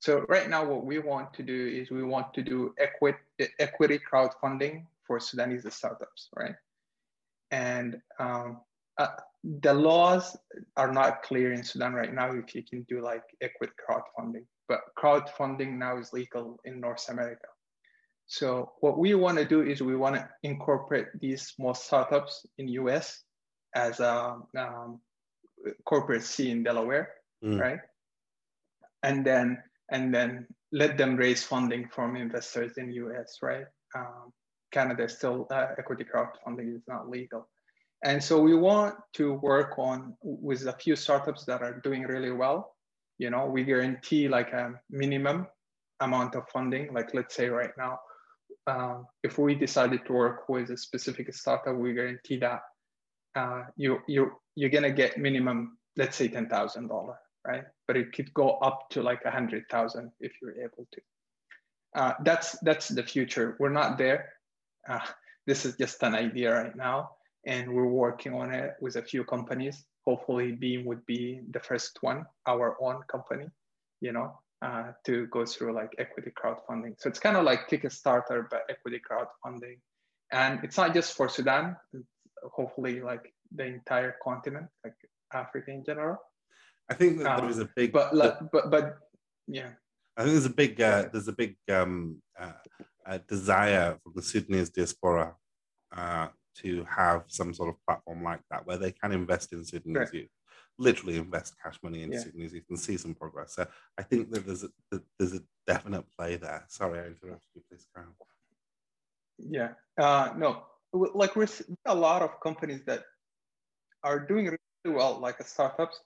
So 0.00 0.24
right 0.28 0.48
now, 0.48 0.64
what 0.64 0.86
we 0.86 1.00
want 1.00 1.34
to 1.34 1.42
do 1.42 1.66
is 1.66 1.90
we 1.90 2.04
want 2.04 2.32
to 2.34 2.42
do 2.42 2.72
equity 2.78 3.18
equity 3.58 3.98
crowdfunding 3.98 4.86
for 5.04 5.18
Sudanese 5.18 5.66
startups, 5.74 6.28
right? 6.36 6.54
And 7.50 8.00
um, 8.20 8.60
uh, 8.96 9.08
the 9.44 9.72
laws 9.72 10.36
are 10.76 10.92
not 10.92 11.22
clear 11.22 11.52
in 11.52 11.62
Sudan 11.62 11.92
right 11.92 12.12
now 12.12 12.32
if 12.32 12.54
you 12.54 12.62
can 12.62 12.82
do 12.88 13.00
like 13.02 13.22
equity 13.40 13.72
crowdfunding, 13.88 14.44
but 14.68 14.80
crowdfunding 14.98 15.78
now 15.78 15.98
is 15.98 16.12
legal 16.12 16.58
in 16.64 16.80
North 16.80 17.08
America. 17.08 17.46
So 18.26 18.72
what 18.80 18.98
we 18.98 19.14
want 19.14 19.38
to 19.38 19.44
do 19.44 19.62
is 19.62 19.80
we 19.80 19.96
want 19.96 20.16
to 20.16 20.28
incorporate 20.42 21.06
these 21.18 21.46
small 21.46 21.72
startups 21.72 22.44
in 22.58 22.68
US 22.68 23.22
as 23.74 24.00
a 24.00 24.36
um, 24.56 25.00
corporate 25.84 26.24
C 26.24 26.50
in 26.50 26.62
Delaware, 26.62 27.10
mm. 27.42 27.58
right? 27.58 27.80
And 29.02 29.24
then 29.24 29.62
and 29.90 30.14
then 30.14 30.46
let 30.72 30.98
them 30.98 31.16
raise 31.16 31.42
funding 31.42 31.88
from 31.88 32.16
investors 32.16 32.72
in 32.76 32.92
US, 32.92 33.38
right? 33.40 33.64
Um, 33.94 34.32
Canada 34.72 35.08
still 35.08 35.46
uh, 35.50 35.68
equity 35.78 36.04
crowdfunding 36.04 36.76
is 36.76 36.82
not 36.86 37.08
legal. 37.08 37.48
And 38.04 38.22
so 38.22 38.40
we 38.40 38.54
want 38.54 38.94
to 39.14 39.34
work 39.34 39.78
on 39.78 40.14
with 40.22 40.66
a 40.66 40.72
few 40.72 40.94
startups 40.94 41.44
that 41.46 41.62
are 41.62 41.80
doing 41.80 42.02
really 42.02 42.30
well. 42.30 42.76
You 43.18 43.30
know, 43.30 43.46
we 43.46 43.64
guarantee 43.64 44.28
like 44.28 44.52
a 44.52 44.74
minimum 44.88 45.48
amount 46.00 46.36
of 46.36 46.48
funding. 46.48 46.92
Like 46.92 47.12
let's 47.12 47.34
say 47.34 47.48
right 47.48 47.72
now, 47.76 47.98
uh, 48.68 48.98
if 49.24 49.38
we 49.38 49.56
decided 49.56 50.06
to 50.06 50.12
work 50.12 50.48
with 50.48 50.70
a 50.70 50.76
specific 50.76 51.32
startup, 51.34 51.74
we 51.74 51.94
guarantee 51.94 52.38
that 52.38 52.60
uh, 53.34 53.64
you 53.76 53.98
you 54.06 54.30
you're 54.54 54.70
gonna 54.70 54.92
get 54.92 55.18
minimum, 55.18 55.78
let's 55.96 56.16
say 56.16 56.28
ten 56.28 56.48
thousand 56.48 56.86
dollar, 56.86 57.18
right? 57.44 57.64
But 57.88 57.96
it 57.96 58.12
could 58.12 58.32
go 58.32 58.58
up 58.58 58.90
to 58.90 59.02
like 59.02 59.24
a 59.24 59.30
hundred 59.30 59.64
thousand 59.68 60.12
if 60.20 60.32
you're 60.40 60.60
able 60.62 60.86
to. 60.92 61.00
Uh, 61.96 62.12
that's 62.22 62.56
that's 62.60 62.86
the 62.88 63.02
future. 63.02 63.56
We're 63.58 63.70
not 63.70 63.98
there. 63.98 64.34
Uh, 64.88 65.00
this 65.48 65.64
is 65.64 65.76
just 65.76 66.00
an 66.04 66.14
idea 66.14 66.54
right 66.54 66.76
now 66.76 67.10
and 67.48 67.72
we're 67.74 67.88
working 67.88 68.34
on 68.34 68.52
it 68.52 68.74
with 68.80 68.96
a 68.96 69.02
few 69.02 69.24
companies. 69.24 69.84
Hopefully, 70.06 70.52
Beam 70.52 70.84
would 70.84 71.04
be 71.06 71.40
the 71.50 71.60
first 71.60 71.98
one, 72.02 72.26
our 72.46 72.76
own 72.80 73.00
company, 73.10 73.46
you 74.00 74.12
know, 74.12 74.38
uh, 74.62 74.92
to 75.06 75.26
go 75.28 75.46
through 75.46 75.72
like 75.72 75.92
equity 75.98 76.30
crowdfunding. 76.40 76.94
So 76.98 77.08
it's 77.08 77.18
kind 77.18 77.36
of 77.38 77.44
like 77.44 77.68
Kickstarter, 77.70 78.46
but 78.50 78.62
equity 78.68 79.00
crowdfunding. 79.00 79.78
And 80.30 80.60
it's 80.62 80.76
not 80.76 80.92
just 80.92 81.16
for 81.16 81.28
Sudan, 81.28 81.74
hopefully, 82.52 83.00
like 83.00 83.32
the 83.50 83.64
entire 83.64 84.16
continent, 84.22 84.66
like 84.84 84.94
Africa 85.32 85.70
in 85.70 85.84
general. 85.84 86.18
I 86.90 86.94
think 86.94 87.18
that 87.18 87.40
there 87.40 87.50
is 87.50 87.58
a 87.58 87.68
big, 87.74 87.92
but, 87.92 88.12
but, 88.52 88.70
but, 88.70 88.98
yeah. 89.46 89.70
I 90.16 90.22
think 90.22 90.32
there's 90.34 90.46
a 90.46 90.50
big, 90.50 90.80
uh, 90.80 91.08
there's 91.10 91.28
a 91.28 91.32
big 91.32 91.56
um, 91.72 92.20
uh, 92.38 93.18
desire 93.26 93.98
from 94.02 94.12
the 94.16 94.22
Sudanese 94.22 94.68
diaspora 94.68 95.34
uh, 95.96 96.28
to 96.62 96.84
have 96.84 97.24
some 97.26 97.52
sort 97.54 97.70
of 97.70 97.76
platform 97.86 98.22
like 98.22 98.40
that 98.50 98.66
where 98.66 98.76
they 98.76 98.92
can 98.92 99.12
invest 99.12 99.52
in 99.52 99.64
Sudanese 99.64 99.96
right. 99.96 100.14
youth, 100.14 100.30
literally 100.78 101.16
invest 101.16 101.54
cash 101.62 101.78
money 101.82 102.02
in 102.02 102.12
yeah. 102.12 102.20
Sudanese 102.20 102.52
youth 102.54 102.64
and 102.68 102.78
see 102.78 102.96
some 102.96 103.14
progress. 103.14 103.54
So 103.54 103.66
I 103.98 104.02
think 104.02 104.30
that 104.30 104.46
there's 104.46 104.64
a, 104.64 104.68
that 104.90 105.02
there's 105.18 105.34
a 105.34 105.40
definite 105.66 106.04
play 106.16 106.36
there. 106.36 106.64
Sorry, 106.68 106.98
I 106.98 107.06
interrupted 107.06 107.50
you. 107.54 107.62
Please, 107.68 107.86
Karen. 107.94 108.10
Yeah. 109.38 109.70
Uh, 109.98 110.32
no. 110.36 110.62
like 110.92 111.36
we're 111.36 111.48
a 111.86 111.94
lot 111.94 112.22
of 112.22 112.40
companies 112.40 112.82
that 112.86 113.04
are 114.02 114.20
doing 114.20 114.46
really 114.46 114.96
well, 114.96 115.18
like 115.18 115.42
startups, 115.46 116.00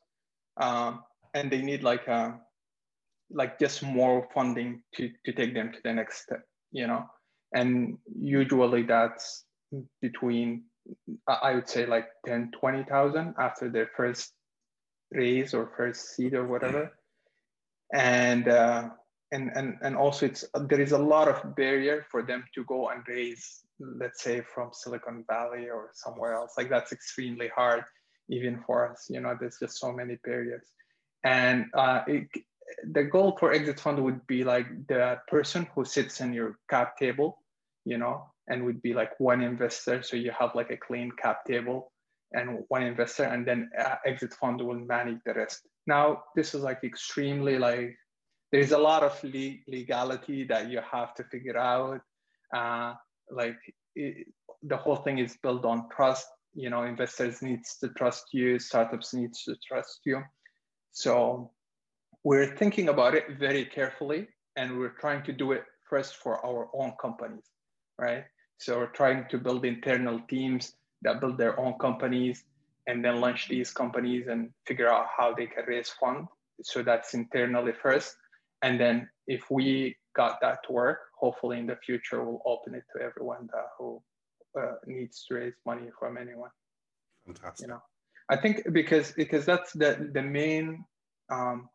um, 0.57 1.03
and 1.35 1.51
they 1.51 1.63
need 1.63 1.83
like 1.83 2.07
a, 2.09 2.15
um, 2.15 2.41
like 3.31 3.59
just 3.59 3.83
more 3.83 4.29
funding 4.35 4.83
to 4.95 5.11
to 5.25 5.33
take 5.33 5.55
them 5.55 5.73
to 5.73 5.79
the 5.85 5.93
next 5.93 6.23
step, 6.23 6.43
you 6.71 6.87
know. 6.87 7.07
And 7.55 7.99
usually 8.19 8.83
that's 8.83 9.45
between 10.01 10.65
I 11.29 11.55
would 11.55 11.69
say 11.69 11.87
like 11.87 12.09
10, 12.27 12.53
20,000 12.59 13.35
after 13.39 13.71
their 13.71 13.89
first 13.97 14.33
raise 15.13 15.55
or 15.55 15.71
first 15.77 16.17
seed 16.17 16.35
or 16.35 16.47
whatever. 16.47 16.93
And 17.95 18.49
uh, 18.49 18.89
and 19.33 19.51
and 19.55 19.79
and 19.83 19.97
also 19.97 20.27
it's 20.27 20.45
there 20.69 20.81
is 20.81 20.93
a 20.93 20.99
lot 20.99 21.27
of 21.27 21.57
barrier 21.57 22.07
for 22.11 22.23
them 22.23 22.45
to 22.55 22.65
go 22.65 22.91
and 22.91 23.03
raise 23.09 23.65
let's 23.81 24.23
say 24.23 24.43
from 24.55 24.71
silicon 24.73 25.25
valley 25.29 25.69
or 25.69 25.91
somewhere 25.95 26.35
else 26.35 26.53
like 26.57 26.69
that's 26.69 26.93
extremely 26.93 27.49
hard 27.49 27.83
even 28.29 28.63
for 28.67 28.91
us 28.91 29.07
you 29.11 29.21
know 29.21 29.37
there's 29.41 29.59
just 29.59 29.79
so 29.79 29.91
many 29.91 30.17
barriers 30.23 30.69
and 31.25 31.67
uh, 31.75 32.03
it, 32.07 32.29
the 32.93 33.05
goal 33.05 33.37
for 33.39 33.53
exit 33.53 33.81
fund 33.81 34.03
would 34.03 34.25
be 34.27 34.45
like 34.45 34.67
the 34.87 35.19
person 35.29 35.67
who 35.75 35.85
sits 35.85 36.21
in 36.21 36.33
your 36.33 36.59
cap 36.71 36.97
table 36.99 37.39
you 37.85 37.99
know 37.99 38.32
and 38.49 38.65
would 38.65 38.83
be 38.83 38.93
like 38.93 39.19
one 39.19 39.43
investor 39.43 40.03
so 40.03 40.17
you 40.17 40.33
have 40.39 40.55
like 40.55 40.71
a 40.71 40.77
clean 40.77 41.11
cap 41.21 41.45
table 41.45 41.93
and 42.33 42.59
one 42.69 42.83
investor 42.83 43.25
and 43.25 43.47
then 43.47 43.71
uh, 43.79 43.97
exit 44.07 44.33
fund 44.35 44.61
will 44.61 44.75
manage 44.75 45.19
the 45.27 45.35
rest 45.35 45.69
now 45.87 46.23
this 46.35 46.55
is 46.55 46.63
like 46.63 46.83
extremely 46.83 47.59
like 47.59 47.97
there's 48.53 48.73
a 48.73 48.79
lot 48.79 49.03
of 49.03 49.19
le- 49.25 49.57
legality 49.67 50.45
that 50.45 50.71
you 50.71 50.81
have 50.93 51.15
to 51.15 51.25
figure 51.25 51.57
out. 51.57 52.01
Uh, 52.55 52.95
like 53.31 53.57
it, 53.97 54.29
the 54.63 54.77
whole 54.77 54.97
thing 54.97 55.19
is 55.19 55.37
built 55.43 55.65
on 55.65 55.89
trust. 55.89 56.27
You 56.55 56.69
know, 56.69 56.83
investors 56.83 57.41
needs 57.41 57.79
to 57.79 57.89
trust 57.89 58.27
you, 58.33 58.59
startups 58.59 59.15
needs 59.15 59.43
to 59.45 59.57
trust 59.67 60.01
you. 60.05 60.23
So 60.93 61.51
we're 62.23 62.55
thinking 62.57 62.91
about 62.91 63.15
it 63.15 63.25
very 63.39 63.65
carefully, 63.65 64.29
and 64.57 64.79
we're 64.79 64.97
trying 65.01 65.25
to 65.25 65.33
do 65.33 65.53
it 65.53 65.65
first 65.89 66.17
for 66.17 66.45
our 66.45 66.69
own 66.75 66.93
companies, 67.01 67.49
right? 67.99 68.25
So 68.59 68.79
we're 68.79 68.87
trying 68.87 69.27
to 69.31 69.39
build 69.39 69.65
internal 69.65 70.21
teams 70.29 70.75
that 71.03 71.21
build 71.21 71.39
their 71.39 71.59
own 71.59 71.75
companies 71.79 72.45
and 72.87 73.05
then 73.05 73.21
launch 73.21 73.49
these 73.49 73.71
companies 73.71 74.27
and 74.29 74.51
figure 74.67 74.89
out 74.89 75.07
how 75.17 75.35
they 75.35 75.47
can 75.47 75.65
raise 75.67 75.91
funds. 75.91 76.29
So 76.63 76.83
that's 76.83 77.15
internally 77.15 77.73
first. 77.73 78.17
And 78.63 78.79
then 78.79 79.09
if 79.27 79.51
we 79.51 79.97
got 80.15 80.41
that 80.43 80.59
to 80.67 80.73
work, 80.73 80.99
hopefully 81.19 81.59
in 81.59 81.67
the 81.67 81.77
future 81.77 82.23
we'll 82.23 82.43
open 82.47 82.75
it 82.75 82.85
to 82.95 83.03
everyone 83.03 83.49
that 83.53 83.67
who 83.79 84.01
uh, 84.59 84.75
needs 84.87 85.25
to 85.29 85.35
raise 85.35 85.55
money 85.67 85.89
from 85.99 86.17
anyone. 86.17 86.51
Fantastic. 87.27 87.67
You 87.67 87.75
know, 87.75 87.83
I 88.29 88.37
think 88.37 88.73
because 88.73 89.13
because 89.13 89.45
that's 89.45 89.73
the 89.73 90.11
the 90.13 90.23
main 90.23 90.85
um, 91.31 91.69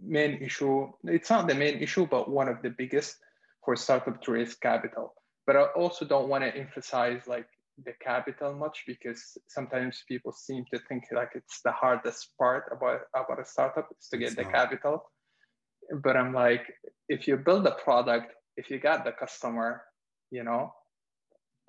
main 0.00 0.42
issue. 0.42 0.88
It's 1.04 1.30
not 1.30 1.48
the 1.48 1.54
main 1.54 1.78
issue, 1.78 2.06
but 2.06 2.30
one 2.30 2.48
of 2.48 2.62
the 2.62 2.70
biggest 2.70 3.16
for 3.64 3.76
startup 3.76 4.22
to 4.22 4.32
raise 4.32 4.54
capital. 4.54 5.14
But 5.46 5.56
I 5.56 5.64
also 5.76 6.04
don't 6.04 6.28
want 6.28 6.44
to 6.44 6.56
emphasize 6.56 7.22
like 7.26 7.46
the 7.82 7.92
capital 8.00 8.54
much 8.54 8.84
because 8.86 9.36
sometimes 9.48 10.04
people 10.08 10.32
seem 10.32 10.64
to 10.72 10.78
think 10.88 11.04
like 11.12 11.30
it's 11.34 11.60
the 11.62 11.72
hardest 11.72 12.28
part 12.38 12.64
about 12.70 13.00
about 13.14 13.40
a 13.40 13.44
startup 13.44 13.88
is 13.98 14.08
to 14.08 14.16
get 14.16 14.26
it's 14.26 14.36
the 14.36 14.44
not. 14.44 14.52
capital 14.52 15.02
but 16.02 16.16
i'm 16.16 16.32
like 16.32 16.72
if 17.08 17.26
you 17.26 17.36
build 17.36 17.66
a 17.66 17.72
product 17.72 18.32
if 18.56 18.70
you 18.70 18.78
got 18.78 19.04
the 19.04 19.12
customer 19.12 19.82
you 20.30 20.44
know 20.44 20.72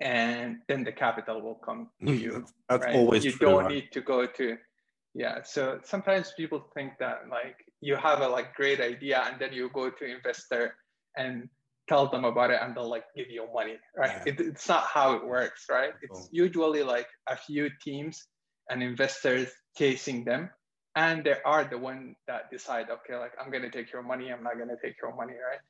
and 0.00 0.58
then 0.68 0.84
the 0.84 0.92
capital 0.92 1.40
will 1.40 1.56
come 1.56 1.88
to 2.06 2.12
mm, 2.12 2.20
you 2.20 2.46
that's 2.68 2.86
right? 2.86 2.94
always 2.94 3.24
you 3.24 3.32
true, 3.32 3.48
don't 3.48 3.64
right? 3.64 3.68
need 3.68 3.92
to 3.92 4.00
go 4.00 4.26
to 4.26 4.56
yeah 5.14 5.42
so 5.42 5.80
sometimes 5.82 6.32
people 6.36 6.64
think 6.74 6.92
that 7.00 7.22
like 7.30 7.56
you 7.80 7.96
have 7.96 8.20
a 8.20 8.28
like 8.28 8.54
great 8.54 8.80
idea 8.80 9.24
and 9.26 9.40
then 9.40 9.52
you 9.52 9.68
go 9.74 9.90
to 9.90 10.04
investor 10.04 10.76
and 11.16 11.48
tell 11.88 12.08
them 12.08 12.24
about 12.24 12.50
it 12.50 12.58
and 12.62 12.74
they'll 12.74 12.88
like 12.88 13.04
give 13.16 13.30
you 13.30 13.46
money 13.54 13.76
right? 13.96 14.22
Yeah. 14.26 14.32
it, 14.32 14.40
it's 14.40 14.68
not 14.68 14.84
how 14.84 15.12
it 15.14 15.24
works 15.24 15.66
right? 15.70 15.92
It's 16.02 16.28
usually 16.32 16.82
like 16.82 17.06
a 17.28 17.36
few 17.36 17.70
teams 17.82 18.26
and 18.70 18.82
investors 18.82 19.48
chasing 19.76 20.24
them 20.24 20.50
and 20.96 21.24
they 21.24 21.36
are 21.44 21.64
the 21.64 21.78
one 21.78 22.16
that 22.26 22.50
decide 22.50 22.86
okay 22.90 23.16
like 23.16 23.32
i'm 23.40 23.50
going 23.50 23.62
to 23.62 23.70
take 23.70 23.92
your 23.92 24.02
money 24.02 24.32
i'm 24.32 24.42
not 24.42 24.56
going 24.56 24.68
to 24.68 24.80
take 24.82 24.96
your 25.00 25.14
money 25.14 25.34
right? 25.34 25.60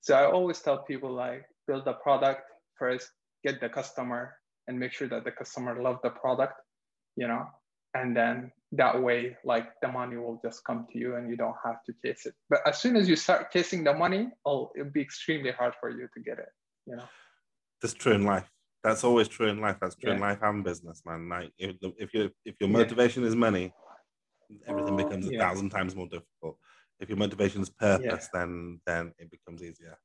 So 0.00 0.14
i 0.14 0.24
always 0.24 0.60
tell 0.60 0.78
people 0.84 1.12
like 1.12 1.44
build 1.66 1.84
the 1.84 1.94
product 1.94 2.42
first 2.78 3.10
get 3.44 3.60
the 3.60 3.68
customer 3.68 4.34
and 4.66 4.78
make 4.78 4.92
sure 4.92 5.08
that 5.08 5.24
the 5.24 5.32
customer 5.32 5.82
love 5.82 5.98
the 6.02 6.10
product 6.10 6.54
you 7.18 7.26
know? 7.26 7.44
And 7.94 8.16
then 8.16 8.52
that 8.72 9.02
way 9.02 9.36
like 9.44 9.68
the 9.80 9.88
money 9.88 10.16
will 10.16 10.40
just 10.44 10.62
come 10.64 10.86
to 10.92 10.98
you 10.98 11.16
and 11.16 11.30
you 11.30 11.36
don't 11.36 11.56
have 11.64 11.82
to 11.84 11.92
chase 12.04 12.26
it 12.26 12.34
but 12.50 12.60
as 12.66 12.78
soon 12.78 12.96
as 12.96 13.08
you 13.08 13.16
start 13.16 13.50
chasing 13.50 13.82
the 13.82 13.94
money 13.94 14.28
oh 14.44 14.70
it'll 14.76 14.90
be 14.90 15.00
extremely 15.00 15.50
hard 15.50 15.72
for 15.80 15.88
you 15.90 16.06
to 16.12 16.20
get 16.20 16.38
it 16.38 16.50
you 16.86 16.94
know 16.94 17.08
that's 17.80 17.94
true 17.94 18.12
in 18.12 18.24
life 18.24 18.50
that's 18.84 19.04
always 19.04 19.26
true 19.26 19.48
in 19.48 19.60
life 19.60 19.76
that's 19.80 19.96
true 19.96 20.10
yeah. 20.10 20.16
in 20.16 20.20
life 20.20 20.38
and 20.42 20.64
business 20.64 21.02
man 21.06 21.28
like 21.28 21.50
if, 21.58 21.76
if 21.96 22.12
you 22.12 22.30
if 22.44 22.54
your 22.60 22.68
motivation 22.68 23.22
yeah. 23.22 23.28
is 23.28 23.34
money 23.34 23.72
everything 24.66 24.96
becomes 24.96 25.28
a 25.28 25.32
yeah. 25.32 25.40
thousand 25.40 25.70
times 25.70 25.94
more 25.94 26.06
difficult. 26.06 26.56
If 27.00 27.08
your 27.08 27.18
motivation 27.18 27.62
is 27.62 27.70
purpose, 27.70 28.28
then 28.32 28.80
then 28.86 29.12
it 29.18 29.30
becomes 29.30 29.62
easier. 29.62 29.96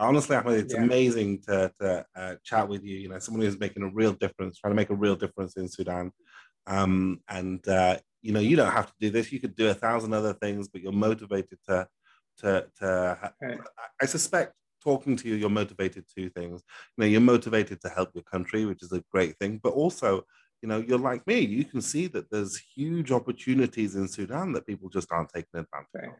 Honestly, 0.00 0.36
Ahmed, 0.36 0.60
it's 0.60 0.74
amazing 0.74 1.42
to, 1.42 1.72
to 1.80 2.06
uh, 2.14 2.34
chat 2.44 2.68
with 2.68 2.84
you. 2.84 2.96
You 2.96 3.08
know, 3.08 3.18
someone 3.18 3.44
who's 3.44 3.58
making 3.58 3.82
a 3.82 3.88
real 3.88 4.12
difference, 4.12 4.58
trying 4.58 4.70
to 4.72 4.76
make 4.76 4.90
a 4.90 4.94
real 4.94 5.16
difference 5.16 5.56
in 5.56 5.68
Sudan. 5.68 6.12
Um, 6.68 7.20
and 7.28 7.66
uh, 7.66 7.98
you 8.22 8.32
know, 8.32 8.40
you 8.40 8.54
don't 8.54 8.70
have 8.72 8.86
to 8.86 8.94
do 9.00 9.10
this. 9.10 9.32
You 9.32 9.40
could 9.40 9.56
do 9.56 9.68
a 9.68 9.74
thousand 9.74 10.12
other 10.12 10.34
things, 10.34 10.68
but 10.68 10.82
you're 10.82 10.92
motivated 10.92 11.58
to 11.68 11.88
to 12.38 12.66
to. 12.78 13.32
Right. 13.42 13.58
I 14.00 14.06
suspect 14.06 14.54
talking 14.84 15.16
to 15.16 15.28
you, 15.28 15.34
you're 15.34 15.50
motivated 15.50 16.04
to 16.16 16.30
things. 16.30 16.62
You 16.96 17.02
know, 17.02 17.06
you're 17.06 17.20
motivated 17.20 17.80
to 17.80 17.88
help 17.88 18.10
your 18.14 18.24
country, 18.24 18.64
which 18.64 18.82
is 18.82 18.92
a 18.92 19.02
great 19.10 19.36
thing, 19.38 19.58
but 19.62 19.72
also 19.72 20.24
you 20.62 20.68
know, 20.68 20.78
you're 20.86 20.98
like 20.98 21.26
me, 21.26 21.40
you 21.40 21.64
can 21.64 21.80
see 21.80 22.06
that 22.08 22.30
there's 22.30 22.58
huge 22.58 23.12
opportunities 23.12 23.94
in 23.94 24.08
Sudan 24.08 24.52
that 24.52 24.66
people 24.66 24.88
just 24.88 25.10
aren't 25.12 25.28
taking 25.28 25.60
advantage 25.60 25.88
right. 25.94 26.08
of. 26.08 26.14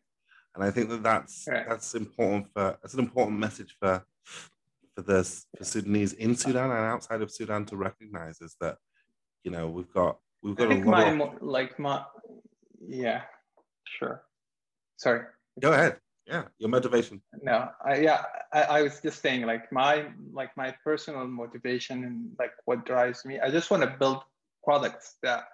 And 0.54 0.64
I 0.64 0.70
think 0.70 0.88
that 0.90 1.02
that's 1.02 1.44
right. 1.48 1.68
that's 1.68 1.94
important 1.94 2.46
for 2.52 2.78
that's 2.82 2.94
an 2.94 3.00
important 3.00 3.38
message 3.38 3.76
for 3.80 4.04
for 4.94 5.02
this 5.02 5.46
for 5.56 5.64
Sudanese 5.64 6.12
in 6.14 6.34
Sudan 6.34 6.70
and 6.70 6.80
outside 6.80 7.22
of 7.22 7.30
Sudan 7.30 7.64
to 7.66 7.76
recognize 7.76 8.40
is 8.40 8.56
that 8.60 8.78
you 9.44 9.50
know 9.50 9.68
we've 9.68 9.92
got 9.92 10.18
we've 10.42 10.56
got 10.56 10.68
I 10.68 10.74
think 10.74 10.86
my 10.86 11.10
of... 11.10 11.42
like 11.42 11.78
my 11.78 12.04
yeah 12.86 13.22
sure. 13.84 14.22
Sorry. 14.96 15.22
Go 15.60 15.72
ahead. 15.72 15.96
Yeah 16.26 16.44
your 16.58 16.68
motivation. 16.68 17.20
No 17.42 17.70
I, 17.84 17.96
yeah 17.96 18.24
I, 18.52 18.62
I 18.62 18.82
was 18.82 19.00
just 19.00 19.22
saying 19.22 19.42
like 19.46 19.70
my 19.72 20.06
like 20.32 20.56
my 20.56 20.74
personal 20.84 21.26
motivation 21.26 22.04
and 22.04 22.30
like 22.38 22.52
what 22.66 22.84
drives 22.84 23.24
me 23.24 23.40
i 23.40 23.50
just 23.50 23.70
want 23.70 23.82
to 23.82 23.90
build 23.98 24.22
products 24.62 25.16
that 25.22 25.44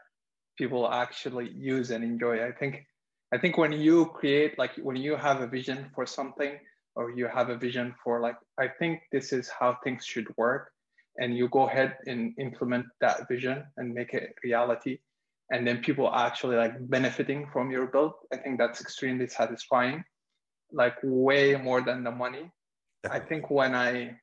people 0.59 0.89
actually 0.89 1.51
use 1.51 1.91
and 1.91 2.05
enjoy. 2.05 2.45
I 2.45 2.53
think 2.53 2.87
i 3.33 3.39
think 3.39 3.57
when 3.57 3.73
you 3.73 4.07
create 4.07 4.59
like 4.59 4.75
when 4.83 4.97
you 4.97 5.17
have 5.17 5.41
a 5.41 5.47
vision 5.47 5.91
for 5.95 6.07
something 6.07 6.59
or 6.97 7.11
you 7.11 7.27
have 7.27 7.49
a 7.51 7.57
vision 7.57 7.95
for 8.03 8.21
like 8.21 8.37
i 8.59 8.67
think 8.69 9.01
this 9.13 9.33
is 9.33 9.49
how 9.49 9.79
things 9.83 10.05
should 10.05 10.29
work 10.37 10.74
and 11.19 11.37
you 11.37 11.49
go 11.49 11.69
ahead 11.69 11.97
and 12.07 12.35
implement 12.39 12.87
that 13.01 13.29
vision 13.29 13.65
and 13.77 13.95
make 13.95 14.15
it 14.15 14.35
reality 14.43 14.99
and 15.51 15.67
then 15.67 15.79
people 15.79 16.11
actually 16.13 16.57
like 16.57 16.75
benefiting 16.89 17.47
from 17.53 17.71
your 17.71 17.87
build 17.87 18.13
i 18.33 18.37
think 18.37 18.59
that's 18.59 18.81
extremely 18.81 19.27
satisfying 19.27 20.03
like 20.75 20.97
way 21.03 21.57
more 21.57 21.81
than 21.81 22.05
the 22.05 22.11
money. 22.11 22.51
I 23.09 23.21
think 23.21 23.51
when 23.51 23.75
I 23.75 24.19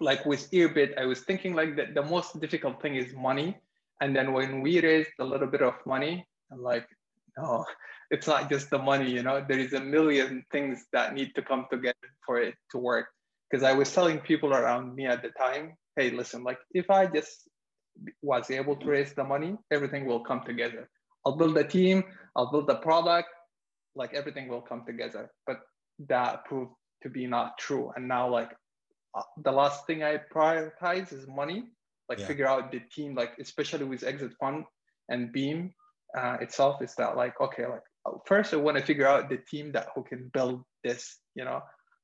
like 0.00 0.24
with 0.24 0.50
Earbit, 0.50 0.98
I 0.98 1.04
was 1.04 1.20
thinking 1.20 1.54
like 1.54 1.76
the, 1.76 1.86
the 1.94 2.02
most 2.02 2.40
difficult 2.40 2.80
thing 2.80 2.96
is 2.96 3.14
money. 3.14 3.56
And 4.00 4.16
then 4.16 4.32
when 4.32 4.62
we 4.62 4.80
raised 4.80 5.10
a 5.20 5.24
little 5.24 5.46
bit 5.46 5.62
of 5.62 5.74
money, 5.86 6.26
I'm 6.50 6.62
like, 6.62 6.86
no, 7.36 7.64
it's 8.10 8.26
not 8.26 8.48
just 8.48 8.70
the 8.70 8.78
money, 8.78 9.10
you 9.10 9.22
know, 9.22 9.44
there 9.46 9.58
is 9.58 9.74
a 9.74 9.80
million 9.80 10.44
things 10.50 10.86
that 10.92 11.14
need 11.14 11.34
to 11.34 11.42
come 11.42 11.66
together 11.70 12.08
for 12.24 12.40
it 12.40 12.54
to 12.72 12.78
work. 12.78 13.06
Because 13.50 13.62
I 13.62 13.72
was 13.72 13.92
telling 13.92 14.18
people 14.20 14.54
around 14.54 14.94
me 14.94 15.06
at 15.06 15.22
the 15.22 15.30
time, 15.30 15.74
hey, 15.96 16.10
listen, 16.10 16.42
like 16.44 16.58
if 16.72 16.90
I 16.90 17.06
just 17.06 17.48
was 18.22 18.50
able 18.50 18.76
to 18.76 18.86
raise 18.86 19.12
the 19.14 19.24
money, 19.24 19.56
everything 19.70 20.06
will 20.06 20.20
come 20.20 20.42
together. 20.44 20.88
I'll 21.26 21.36
build 21.36 21.56
a 21.58 21.64
team, 21.64 22.04
I'll 22.36 22.50
build 22.50 22.70
a 22.70 22.76
product, 22.76 23.28
like 23.94 24.14
everything 24.14 24.48
will 24.48 24.62
come 24.62 24.84
together. 24.86 25.30
But 25.46 25.60
that 26.08 26.44
proved 26.44 26.72
to 27.02 27.08
be 27.08 27.26
not 27.26 27.58
true. 27.58 27.92
And 27.96 28.08
now 28.08 28.28
like 28.28 28.50
uh, 29.14 29.22
the 29.42 29.52
last 29.52 29.86
thing 29.86 30.02
I 30.02 30.20
prioritize 30.34 31.12
is 31.12 31.26
money, 31.26 31.64
like 32.08 32.18
yeah. 32.18 32.26
figure 32.26 32.46
out 32.46 32.72
the 32.72 32.80
team, 32.94 33.14
like 33.14 33.32
especially 33.38 33.84
with 33.84 34.04
Exit 34.04 34.32
Fund 34.40 34.64
and 35.08 35.32
Beam 35.32 35.72
uh, 36.16 36.36
itself 36.40 36.82
is 36.82 36.94
that 36.96 37.16
like, 37.16 37.40
okay, 37.40 37.66
like 37.66 37.82
uh, 38.06 38.12
first 38.26 38.54
I 38.54 38.56
want 38.56 38.78
to 38.78 38.84
figure 38.84 39.06
out 39.06 39.28
the 39.28 39.38
team 39.38 39.72
that 39.72 39.88
who 39.94 40.02
can 40.02 40.30
build 40.32 40.62
this, 40.84 41.18
you 41.34 41.44
know, 41.44 41.60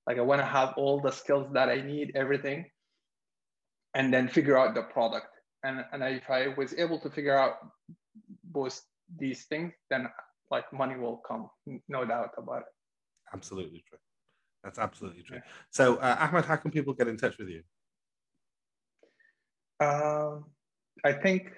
like 0.06 0.18
I 0.18 0.22
want 0.22 0.40
to 0.40 0.46
have 0.46 0.74
all 0.76 1.00
the 1.00 1.10
skills 1.10 1.48
that 1.52 1.68
I 1.68 1.80
need, 1.80 2.12
everything. 2.14 2.66
And 3.96 4.12
then 4.12 4.28
figure 4.28 4.56
out 4.56 4.74
the 4.74 4.82
product. 4.82 5.26
And, 5.64 5.84
and 5.92 6.02
if 6.04 6.30
I 6.30 6.54
was 6.56 6.74
able 6.78 7.00
to 7.00 7.10
figure 7.10 7.36
out 7.36 7.54
both 8.44 8.80
these 9.18 9.46
things, 9.46 9.72
then 9.90 10.06
like 10.50 10.70
money 10.72 10.96
will 10.96 11.20
come, 11.26 11.48
no 11.88 12.04
doubt 12.04 12.30
about 12.38 12.58
it. 12.58 12.72
Absolutely 13.34 13.82
true. 13.88 13.98
That's 14.62 14.78
absolutely 14.78 15.22
true. 15.22 15.38
Yeah. 15.38 15.50
So, 15.70 15.96
uh, 15.96 16.16
Ahmed, 16.20 16.44
how 16.44 16.56
can 16.56 16.70
people 16.70 16.92
get 16.92 17.08
in 17.08 17.16
touch 17.16 17.38
with 17.38 17.48
you? 17.48 17.62
Um, 19.80 20.44
I 21.04 21.12
think 21.12 21.52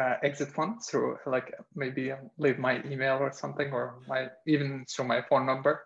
uh, 0.00 0.14
exit 0.22 0.48
fund 0.48 0.82
through 0.84 1.18
like 1.26 1.52
maybe 1.74 2.12
leave 2.38 2.58
my 2.58 2.82
email 2.84 3.18
or 3.18 3.32
something, 3.32 3.72
or 3.72 3.98
my 4.08 4.28
even 4.46 4.84
through 4.88 5.06
my 5.06 5.22
phone 5.28 5.46
number. 5.46 5.84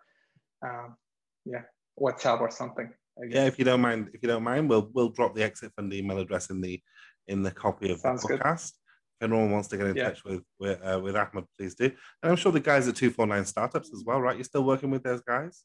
Um, 0.63 0.97
yeah, 1.45 1.63
WhatsApp 2.01 2.41
or 2.41 2.51
something. 2.51 2.93
Yeah, 3.29 3.47
if 3.47 3.59
you 3.59 3.65
don't 3.65 3.81
mind, 3.81 4.11
if 4.13 4.23
you 4.23 4.29
don't 4.29 4.43
mind, 4.43 4.69
we'll 4.69 4.91
we'll 4.93 5.09
drop 5.09 5.35
the 5.35 5.43
exit 5.43 5.73
fund 5.75 5.93
email 5.93 6.19
address 6.19 6.51
in 6.51 6.61
the 6.61 6.81
in 7.29 7.43
the 7.43 7.51
copy 7.51 7.91
of 7.91 7.99
Sounds 7.99 8.23
the 8.23 8.35
podcast. 8.35 8.73
Good. 8.73 9.25
If 9.25 9.31
anyone 9.31 9.51
wants 9.51 9.69
to 9.69 9.79
get 9.79 9.87
in 9.87 9.97
yeah. 9.97 10.09
touch 10.11 10.25
with 10.25 10.43
with, 10.59 10.79
uh, 10.85 11.01
with 11.03 11.17
Ahmed, 11.17 11.45
please 11.57 11.75
do. 11.75 11.87
And 12.23 12.31
I'm 12.31 12.37
sure 12.37 12.53
the 12.53 12.61
guys 12.61 12.87
at 12.89 12.97
two 12.97 13.11
four 13.11 13.27
nine 13.27 13.45
startups 13.47 13.91
as 13.95 14.05
well, 14.05 14.21
right? 14.21 14.37
You're 14.37 14.45
still 14.45 14.65
working 14.65 14.91
with 14.91 15.03
those 15.03 15.23
guys? 15.23 15.65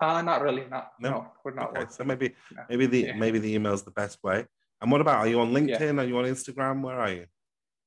Uh 0.00 0.22
not 0.22 0.42
really. 0.42 0.64
Not 0.70 0.92
no, 1.00 1.10
no 1.10 1.26
we're 1.44 1.54
not. 1.54 1.70
Okay, 1.70 1.80
working. 1.80 1.92
so 1.94 2.04
maybe 2.04 2.34
no. 2.54 2.62
maybe 2.68 2.86
the 2.86 3.00
yeah. 3.00 3.16
maybe 3.16 3.38
the 3.38 3.54
email 3.54 3.74
is 3.74 3.82
the 3.82 3.90
best 3.90 4.18
way. 4.22 4.46
And 4.80 4.90
what 4.90 5.00
about 5.00 5.18
are 5.18 5.28
you 5.28 5.40
on 5.40 5.52
LinkedIn? 5.52 5.80
Yeah. 5.80 6.02
Are 6.02 6.04
you 6.04 6.18
on 6.18 6.24
Instagram? 6.24 6.82
Where 6.82 6.98
are 6.98 7.10
you? 7.10 7.26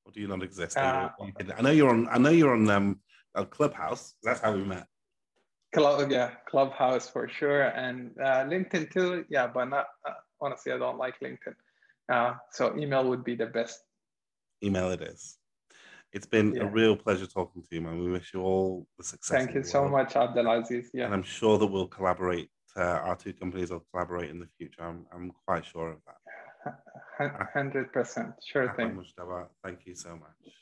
Or 0.05 0.11
do 0.11 0.19
you 0.19 0.27
not 0.27 0.41
exist? 0.41 0.77
Uh, 0.77 1.09
I 1.55 1.61
know 1.61 1.69
you're 1.69 1.89
on. 1.89 2.07
I 2.09 2.17
know 2.17 2.29
you're 2.29 2.53
on 2.53 2.69
um, 2.69 2.99
Clubhouse. 3.51 4.15
That's 4.23 4.39
how 4.39 4.53
we 4.53 4.63
met. 4.63 4.87
Club, 5.73 6.11
yeah, 6.11 6.31
Clubhouse 6.47 7.09
for 7.09 7.29
sure, 7.29 7.61
and 7.61 8.11
uh, 8.19 8.43
LinkedIn 8.45 8.91
too. 8.91 9.25
Yeah, 9.29 9.47
but 9.47 9.65
not 9.65 9.85
uh, 10.05 10.13
honestly, 10.41 10.71
I 10.71 10.77
don't 10.79 10.97
like 10.97 11.19
LinkedIn. 11.19 11.53
Uh, 12.11 12.33
so 12.51 12.75
email 12.75 13.07
would 13.07 13.23
be 13.23 13.35
the 13.35 13.45
best. 13.45 13.79
Email 14.63 14.89
it 14.91 15.01
is. 15.01 15.37
It's 16.11 16.25
been 16.25 16.55
yeah. 16.55 16.63
a 16.63 16.65
real 16.65 16.95
pleasure 16.95 17.27
talking 17.27 17.61
to 17.61 17.67
you, 17.71 17.81
man. 17.81 17.99
We 17.99 18.09
wish 18.09 18.33
you 18.33 18.41
all 18.41 18.87
the 18.97 19.03
success. 19.03 19.37
Thank 19.37 19.53
you 19.53 19.63
so 19.63 19.87
much, 19.87 20.15
Abdelaziz. 20.15 20.89
Yeah, 20.91 21.05
and 21.05 21.13
I'm 21.13 21.23
sure 21.23 21.59
that 21.59 21.67
we'll 21.67 21.87
collaborate. 21.87 22.49
Uh, 22.75 22.81
our 22.81 23.15
two 23.15 23.33
companies 23.33 23.69
will 23.69 23.85
collaborate 23.91 24.31
in 24.31 24.39
the 24.39 24.47
future. 24.57 24.81
I'm, 24.81 25.05
I'm 25.13 25.31
quite 25.45 25.65
sure 25.65 25.91
of 25.91 25.99
that. 26.07 26.15
Hundred 27.53 27.93
percent, 27.93 28.33
sure 28.43 28.73
thing. 28.75 28.95
Mustafa, 28.95 29.47
thank 29.63 29.85
you 29.85 29.93
so 29.93 30.15
much. 30.15 30.53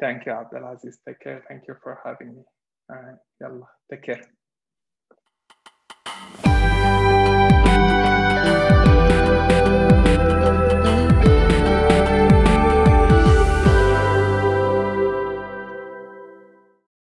Thank 0.00 0.24
you, 0.26 0.32
Abdelaziz. 0.32 0.98
Take 1.06 1.20
care. 1.20 1.44
Thank 1.48 1.64
you 1.68 1.74
for 1.82 2.00
having 2.04 2.36
me. 2.36 2.42
All 2.90 2.96
right. 2.96 3.16
Yalla. 3.40 3.66
Take 3.90 4.02
care. 4.02 4.22